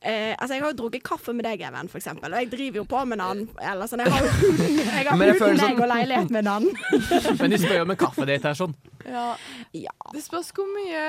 Eh, 0.00 0.30
altså, 0.38 0.54
jeg 0.54 0.62
har 0.62 0.70
jo 0.70 0.76
drukket 0.78 1.02
kaffe 1.02 1.32
med 1.34 1.42
deg, 1.42 1.60
Even, 1.66 1.88
for 1.90 1.98
eksempel. 1.98 2.30
Og 2.30 2.38
jeg 2.38 2.50
driver 2.52 2.76
jo 2.78 2.84
på 2.86 3.00
med 3.10 3.18
en 3.18 3.24
annen. 3.24 3.48
Eller 3.58 3.88
sånn, 3.90 3.98
jeg 4.04 4.12
har 4.14 4.22
jo 4.22 4.28
jeg 4.68 5.08
har 5.08 5.16
uten 5.18 5.24
deg 5.26 5.58
sånn- 5.58 5.80
og 5.82 5.88
leilighet 5.90 6.30
med 6.30 6.46
en 6.46 6.50
annen. 6.52 6.76
Men 7.40 7.50
de 7.50 7.58
spør 7.58 7.80
jo 7.80 7.86
om 7.88 7.94
en 7.96 7.98
kaffedate 7.98 8.46
her 8.46 8.54
sånn. 8.60 8.76
Ja. 9.08 9.24
Ja, 9.74 9.94
Det 10.14 10.22
spørs 10.22 10.50
hvor 10.52 10.66
mye 10.74 11.00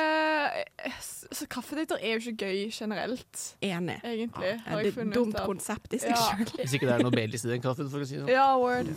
Så 1.35 1.45
Kaffedater 1.51 1.99
er 2.01 2.15
jo 2.17 2.31
ikke 2.31 2.47
gøy 2.49 2.59
generelt, 2.73 3.41
enig. 3.65 3.97
egentlig. 4.07 4.51
Ja, 4.55 4.57
har 4.73 4.83
det 4.83 4.91
er 4.95 5.01
et 5.05 5.13
dumt 5.13 5.37
konsept 5.45 5.93
i 5.93 5.99
seg 6.01 6.13
Ja. 6.15 6.25
sjøl. 6.31 6.53
Hvis 6.63 6.73
ikke 6.79 6.87
det 6.89 6.95
er 6.97 7.03
noe 7.05 7.13
bedre 7.13 7.37
i 7.37 7.51
den 7.53 7.61
kaffen, 7.61 7.89
for 7.93 8.01
å 8.01 8.07
si 8.09 8.15
det 8.17 8.23
sånn. 8.25 8.33
Ja, 8.33 8.49
word. 8.57 8.89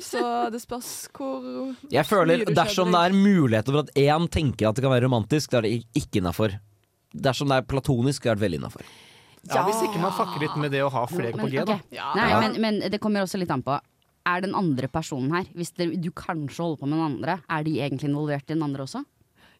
Så 0.00 0.24
det 0.54 0.62
spørs 0.64 0.92
hvor 1.12 1.74
Jeg 1.92 2.06
føler 2.08 2.44
dersom 2.48 2.92
det 2.96 3.00
er 3.10 3.16
muligheter 3.16 3.72
for 3.76 3.84
at 3.84 3.92
én 3.94 4.28
tenker 4.30 4.68
at 4.70 4.76
det 4.80 4.84
kan 4.86 4.94
være 4.94 5.04
romantisk, 5.08 5.50
da 5.52 5.60
er 5.60 5.68
det 5.68 5.82
ikke 6.00 6.22
innafor. 6.22 6.56
Dersom 7.14 7.48
det 7.52 7.60
er 7.60 7.68
platonisk, 7.68 8.24
er 8.26 8.34
det 8.38 8.42
veldig 8.48 8.62
innafor. 8.64 8.82
Ja, 9.50 9.64
hvis 9.66 9.82
ikke 9.84 10.00
man 10.00 10.14
fucker 10.16 10.40
litt 10.40 10.54
med 10.60 10.72
det 10.72 10.84
å 10.84 10.90
ha 10.92 11.04
flere 11.10 11.34
på 11.36 11.48
G, 11.50 11.58
G, 11.58 11.64
da. 11.68 11.78
Ja. 11.94 12.12
Nei, 12.16 12.28
men, 12.44 12.60
men 12.62 12.78
det 12.92 13.00
kommer 13.02 13.24
også 13.24 13.40
litt 13.40 13.52
an 13.52 13.64
på. 13.64 13.76
Er 14.24 14.40
den 14.40 14.54
andre 14.56 14.88
personen 14.88 15.34
her, 15.36 15.48
hvis 15.52 15.74
det, 15.76 15.90
du 16.00 16.08
kanskje 16.16 16.64
holder 16.64 16.80
på 16.80 16.88
med 16.88 16.96
den 16.96 17.08
andre, 17.10 17.38
er 17.52 17.66
de 17.66 17.74
egentlig 17.76 18.08
involvert 18.08 18.48
i 18.48 18.54
den 18.54 18.64
andre 18.64 18.86
også? 18.86 19.04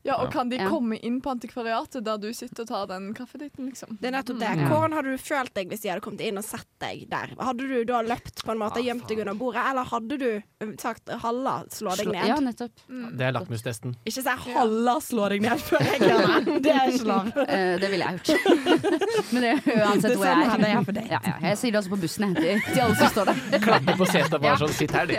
Ja, 0.04 0.18
og 0.20 0.30
kan 0.34 0.50
de 0.50 0.58
Ja. 0.58 0.68
komme 0.68 0.98
inn 1.00 1.20
på 1.24 1.30
antikvariatet 1.32 2.04
der 2.04 2.18
du 2.20 2.26
sitter 2.36 2.62
og 2.62 2.68
tar 2.68 2.86
den 2.90 3.14
kaffedaten, 3.16 3.70
liksom? 3.70 3.96
Det 4.00 4.10
er 4.10 4.12
nettopp 4.18 4.38
det. 4.38 4.50
Ja. 4.60 4.66
Hvordan 4.68 4.92
hadde 4.92 5.14
du 5.14 5.16
følt 5.16 5.54
deg 5.56 5.70
hvis 5.70 5.80
de 5.80 5.88
hadde 5.88 6.02
kommet 6.04 6.20
inn 6.20 6.36
og 6.36 6.44
sett 6.44 6.68
deg 6.84 7.06
der? 7.08 7.32
Hadde 7.40 7.64
du 7.70 7.84
da 7.88 8.02
løpt 8.04 8.42
på 8.44 8.52
en 8.52 8.60
måte, 8.60 8.82
gjemt 8.84 9.08
deg 9.08 9.22
under 9.24 9.34
bordet, 9.40 9.62
eller 9.70 9.88
hadde 9.88 10.18
du 10.20 10.42
um, 10.60 10.74
sagt 10.78 11.08
'halla, 11.08 11.64
slå 11.72 11.96
deg 11.96 12.10
ned'? 12.12 12.28
Ja, 12.28 12.36
nettopp. 12.36 12.84
Det 13.16 13.24
er 13.24 13.32
lakmustesten. 13.32 13.96
Ikke 14.04 14.20
si 14.20 14.28
'halla, 14.52 14.98
slå 15.00 15.28
deg 15.32 15.40
ned' 15.40 15.64
før 15.70 15.80
jeg 15.80 16.00
gjør 16.04 16.60
Det 16.60 16.72
er 16.76 16.86
ikke 16.92 17.08
lov. 17.08 17.26
uh, 17.40 17.74
det 17.82 17.90
ville 17.90 18.04
jeg 18.04 18.20
gjort. 18.20 18.44
men 19.32 19.42
det 19.42 19.50
er 19.50 19.88
uansett 19.88 20.16
hvor 20.20 20.26
jeg 20.28 20.36
jeg 20.36 20.60
Det 20.60 20.68
er. 20.68 20.74
jeg 20.76 20.84
for 20.84 20.92
deg. 20.92 21.08
Ja, 21.10 21.18
ja, 21.24 21.36
jeg 21.48 21.58
sier 21.58 21.70
det 21.72 21.78
også 21.80 21.90
på 21.96 22.00
bussen 22.04 22.36
jeg, 22.36 22.60
til, 22.74 22.80
alle 22.84 22.96
som 23.00 23.08
står 23.08 23.24
der. 23.32 23.58
Klappe 23.64 23.96
på 23.96 24.04
setet 24.12 24.36
bare 24.40 24.58
sånn, 24.60 24.68
sitt 24.76 24.92
her, 24.92 25.06
du. 25.08 25.16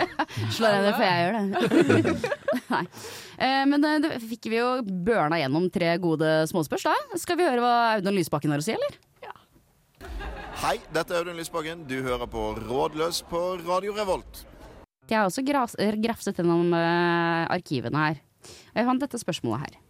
Slå 0.54 0.70
deg 0.70 0.82
ned 0.86 0.94
før 0.94 1.06
jeg 1.10 1.18
gjør 1.26 1.34
det. 1.42 2.60
Nei. 2.70 2.84
Eh, 3.38 3.64
men 3.68 3.84
eh, 3.84 3.98
det 4.00 4.16
fikk 4.24 4.48
vi 4.48 4.60
jo 4.60 4.68
børna 5.06 5.40
gjennom 5.40 5.68
tre 5.72 5.92
gode 6.00 6.30
småspørs 6.50 6.86
da. 6.88 6.94
Skal 7.20 7.38
vi 7.40 7.48
høre 7.48 7.62
hva 7.64 7.74
Audun 7.96 8.16
Lysbakken 8.16 8.54
har 8.54 8.62
å 8.62 8.64
si, 8.64 8.76
eller? 8.76 8.98
Ja. 9.24 9.34
Hei, 10.64 10.76
dette 10.94 11.12
er 11.12 11.20
Audun 11.20 11.36
Lysbakken. 11.40 11.84
Du 11.88 11.98
hører 12.00 12.28
på 12.30 12.48
Rådløs 12.62 13.22
på 13.28 13.42
Radio 13.66 13.96
Revolt. 13.96 14.44
Jeg 15.06 15.20
har 15.20 15.28
også 15.28 15.44
eh, 15.44 15.98
grafset 16.02 16.40
gjennom 16.40 16.72
arkivene 16.74 18.06
her. 18.08 18.22
Og 18.72 18.80
jeg 18.80 18.88
fant 18.88 19.04
dette 19.04 19.20
spørsmålet 19.20 19.66
her. 19.66 19.82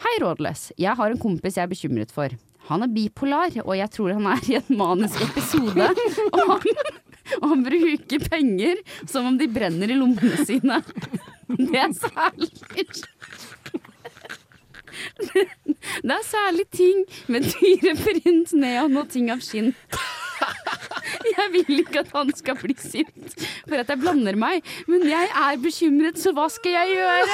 Hei, 0.00 0.14
rådløs. 0.22 0.70
Jeg 0.80 0.96
har 0.96 1.12
en 1.12 1.20
kompis 1.20 1.58
jeg 1.58 1.66
er 1.66 1.70
bekymret 1.70 2.12
for. 2.14 2.32
Han 2.70 2.84
er 2.84 2.92
bipolar, 2.92 3.52
og 3.64 3.74
jeg 3.76 3.92
tror 3.92 4.14
han 4.16 4.28
er 4.32 4.46
i 4.48 4.56
en 4.58 4.76
manisk 4.78 5.20
episode. 5.26 5.88
Og 6.30 6.54
han, 6.54 6.80
og 7.40 7.46
han 7.52 7.64
bruker 7.66 8.24
penger 8.30 8.80
som 9.04 9.28
om 9.28 9.36
de 9.40 9.48
brenner 9.52 9.92
i 9.92 9.98
lommene 9.98 10.46
sine. 10.48 10.80
Det 11.56 11.80
er 11.80 11.92
særlig 11.96 12.50
Det 16.02 16.14
er 16.14 16.24
særlig 16.26 16.66
ting 16.74 17.04
med 17.30 17.46
dyreprint, 17.52 18.52
neon 18.58 18.96
og 19.00 19.08
ting 19.12 19.30
av 19.32 19.40
skinn. 19.44 19.72
Jeg 21.30 21.46
vil 21.52 21.80
ikke 21.82 22.00
at 22.02 22.10
han 22.14 22.30
skal 22.36 22.56
bli 22.58 22.74
sint 22.80 23.34
for 23.68 23.76
at 23.80 23.88
jeg 23.92 24.00
blander 24.00 24.36
meg, 24.40 24.64
men 24.90 25.02
jeg 25.08 25.28
er 25.36 25.58
bekymret, 25.62 26.18
så 26.20 26.32
hva 26.36 26.46
skal 26.52 26.74
jeg 26.74 26.94
gjøre? 26.96 27.26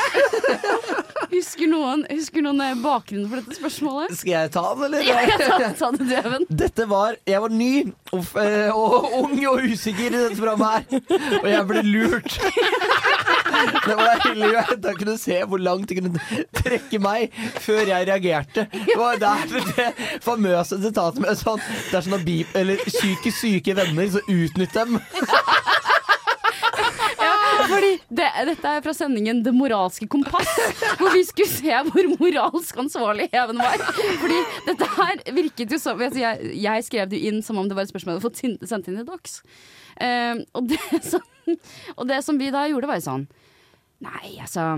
Husker 1.32 1.70
noen, 1.70 2.02
husker 2.10 2.44
noen 2.44 2.60
eh, 2.64 2.74
bakgrunnen 2.82 3.28
for 3.30 3.40
dette 3.40 3.56
spørsmålet? 3.58 4.14
Skal 4.20 4.32
jeg 4.34 4.52
ta 4.56 4.64
den, 4.72 4.84
eller? 4.88 5.06
Ja, 5.06 5.20
ja, 5.28 5.36
ta, 5.42 5.70
ta 5.80 5.90
den 5.96 6.10
Døven. 6.10 6.46
Dette 6.64 6.86
var 6.90 7.16
Jeg 7.28 7.42
var 7.44 7.54
ny 7.54 7.72
og, 8.12 8.20
f- 8.22 8.36
eh, 8.42 8.70
og 8.74 9.08
ung 9.22 9.36
og 9.52 9.64
usikker 9.70 10.08
i 10.10 10.14
dette 10.16 10.38
programmet 10.40 10.68
her, 10.92 11.40
og 11.42 11.48
jeg 11.52 11.66
ble 11.72 11.84
lurt. 11.88 12.36
Det 13.86 13.96
var 13.96 14.22
deilig 14.24 14.50
å 14.52 14.78
da 14.82 14.94
kunne 14.96 15.16
du 15.16 15.20
se 15.20 15.38
hvor 15.48 15.62
langt 15.62 15.88
de 15.90 15.98
kunne 15.98 16.40
trekke 16.60 17.00
meg 17.02 17.34
før 17.62 17.92
jeg 17.92 18.08
reagerte. 18.10 18.66
Det 18.72 18.98
var 18.98 19.20
der 19.20 19.46
det 19.52 19.88
famøse 20.24 20.80
sitatet 20.82 21.22
med 21.22 21.38
sånn 21.40 21.62
Det 21.90 22.00
er 22.00 22.06
sånn 22.06 22.18
at 22.18 22.86
psykisk 22.90 23.36
syke 23.38 23.76
venner, 23.78 24.10
så 24.12 24.22
utnytt 24.26 24.76
dem. 24.76 25.00
Fordi 27.66 27.92
det, 28.08 28.26
dette 28.48 28.70
er 28.70 28.82
fra 28.84 28.92
sendingen 28.94 29.40
Det 29.44 29.52
moralske 29.54 30.06
kompass, 30.10 30.50
hvor 31.00 31.14
vi 31.14 31.22
skulle 31.26 31.50
se 31.50 31.80
hvor 31.88 32.10
moralsk 32.20 32.78
ansvarlig 32.82 33.28
Even 33.32 33.62
var. 33.62 33.80
Fordi 34.22 34.42
dette 34.68 34.90
her 34.96 35.24
virket 35.36 35.72
jo 35.74 35.80
som 35.82 36.00
altså 36.00 36.20
jeg, 36.20 36.52
jeg 36.62 36.86
skrev 36.86 37.10
det 37.12 37.22
inn 37.30 37.42
som 37.44 37.58
om 37.60 37.68
det 37.68 37.78
var 37.78 37.86
et 37.86 37.92
spørsmål 37.92 38.16
jeg 38.16 38.20
hadde 38.20 38.28
fått 38.28 38.70
sendt 38.70 38.90
inn 38.90 39.00
i 39.02 39.06
Dox. 39.06 39.40
Uh, 39.96 40.44
og, 40.56 40.68
det 40.68 41.02
som, 41.10 41.24
og 41.96 42.08
det 42.10 42.22
som 42.26 42.38
vi 42.40 42.52
da 42.54 42.66
gjorde, 42.70 42.90
var 42.90 43.00
jo 43.00 43.08
sånn 43.08 43.26
Nei, 44.04 44.36
altså 44.40 44.76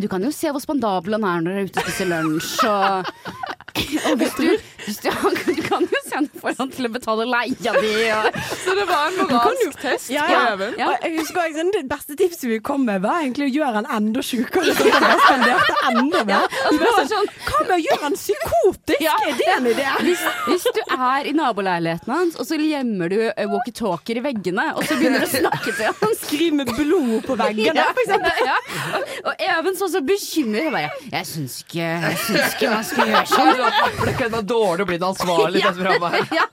Du 0.00 0.08
kan 0.08 0.24
jo 0.24 0.30
se 0.34 0.52
hvor 0.52 0.62
spandabel 0.62 1.16
han 1.16 1.24
er 1.24 1.44
når 1.44 1.50
dere 1.50 1.62
er 1.62 1.70
ute 1.70 1.80
og 1.80 1.86
spiser 1.88 2.10
lunsj, 2.10 2.64
og, 2.68 3.12
og 4.10 4.16
hvis 4.20 4.34
du, 4.36 4.46
hvis 4.86 5.00
du, 5.04 5.10
du 5.48 5.62
kan 5.64 5.86
jo 5.88 6.01
han 6.14 6.28
får 6.42 6.56
han 6.58 6.70
til 6.74 6.88
å 6.88 6.92
betale 6.94 7.26
leia 7.28 7.72
di, 7.78 7.92
og 8.12 8.38
Så 8.62 8.74
det 8.78 8.86
var 8.88 9.08
en 9.10 9.18
moralsk 9.22 9.78
test 9.82 10.10
Ja, 10.12 10.24
på 10.28 10.34
ja. 10.36 10.42
Even. 10.54 10.74
Ja. 10.80 10.90
Jeg 11.02 11.18
husker 11.20 11.42
også, 11.44 11.64
Det 11.76 11.82
beste 11.90 12.16
tipset 12.20 12.46
vi 12.50 12.58
kom 12.64 12.84
med, 12.88 13.02
var 13.04 13.22
egentlig 13.22 13.48
å 13.50 13.52
gjøre 13.56 13.80
han 13.80 13.88
enda 13.98 14.22
sjukere. 14.24 14.74
Så 14.76 14.88
han 14.92 15.22
spanderte 15.26 15.76
enda 15.92 16.24
mer. 16.28 16.46
og 16.46 16.76
så 16.76 16.80
var 16.82 16.98
det 17.02 17.08
sånn 17.14 17.30
Hva 17.48 17.62
med 17.66 17.74
å 17.76 17.80
gjøre 17.86 18.00
han 18.04 18.16
psykotisk? 18.18 19.02
Ja. 19.04 19.14
Er 19.28 19.36
det 19.38 19.48
en 19.56 19.68
idé? 19.72 19.86
hvis, 20.02 20.22
hvis 20.48 20.66
du 20.76 20.80
er 20.96 21.28
i 21.30 21.34
naboleiligheten 21.36 22.12
hans, 22.12 22.36
og 22.40 22.46
så 22.48 22.58
gjemmer 22.60 23.10
du 23.12 23.18
eh, 23.28 23.46
walkietalkier 23.50 24.20
i 24.20 24.24
veggene, 24.24 24.68
og 24.76 24.84
så 24.86 24.96
begynner 24.98 25.24
du 25.24 25.28
å 25.28 25.32
snakke 25.32 25.72
til 25.76 25.88
han 26.02 26.16
Skriv 26.22 26.54
med 26.56 26.70
blod 26.76 27.24
på 27.26 27.34
veggene, 27.38 27.84
for 27.96 28.02
eksempel. 28.04 28.42
ja. 28.46 28.56
og, 28.98 29.08
og 29.32 29.42
Even 29.52 29.76
så 29.78 29.88
så 29.92 30.00
bekymret. 30.06 30.62
Jeg 30.68 30.72
bare 30.74 30.90
Jeg 31.12 31.28
syns 31.28 31.56
ikke, 31.64 31.86
jeg 32.06 32.18
syns 32.26 32.54
ikke 32.56 32.70
man 32.72 32.86
skal 32.86 33.10
gjøre 33.12 33.26
sånn. 33.32 33.50
Det 34.02 34.14
kunne 34.18 34.32
være 34.36 34.48
dårlig 34.52 34.84
å 34.84 34.88
bli 34.92 34.98
ansvarlig 35.08 35.62
i 35.62 35.66
dette 36.08 36.24
her. 36.24 36.26
Ja. 36.42 36.46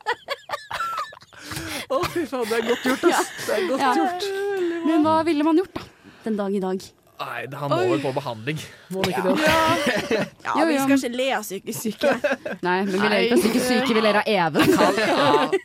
Å, 1.89 1.97
fy 2.13 2.21
faen, 2.29 2.45
det 2.45 2.57
er 2.59 2.65
godt 2.69 2.83
gjort, 2.85 3.03
ass. 3.09 3.29
Det 3.47 3.53
er 3.55 3.67
godt 3.71 3.81
Ja. 3.81 3.91
gjort. 3.97 4.23
Men 4.85 5.03
hva 5.07 5.15
ville 5.25 5.43
man 5.47 5.57
gjort, 5.57 5.73
da? 5.73 5.81
Den 6.27 6.35
dag 6.37 6.53
i 6.53 6.59
dag. 6.61 6.83
Nei, 7.19 7.39
han 7.51 7.67
må 7.73 7.77
vel 7.89 7.99
på 7.99 8.11
behandling. 8.15 8.59
Må 8.95 9.01
han 9.03 9.09
ikke 9.11 9.23
det? 9.25 9.33
Ja, 10.45 10.53
Jo, 10.55 10.63
vi 10.69 10.75
jo. 10.77 10.83
skal 10.85 10.95
ikke 11.01 11.17
le 11.19 11.25
av 11.35 11.41
psykisk 11.43 11.79
syke. 11.81 12.13
Nei, 12.63 12.75
men 12.85 12.93
vi 12.93 12.99
ler 13.01 13.15
ikke 13.25 13.35
av 13.35 13.41
psykisk 13.41 13.65
syke, 13.67 13.95
vi 13.97 14.03
ler 14.05 14.19
av 14.21 14.29
Even. 14.31 14.71
Ja, 14.71 14.87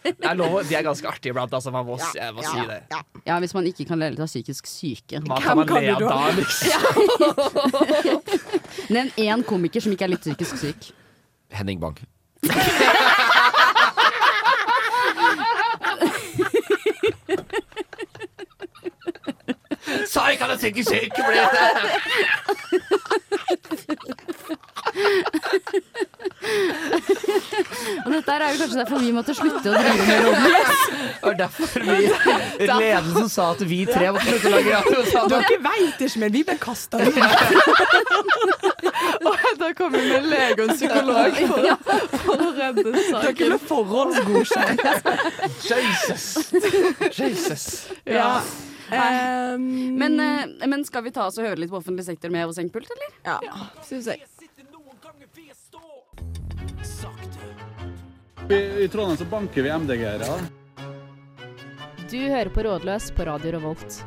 det 0.09 0.15
er 0.33 0.35
lov, 0.41 0.57
de 0.67 0.75
er 0.81 0.83
ganske 0.89 1.07
artige 1.13 1.31
iblant, 1.31 1.55
altså. 1.55 1.71
Man 1.77 1.87
må, 1.87 1.99
jeg 2.17 2.35
må 2.35 2.43
si 2.49 2.65
det. 2.73 2.81
Ja, 3.29 3.37
hvis 3.45 3.55
man 3.55 3.69
ikke 3.71 3.87
kan 3.93 4.03
le 4.03 4.09
av 4.17 4.27
psykisk 4.33 4.67
syke. 4.73 5.21
Hva 5.29 5.39
kan 5.45 5.61
man 5.61 5.69
kan 5.71 5.79
le 5.85 5.95
du 6.01 6.09
av 6.09 6.11
da? 6.11 6.17
da, 6.17 6.33
liksom? 6.41 6.81
Nevn 8.97 9.15
én 9.29 9.45
komiker 9.47 9.85
som 9.85 9.95
ikke 9.95 10.09
er 10.09 10.15
litt 10.17 10.25
psykisk 10.27 10.59
syk. 10.65 10.91
Henning 11.55 11.79
Bang. 11.85 12.01
Sa 20.15 20.29
ikke 20.31 20.45
at 20.47 20.51
jeg 20.55 20.59
psykisk 20.63 20.89
syk! 20.95 21.13
Ble 21.27 21.43
det. 21.55 21.65
Og 28.05 28.13
dette 28.13 28.33
er 28.35 28.53
jo 28.53 28.59
kanskje 28.61 28.79
derfor 28.79 28.99
vi 29.03 29.11
måtte 29.17 29.35
slutte 29.35 29.71
å 29.71 29.75
drive 29.75 30.05
med. 30.07 30.11
Det 30.15 31.25
var 31.25 31.37
derfor 31.39 31.67
vi 31.89 31.97
ledelsen 32.69 33.29
sa 33.33 33.49
at 33.55 33.63
vi 33.71 33.79
tre 33.89 34.11
måtte 34.15 34.29
slutte 34.29 34.51
å 34.51 34.55
lage 34.55 34.71
radio. 34.77 35.01
Sa. 35.11 35.25
Dere 35.33 35.59
veit 35.65 36.05
ikke, 36.07 36.21
men 36.23 36.35
vi 36.35 36.43
ble 36.47 36.57
kasta 36.63 37.01
ut. 37.03 37.15
Da 39.55 39.69
kommer 39.79 39.99
vi 40.03 40.09
med 40.11 40.25
lege 40.29 40.65
og 40.65 40.71
en 40.71 40.77
psykolog 40.77 41.37
for, 41.49 41.61
for 42.25 42.43
å 42.43 42.49
redde 42.57 42.83
Dere 42.85 43.03
saken. 43.07 43.35
ble 43.39 43.59
forhåndsgodkjent. 43.71 44.81
Jesus. 45.71 46.25
Jesus. 47.17 47.65
Ja. 48.11 48.43
Um, 48.93 49.97
Men, 49.99 50.21
eh, 50.21 50.67
men 50.69 50.85
skal 50.85 51.05
vi 51.07 51.11
ta 51.15 51.27
oss 51.27 51.39
og 51.39 51.47
høre 51.47 51.63
litt 51.63 51.71
på 51.73 51.79
offentlig 51.81 52.05
sektor 52.05 52.33
med 52.33 52.47
vår 52.47 52.57
sengepult, 52.59 52.91
eller? 52.93 53.15
Ja, 53.25 53.39
syns 53.87 54.11
jeg. 54.13 54.25
I, 58.51 58.59
I 58.85 58.89
Trondheim 58.93 59.17
så 59.17 59.25
banker 59.25 59.65
vi 59.65 59.71
MDG-ere. 59.73 60.35
Du 62.11 62.19
hører 62.21 62.51
på 62.53 62.63
Rådløs 62.67 63.09
på 63.17 63.25
Radio 63.25 63.55
Revolt. 63.57 64.03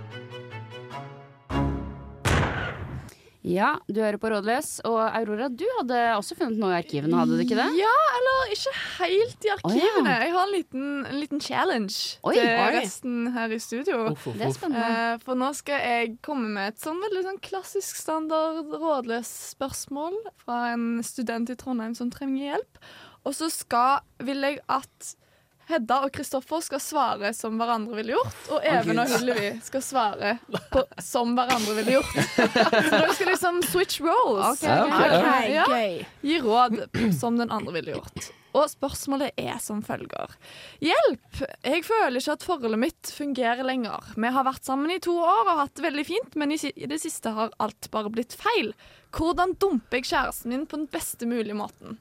Ja, 3.48 3.70
du 3.88 4.02
hører 4.02 4.18
på 4.20 4.30
Rådløs. 4.32 4.70
Og 4.88 4.98
Aurora, 5.06 5.48
du 5.48 5.64
hadde 5.78 6.00
også 6.18 6.36
funnet 6.38 6.60
noe 6.60 6.74
i 6.74 6.78
arkivene, 6.82 7.16
hadde 7.16 7.38
du 7.38 7.44
ikke 7.46 7.58
det? 7.58 7.68
Ja, 7.80 7.94
eller 8.18 8.54
ikke 8.54 8.74
helt 8.98 9.48
i 9.48 9.52
arkivene. 9.54 10.04
Oh, 10.04 10.10
ja. 10.12 10.16
Jeg 10.26 10.34
har 10.36 10.44
en 10.44 10.54
liten, 10.54 10.88
en 11.08 11.20
liten 11.22 11.44
challenge 11.44 12.18
Oi, 12.28 12.34
til 12.36 12.50
oi. 12.50 12.70
resten 12.76 13.30
her 13.38 13.54
i 13.56 13.60
studio. 13.64 14.02
Uff, 14.12 14.28
uff, 14.32 14.42
er 14.42 14.56
spennende. 14.56 14.88
Eh, 14.88 15.22
for 15.24 15.40
nå 15.40 15.52
skal 15.58 15.86
jeg 15.86 16.18
komme 16.26 16.52
med 16.58 16.74
et 16.74 16.84
sånn 16.84 17.00
veldig 17.06 17.24
sånn 17.30 17.40
klassisk 17.48 18.02
standard 18.02 18.74
rådløs 18.76 19.32
spørsmål 19.54 20.20
fra 20.44 20.74
en 20.74 20.90
student 21.06 21.54
i 21.54 21.58
Trondheim 21.60 21.96
som 21.98 22.12
trenger 22.14 22.52
hjelp. 22.52 22.84
Og 23.28 23.36
så 23.36 23.50
skal, 23.52 24.04
vil 24.24 24.44
jeg 24.44 24.60
at 24.72 25.16
Hedda 25.68 25.98
og 26.06 26.14
Kristoffer 26.16 26.62
skal 26.64 26.80
svare 26.80 27.34
som 27.36 27.58
hverandre 27.60 27.98
ville 28.00 28.16
gjort, 28.16 28.38
og 28.56 28.64
Even 28.64 29.02
og 29.04 29.10
Hyllevi 29.12 29.50
skal 29.66 29.84
svare 29.84 30.38
på, 30.72 30.84
som 31.04 31.34
hverandre 31.36 31.76
ville 31.82 31.98
gjort. 31.98 32.14
Så 32.38 32.94
dere 32.94 33.14
skal 33.18 33.32
liksom 33.34 33.62
switch 33.68 34.00
roles. 34.06 34.64
Okay, 34.64 34.80
ok. 34.88 34.98
OK, 35.04 35.48
Ja. 35.52 35.68
Gi 36.24 36.38
råd 36.46 36.78
som 37.20 37.36
den 37.42 37.52
andre 37.52 37.76
ville 37.76 37.98
gjort. 37.98 38.30
Og 38.58 38.64
spørsmålet 38.72 39.36
er 39.38 39.60
som 39.62 39.84
følger. 39.86 40.32
Hjelp! 40.82 41.42
Jeg 41.68 41.84
føler 41.86 42.18
ikke 42.22 42.38
at 42.40 42.46
forholdet 42.48 42.80
mitt 42.82 43.12
fungerer 43.14 43.68
lenger. 43.68 44.08
Vi 44.16 44.32
har 44.34 44.48
vært 44.48 44.66
sammen 44.66 44.90
i 44.96 45.02
to 45.04 45.14
år 45.20 45.44
og 45.52 45.60
hatt 45.60 45.76
det 45.78 45.84
veldig 45.86 46.06
fint, 46.08 46.38
men 46.40 46.56
i 46.56 46.58
i 46.72 46.88
det 46.90 46.98
siste 47.04 47.36
har 47.36 47.52
alt 47.62 47.92
bare 47.94 48.10
blitt 48.10 48.34
feil. 48.40 48.72
Hvordan 49.14 49.54
dumper 49.62 50.00
jeg 50.00 50.08
kjæresten 50.14 50.56
min 50.56 50.66
på 50.66 50.80
den 50.80 50.88
beste 50.90 51.28
mulige 51.30 51.60
måten? 51.60 52.00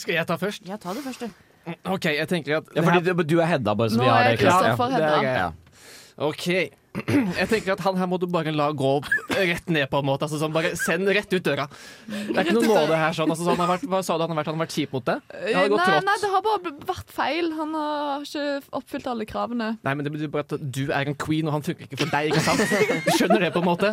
Skal 0.00 0.16
jeg 0.16 0.26
ta 0.30 0.38
først? 0.40 0.64
Ja, 0.70 0.78
ta 0.80 0.94
det 0.96 1.04
først, 1.04 1.26
du. 1.26 1.42
OK, 1.88 2.04
jeg 2.12 2.28
tenker 2.28 2.58
at 2.60 2.72
Ja, 2.76 2.82
fordi 2.84 3.00
du, 3.06 3.22
du 3.34 3.36
er 3.40 3.46
Hedda, 3.54 3.74
bare 3.78 3.90
så 3.92 3.96
Nå 4.00 4.04
vi 4.06 4.10
har 4.12 4.24
er 4.28 4.34
det 4.36 4.40
klart. 4.44 4.64
Kristoffer 4.64 4.88
det 4.90 4.96
er 4.96 5.04
Hedda. 5.04 5.20
greit. 5.20 5.36
Ja. 5.38 5.52
OK. 6.28 6.48
Jeg 7.40 7.48
tenker 7.50 7.72
at 7.74 7.80
han 7.82 7.96
her 7.98 8.06
må 8.06 8.20
du 8.22 8.28
bare 8.30 8.52
la 8.54 8.68
gå 8.70 8.90
rett 9.34 9.66
ned 9.72 9.88
på 9.90 9.98
en 9.98 10.06
måte. 10.06 10.28
Altså, 10.28 10.38
sånn, 10.38 10.52
bare 10.54 10.70
Send 10.78 11.08
rett 11.10 11.32
ut 11.34 11.42
døra. 11.42 11.64
Det 12.06 12.36
er 12.38 12.44
ikke 12.44 12.54
noe 12.54 12.68
nåde 12.70 12.98
her. 13.00 13.16
Sånn. 13.16 13.32
Altså, 13.34 13.42
sånn, 13.48 13.56
han 13.58 13.64
har 13.64 13.72
vært, 13.72 13.86
hva 13.90 13.98
sa 14.06 14.14
du 14.14 14.22
han 14.22 14.30
har 14.30 14.38
vært? 14.38 14.50
Han 14.52 14.60
har 14.60 14.62
vært 14.68 14.76
kjip 14.76 14.94
mot 14.94 15.08
deg? 15.08 15.24
Det 15.32 15.56
har 15.58 15.72
gått 15.72 15.80
nei, 15.82 15.88
trått. 15.88 16.06
nei, 16.06 16.14
det 16.22 16.30
har 16.36 16.44
bare 16.46 16.60
bl- 16.68 16.86
vært 16.92 17.10
feil. 17.16 17.50
Han 17.58 17.74
har 17.80 18.28
ikke 18.28 18.44
oppfylt 18.78 19.10
alle 19.10 19.26
kravene. 19.32 19.72
Nei, 19.88 19.94
men 19.98 20.06
det 20.06 20.12
betyr 20.14 20.30
bare 20.36 20.46
at 20.46 20.70
du 20.78 20.84
er 20.86 21.10
en 21.10 21.18
queen, 21.26 21.50
og 21.50 21.56
han 21.56 21.66
funker 21.66 21.88
ikke 21.88 21.98
for 22.04 22.14
deg. 22.14 22.30
ikke 22.30 22.44
sant? 22.46 22.62
Du 23.08 23.10
skjønner 23.18 23.42
det, 23.48 23.50
på 23.56 23.64
en 23.64 23.68
måte? 23.72 23.90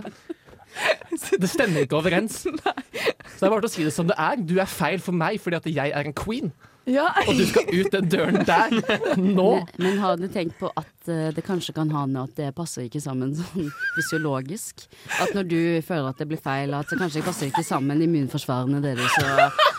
Det 1.41 1.49
stemmer 1.51 1.87
ikke 1.87 1.97
overens. 2.03 2.43
Så 2.45 3.41
det 3.41 3.47
er 3.47 3.49
bare 3.49 3.63
til 3.65 3.71
å 3.71 3.73
si 3.73 3.87
det 3.89 3.95
som 3.97 4.07
det 4.13 4.15
er. 4.21 4.37
Du 4.45 4.59
er 4.61 4.69
feil 4.69 5.01
for 5.01 5.17
meg 5.17 5.41
fordi 5.41 5.57
at 5.57 5.65
jeg 5.73 5.89
er 5.97 6.05
en 6.05 6.13
queen, 6.21 6.53
Ja, 6.89 7.11
og 7.27 7.35
du 7.37 7.43
skal 7.45 7.67
ut 7.69 7.91
den 7.93 8.07
døren 8.09 8.45
der 8.47 8.73
nå. 9.19 9.49
Men, 9.53 9.67
men 9.77 9.99
har 10.01 10.17
du 10.17 10.27
tenkt 10.31 10.57
på 10.59 10.71
at 10.73 10.93
uh, 11.09 11.29
det 11.35 11.43
kanskje 11.45 11.75
kan 11.77 11.91
ha 11.93 12.05
med 12.09 12.23
at 12.23 12.39
det 12.39 12.49
passer 12.57 12.87
ikke 12.87 13.01
sammen 13.03 13.35
sånn 13.37 13.69
fysiologisk? 13.97 14.87
At 15.21 15.35
når 15.37 15.49
du 15.51 15.59
føler 15.85 16.09
at 16.09 16.21
det 16.21 16.29
blir 16.31 16.41
feil, 16.41 16.73
at 16.77 16.89
det 16.89 16.97
kanskje 17.01 17.25
passer 17.25 17.51
ikke 17.51 17.65
sammen 17.67 18.01
immunforsvarene 18.01 18.81
deres 18.83 19.19
og 19.25 19.69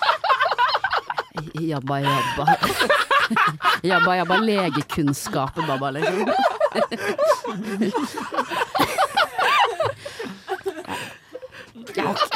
Jabba, 1.63 1.97
jabba. 2.01 2.45
Jabba, 3.83 4.15
jabba. 4.17 4.37
legekunnskapet, 4.45 5.67
babba, 5.67 5.91
liksom. 5.97 6.29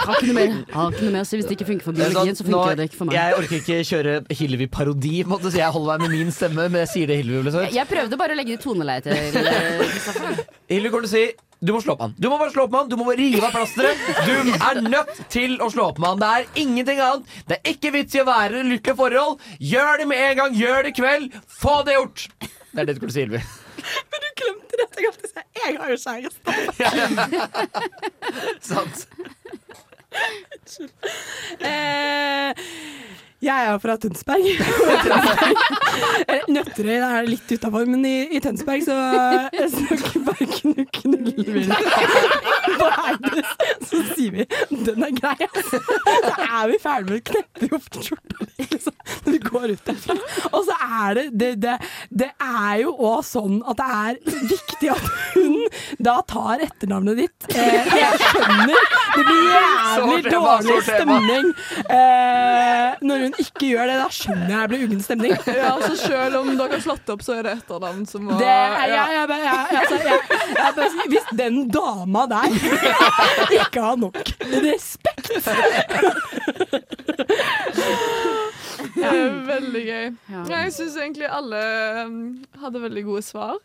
Har, 0.06 0.20
ikke 0.20 0.28
noe 0.30 0.36
mer. 0.38 0.52
Har 0.72 0.92
ikke 0.94 1.06
noe 1.06 1.14
mer 1.16 1.24
å 1.24 1.28
si. 1.28 1.36
Hvis 1.40 1.48
det 1.50 1.56
ikke 1.58 1.68
funker 1.70 1.88
for 1.90 1.96
biologien, 1.98 2.36
så 2.38 2.46
Nå- 2.46 2.50
funker 2.52 2.76
det 2.80 2.86
ikke 2.90 3.00
for 3.00 3.10
meg. 3.10 3.16
Jeg 3.18 3.38
orker 3.40 3.56
ikke 3.60 3.78
kjøre 3.90 4.14
Hillevi-parodi, 4.40 5.14
så 5.26 5.52
jeg 5.58 5.72
holder 5.76 5.98
meg 5.98 6.06
med 6.06 6.18
min 6.18 6.30
stemme. 6.34 6.68
Men 6.70 6.82
jeg 6.84 6.92
sier 6.94 7.10
det 7.10 7.16
Hillevi 7.22 7.40
ville 7.42 7.52
Jeg, 7.52 7.66
sagt. 7.66 7.74
jeg 7.80 7.90
prøvde 7.94 8.20
bare 8.22 8.36
å 8.36 8.38
legge 8.40 8.56
det 8.56 8.62
toneleiet 8.64 9.02
til 9.10 9.12
eh, 9.16 10.46
Hillevi 10.70 10.90
kommer 10.94 11.06
til 11.08 11.12
å 11.12 11.16
si 11.16 11.26
du 11.66 11.70
må 11.72 11.78
slå 11.80 11.94
opp 11.94 12.00
med 12.02 12.10
han. 12.10 12.14
Du 12.20 12.26
må 12.28 12.36
bare 12.38 12.52
slå 12.52 12.66
opp 12.66 12.72
med 12.74 12.80
han. 12.82 12.88
Du 12.92 12.96
må 13.00 13.04
bare 13.08 13.16
rive 13.16 13.46
av 13.48 13.54
plasteret. 13.56 13.96
Du 14.28 14.32
er 14.60 14.80
nødt 14.84 15.14
til 15.32 15.54
å 15.64 15.70
slå 15.72 15.86
opp 15.88 15.98
med 16.02 16.10
han. 16.12 16.18
Det 16.20 16.28
er 16.28 16.60
ingenting 16.62 17.00
annet. 17.00 17.30
Det 17.48 17.56
er 17.56 17.70
ikke 17.72 17.92
vits 17.94 18.14
i 18.14 18.20
å 18.20 18.26
være 18.28 18.58
i 18.58 18.60
et 18.60 18.68
lykkelig 18.74 18.96
forhold. 18.98 19.40
Gjør 19.72 20.02
det 20.02 20.06
med 20.10 20.20
en 20.26 20.36
gang. 20.42 20.58
Gjør 20.60 20.82
det 20.84 20.92
i 20.92 20.96
kveld. 21.00 21.32
Få 21.62 21.78
det 21.88 21.96
gjort. 21.96 22.26
Det 22.44 22.76
er 22.76 22.84
det 22.90 22.92
du 22.92 23.00
skulle 23.00 23.16
si, 23.16 23.24
Hillevi. 23.24 23.40
Men 24.12 24.18
du 24.20 24.28
glemte 24.42 24.82
det. 24.82 24.88
Jeg 25.00 25.16
jeg 25.56 25.78
har 25.80 25.88
jo 25.90 25.96
kjæreste. 25.96 26.50
Sant. 28.68 29.06
Eh, 31.60 32.64
jeg 33.42 33.66
er 33.68 33.78
fra 33.78 33.96
Tønsberg. 34.00 34.46
Jeg 36.76 36.98
er 36.98 37.22
det 37.22 37.30
litt 37.30 37.52
utafor, 37.56 37.86
men 37.88 38.02
i, 38.08 38.14
i 38.36 38.40
Tønsberg 38.42 38.82
så, 38.84 38.96
så 39.72 40.20
bare 40.26 40.46
knu, 40.50 40.82
knuller 40.98 41.52
vi 41.54 41.64
på 42.76 42.88
Eides. 43.06 43.52
Så 43.86 44.00
sier 44.14 44.34
vi 44.34 44.46
'den 44.70 45.06
er 45.06 45.12
grei', 45.16 45.46
altså. 45.46 45.80
Så 45.80 46.34
er 46.46 46.70
vi 46.72 46.78
ferdig 46.82 47.10
med 47.10 47.20
å 47.20 47.26
kneppe 47.30 47.70
opp 47.76 48.00
skjorta 48.02 48.48
liksom, 48.58 48.96
når 49.26 49.32
vi 49.36 49.40
går 49.46 49.66
ut 49.74 49.84
derfra. 49.90 50.16
Og 50.52 50.66
så 50.66 50.76
er 50.86 51.14
det 51.20 51.26
Det, 51.36 51.50
det, 51.62 51.76
det 52.10 52.30
er 52.40 52.74
jo 52.82 52.92
òg 52.96 53.22
sånn 53.26 53.60
at 53.68 53.76
det 53.80 53.86
er 54.02 54.42
viktig 54.50 54.90
at 54.94 55.04
hun 55.34 55.56
da 56.02 56.16
tar 56.28 56.62
etternavnet 56.64 57.18
ditt. 57.20 57.48
Eh, 57.52 57.90
jeg 58.00 58.20
skjønner 58.22 58.86
det 59.16 59.24
blir 59.26 59.42
jævlig 59.52 60.22
tema, 60.26 60.56
dårlig 60.56 60.78
stemning 60.86 61.50
eh, 61.92 62.96
når 63.06 63.24
hun 63.26 63.38
ikke 63.42 63.70
gjør 63.70 63.90
det. 63.90 63.98
Da 64.02 64.08
skjønner 64.12 64.50
jeg 64.52 64.60
det 64.60 64.68
blir 64.72 64.84
uggen 64.86 65.02
stemning. 65.04 65.36
Ja, 65.56 65.72
så 65.82 65.94
selv 66.00 66.40
om 66.42 66.55
dere 66.60 66.76
har 66.76 66.82
slått 66.84 67.10
opp, 67.12 67.22
så 67.24 67.36
er 67.38 67.46
det 67.46 67.52
etternavn 67.60 68.04
som 68.08 68.26
var 68.30 68.40
Det, 68.40 68.46
jeg, 68.46 68.90
jeg, 68.92 69.28
jeg, 69.46 69.56
altså, 69.80 69.96
jeg, 70.06 70.18
jeg 70.56 70.76
bare 70.78 71.08
hvis 71.12 71.28
den 71.38 71.58
dama 71.72 72.26
der 72.30 72.48
ikke 73.62 73.84
har 73.88 73.96
nok 74.00 74.20
respekt 74.66 75.32
Det 78.96 79.04
er 79.04 79.34
veldig 79.46 79.82
gøy. 79.84 80.06
Ja. 80.32 80.42
Jeg 80.50 80.72
syns 80.72 80.96
egentlig 80.96 81.28
alle 81.28 81.60
um, 82.06 82.16
hadde 82.62 82.80
veldig 82.82 83.04
gode 83.04 83.22
svar. 83.26 83.58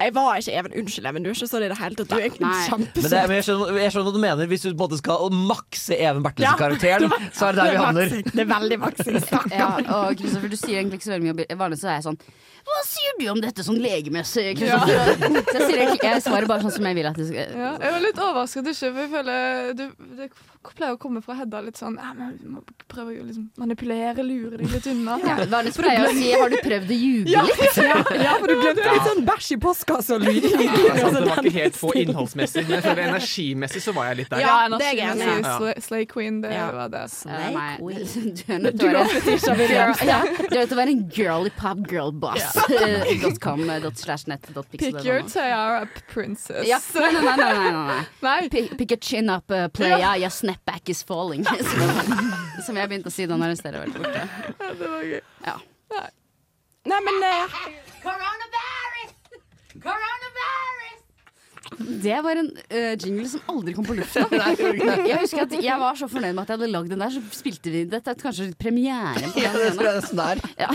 Jeg 0.00 0.14
var 0.14 0.36
ikke 0.40 0.52
Even. 0.58 0.72
Unnskyld, 0.80 1.06
Even. 1.10 1.22
Du 1.24 1.28
er 1.30 1.36
ikke 1.36 1.48
sånn 1.50 1.64
i 1.64 1.68
det 1.72 1.78
hele 1.80 1.98
tatt. 1.98 2.08
Du 2.10 2.14
er 2.16 2.24
egentlig 2.26 2.46
Nei. 2.46 2.52
Men, 2.54 2.80
det, 2.80 2.88
kjempesøt. 2.94 3.28
men 3.28 3.36
jeg, 3.38 3.44
skjønner, 3.48 3.78
jeg 3.82 3.92
skjønner 3.94 4.08
hva 4.08 4.14
du 4.16 4.22
mener. 4.24 4.50
Hvis 4.50 4.64
du 4.64 4.68
på 4.68 4.74
en 4.74 4.80
måte 4.84 4.98
skal 5.00 5.36
makse 5.52 5.98
Even 5.98 6.22
Ja, 6.24 6.24
Bertelsen-karakteren, 6.28 7.14
så 7.38 7.46
er 7.50 7.58
det 7.58 7.62
der 7.62 7.70
vi 7.70 7.82
havner. 7.84 8.16
Det 8.30 8.42
er 8.44 8.50
veldig 8.54 8.78
maksing. 8.84 9.20
stakkar. 9.24 9.54
Ja, 9.58 9.68
og 10.00 10.16
Kristoffer, 10.20 10.50
du 10.52 10.58
sier 10.60 10.80
egentlig 10.80 11.00
ikke 11.00 11.08
så 11.10 11.14
veldig 11.16 11.34
mye. 11.38 11.46
Vanligvis 11.64 11.84
så 11.86 11.92
er 11.92 11.98
jeg 12.00 12.06
sånn 12.08 12.18
Hva 12.64 12.80
sier 12.88 13.16
du 13.20 13.24
om 13.34 13.40
dette 13.44 13.64
sånn 13.66 13.80
legemessig, 13.84 14.58
Ja. 14.64 14.78
Så 15.52 15.60
jeg, 15.60 15.68
sier 15.68 16.04
jeg 16.08 16.22
svarer 16.24 16.48
bare 16.48 16.64
sånn 16.64 16.72
som 16.78 16.86
jeg 16.88 16.96
vil 16.96 17.08
at 17.10 17.18
det 17.20 17.26
skal 17.28 17.52
Ja, 17.60 17.72
jeg 17.82 17.92
var 17.96 18.04
litt 18.06 18.20
overrasket 18.24 18.70
ikke, 18.72 18.88
for 18.94 19.02
jeg 19.04 19.10
føler 19.12 19.74
du, 19.76 19.84
Det 20.18 20.30
pleier 20.72 20.96
å 20.96 20.98
komme 21.00 21.20
fra 21.24 21.34
Hedda 21.36 21.60
litt 21.66 21.76
sånn 21.76 21.98
ja, 22.00 22.12
men 22.16 22.38
Vi 22.40 22.48
må 22.48 22.62
prøve 22.88 23.18
å 23.20 23.26
liksom 23.26 23.50
manipulere, 23.60 24.22
lure 24.24 24.56
deg 24.60 24.70
litt 24.72 24.86
unna. 24.90 25.18
ja, 25.20 25.36
Vanligvis 25.44 25.76
pleier 25.76 26.06
å 26.08 26.12
si 26.16 26.30
Har 26.32 26.52
du 26.52 26.56
prøvd 26.64 26.92
å 26.94 26.98
ljuge 26.98 27.34
Ja, 27.34 27.42
litt? 27.48 27.76
ja, 27.76 27.98
ja, 28.24 28.36
for 28.40 28.48
du 28.48 28.54
glemte 28.62 28.94
litt 28.94 29.08
sånn 29.10 29.24
bæsj 29.28 29.50
i 29.54 29.58
postkassa 29.60 30.16
og. 30.16 30.24
Ja, 30.24 30.32
det, 30.34 30.54
er 30.54 31.00
sant, 31.02 31.18
det 31.18 31.28
var 31.28 31.42
ikke 31.44 31.54
helt 31.58 31.78
på 31.80 31.92
innholdsmessig, 32.00 32.64
men 32.64 32.76
jeg 32.78 32.84
føler 32.86 33.02
energimessig 33.10 33.82
så 33.84 33.94
var 33.96 34.10
jeg 34.10 34.20
litt 34.22 34.30
der. 34.32 34.42
Ja, 34.44 34.54
det 34.70 34.88
er 34.88 35.02
energimessig. 35.10 35.84
Slay, 35.84 36.06
Queen, 36.10 36.40
det 36.44 36.52
Ja. 36.54 36.70
var 36.72 36.88
det. 36.92 37.04
Slay 37.12 37.56
Queen. 37.78 38.34
du 38.38 38.44
er 38.54 38.58
nødt 38.64 38.78
til 38.80 38.88
å 38.88 38.92
er 38.94 40.76
være 40.76 40.84
er 40.84 40.92
en 40.94 41.04
girly 41.10 41.50
pop 41.50 41.78
girl 41.88 42.12
boss. 42.12 42.56
Com, 43.44 43.64
slash 43.94 44.26
net, 44.26 44.46
Pick 44.70 45.04
your 45.04 45.22
tiara 45.22 45.82
up 45.82 45.88
princess. 46.08 46.66
Ja, 46.68 46.78
nei, 46.94 47.12
nei, 47.12 47.22
nei, 47.22 47.36
nei, 47.36 47.52
nei, 47.54 47.86
nei. 47.86 48.04
Nei. 48.22 48.48
Pick, 48.78 48.92
a 48.92 48.96
chin 48.96 49.30
up 49.30 49.50
uh, 49.50 49.68
player, 49.68 50.16
your 50.16 50.30
snapback 50.54 50.88
is 50.88 51.02
falling. 51.02 51.44
Som, 52.64 52.76
jeg 52.76 52.88
begynte 52.88 53.10
å 53.10 53.14
si 53.14 53.26
da 53.26 53.36
når 53.38 53.56
stedet 53.58 53.80
var 53.80 53.88
borte. 53.94 54.22
Ja, 54.60 54.72
det 54.78 54.88
var 54.88 55.02
gøy. 55.08 55.20
Ja. 55.44 55.56
Nei, 56.84 57.00
men 57.00 57.22
eh, 57.24 57.54
Det 62.04 62.18
var 62.22 62.36
en 62.38 62.50
uh, 62.52 62.94
jingle 63.00 63.28
som 63.28 63.40
aldri 63.50 63.74
kom 63.74 63.86
på 63.88 63.96
lufta. 63.96 64.26
Jeg 64.30 65.18
husker 65.22 65.46
at 65.46 65.54
jeg 65.56 65.78
var 65.80 65.96
så 65.98 66.08
fornøyd 66.10 66.34
med 66.34 66.44
at 66.44 66.52
jeg 66.52 66.58
hadde 66.58 66.70
lagd 66.70 66.92
den 66.92 67.02
der, 67.02 67.14
så 67.14 67.22
spilte 67.34 67.72
vi 67.72 67.84
dette 67.88 68.12
er 68.12 68.20
kanskje 68.20 68.50
premieren 68.60 69.32
på 69.32 69.40
den 69.40 69.72
scenen. 69.74 70.04
Sånn 70.04 70.20
der. 70.20 70.44
Ja. 70.60 70.70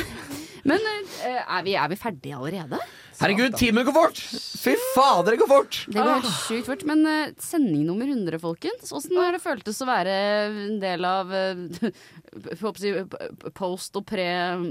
Men 0.67 0.81
uh, 0.81 1.29
er, 1.29 1.61
vi, 1.67 1.77
er 1.79 1.93
vi 1.93 1.99
ferdige 2.01 2.39
allerede? 2.39 2.81
Herregud, 3.19 3.55
timen 3.59 3.83
går 3.85 3.91
fort! 3.91 4.19
Fy 4.59 4.75
fader, 4.95 5.31
det 5.33 5.39
går 5.41 5.47
fort! 5.49 5.77
Det 5.87 5.97
går 5.97 6.11
helt 6.13 6.29
sjukt 6.45 6.69
fort. 6.69 6.83
Men 6.87 7.01
uh, 7.03 7.33
sending 7.43 7.83
nummer 7.87 8.07
100, 8.07 8.39
folkens. 8.39 8.93
Åssen 8.95 9.17
har 9.19 9.35
det 9.35 9.41
føltes 9.43 9.81
å 9.83 9.87
være 9.89 10.13
en 10.45 10.77
del 10.79 11.03
av 11.07 11.33
uh, 11.35 11.89
post 13.59 13.99
og 13.99 14.05
pre 14.07 14.27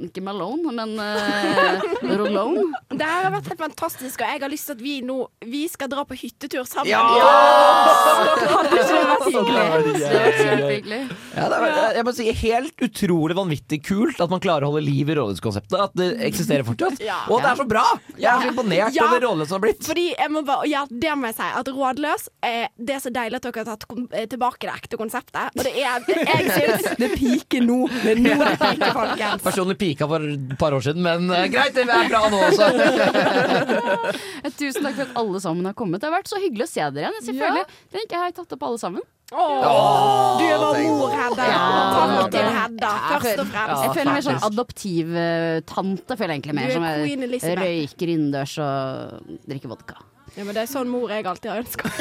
Ikke 0.09 0.25
Malone, 0.25 0.73
men 0.73 0.97
uh, 1.05 1.85
Rolone? 2.09 2.65
det 2.89 3.05
har 3.05 3.29
vært 3.37 3.53
helt 3.53 3.65
fantastisk, 3.67 4.25
og 4.25 4.33
jeg 4.33 4.45
har 4.47 4.53
lyst 4.53 4.71
til 4.71 4.79
at 4.79 4.85
vi 4.85 4.95
nå 5.05 5.19
Vi 5.45 5.65
skal 5.69 5.93
dra 5.93 6.07
på 6.09 6.17
hyttetur 6.17 6.65
sammen. 6.65 6.93
Ja! 6.93 7.05
Ja! 7.21 7.68
Hadde 8.09 8.69
ikke 8.69 8.85
det 8.89 9.05
vært 9.09 9.27
hyggelig? 9.29 9.95
Det 9.99 10.19
har 10.19 10.37
kjempehyggelig. 10.39 11.01
Ja, 11.39 11.45
det 11.53 11.59
er, 11.59 11.97
jeg 11.99 12.05
må 12.09 12.13
si 12.17 12.27
Helt 12.39 12.83
utrolig 12.89 13.35
vanvittig 13.39 13.79
kult 13.87 14.21
at 14.25 14.31
man 14.33 14.41
klarer 14.43 14.67
å 14.67 14.71
holde 14.73 14.83
liv 14.87 15.09
i 15.11 15.17
rådhuskonseptet. 15.19 15.77
At 15.89 15.95
det 15.99 16.09
eksisterer 16.29 16.65
fortsatt. 16.67 16.99
Og 17.29 17.43
det 17.43 17.51
er 17.53 17.59
så 17.61 17.67
bra! 17.69 17.85
Jeg 18.19 18.29
er 18.33 18.43
så 18.45 18.51
imponert 18.53 18.95
Ja. 18.97 19.07
over 19.09 19.23
rådløs 19.27 19.49
som 19.51 19.59
har 19.59 19.65
blitt. 19.67 19.83
Fordi 19.87 20.07
jeg 20.15 20.33
må 20.35 20.43
bare, 20.47 20.67
ja, 20.71 20.85
Det 20.91 21.15
må 21.19 21.29
jeg 21.31 21.37
si. 21.39 21.49
At 21.61 21.69
Rådløs 21.75 22.29
eh, 22.47 22.67
Det 22.79 22.95
er 22.97 23.03
så 23.05 23.11
deilig 23.15 23.37
at 23.41 23.47
dere 23.49 23.65
har 23.65 23.69
tatt 23.77 23.85
eh, 24.19 24.27
tilbake 24.31 24.67
det 24.69 24.75
ekte 24.75 24.99
konseptet. 25.01 25.51
Og 25.59 25.67
det 25.67 25.75
er 25.77 26.03
Jeg 26.33 26.51
syns 26.55 26.89
Det 27.01 27.11
piker 27.19 27.65
nå. 27.67 27.79
Det 28.03 28.15
er 28.15 28.23
nå 28.25 28.35
det 28.43 28.55
piker, 28.63 28.93
folkens. 28.97 29.45
Personlig 29.47 29.79
pika 29.81 30.09
for 30.11 30.25
et 30.29 30.57
par 30.61 30.73
år 30.77 30.83
siden, 30.89 31.03
men 31.07 31.29
eh, 31.35 31.47
greit, 31.53 31.75
det 31.77 31.85
er 31.87 32.09
bra 32.11 32.23
nå 32.33 32.39
også. 32.49 32.67
Tusen 34.59 34.83
takk 34.85 34.97
for 34.99 35.05
at 35.07 35.17
alle 35.21 35.41
sammen 35.43 35.67
har 35.69 35.75
kommet. 35.79 36.01
Det 36.03 36.09
har 36.09 36.15
vært 36.17 36.31
så 36.31 36.39
hyggelig 36.43 36.65
å 36.67 36.71
se 36.71 36.83
dere 36.95 37.03
igjen. 37.09 37.19
Selvfølgelig. 37.29 37.65
Tenk, 37.95 37.98
jeg 38.07 38.19
har 38.21 38.35
tatt 38.37 38.53
opp 38.57 38.63
alle 38.69 38.79
sammen. 38.81 39.03
Du 39.29 39.37
er 39.37 40.57
vår 40.57 40.79
mor, 40.89 41.11
Hedda. 41.13 41.47
Ja. 41.51 41.65
Tanten 41.93 42.31
til 42.33 42.47
Hedda, 42.59 42.93
først 43.13 43.43
og 43.43 43.51
fremst. 43.53 43.83
Jeg 43.85 43.97
føler 43.99 44.13
meg 44.15 44.25
sånn 44.25 44.45
adoptivtante, 44.49 46.17
føler 46.17 46.33
jeg 46.33 46.41
egentlig 46.41 46.57
mer. 46.57 46.69
Er 46.69 47.41
Som 47.43 47.61
røyker 47.61 48.15
innendørs 48.15 48.55
og 48.65 49.35
drikker 49.51 49.75
vodka. 49.75 49.99
Ja, 50.37 50.45
men 50.45 50.55
Det 50.55 50.63
er 50.63 50.71
sånn 50.71 50.89
mor 50.93 51.11
jeg 51.11 51.27
alltid 51.27 51.51
har 51.51 51.65
ønska. 51.65 51.91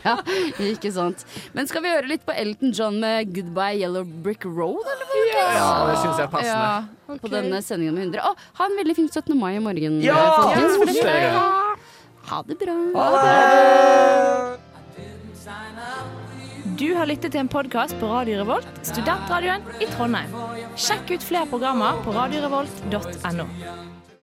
Ja, 0.00 0.14
ikke 0.64 0.88
sant. 0.94 1.24
Men 1.52 1.66
skal 1.68 1.82
vi 1.84 1.90
høre 1.92 2.08
litt 2.08 2.22
på 2.24 2.32
Elton 2.32 2.70
John 2.72 3.00
med 3.02 3.32
'Goodbye 3.34 3.80
Yellow 3.82 4.04
Brick 4.24 4.46
Road'? 4.46 4.86
Eller 4.94 5.10
hva? 5.10 5.16
Ja, 5.34 5.66
det 5.90 5.96
syns 6.00 6.16
jeg 6.16 6.24
er 6.24 6.30
passende. 6.32 6.70
Ja, 7.10 7.16
på 7.20 7.28
denne 7.32 7.60
sendingen 7.60 7.98
med 7.98 8.06
100. 8.14 8.22
Å, 8.24 8.32
ha 8.60 8.68
en 8.70 8.78
veldig 8.78 8.96
fin 8.96 9.10
17. 9.10 9.36
mai 9.36 9.56
i 9.58 9.60
morgen, 9.60 10.00
Ja! 10.00 10.16
folkens. 10.40 10.78
For 10.78 10.86
det 10.88 10.96
skal 10.96 11.30
ha. 11.36 11.69
Ha 12.28 12.42
det 12.46 12.54
bra. 12.58 12.76
Ha 12.94 13.10
det. 13.24 14.58
Du 16.78 16.94
har 16.94 17.06
lyttet 17.06 17.32
til 17.32 17.40
en 17.42 17.48
podkast 17.50 17.96
på 18.00 18.08
Radio 18.08 18.38
Revolt, 18.40 18.68
studentradioen 18.86 19.64
i 19.82 19.88
Trondheim. 19.92 20.32
Sjekk 20.80 21.10
ut 21.16 21.24
flere 21.24 21.48
programmer 21.50 21.98
på 22.04 22.14
radiorevolt.no. 22.16 23.46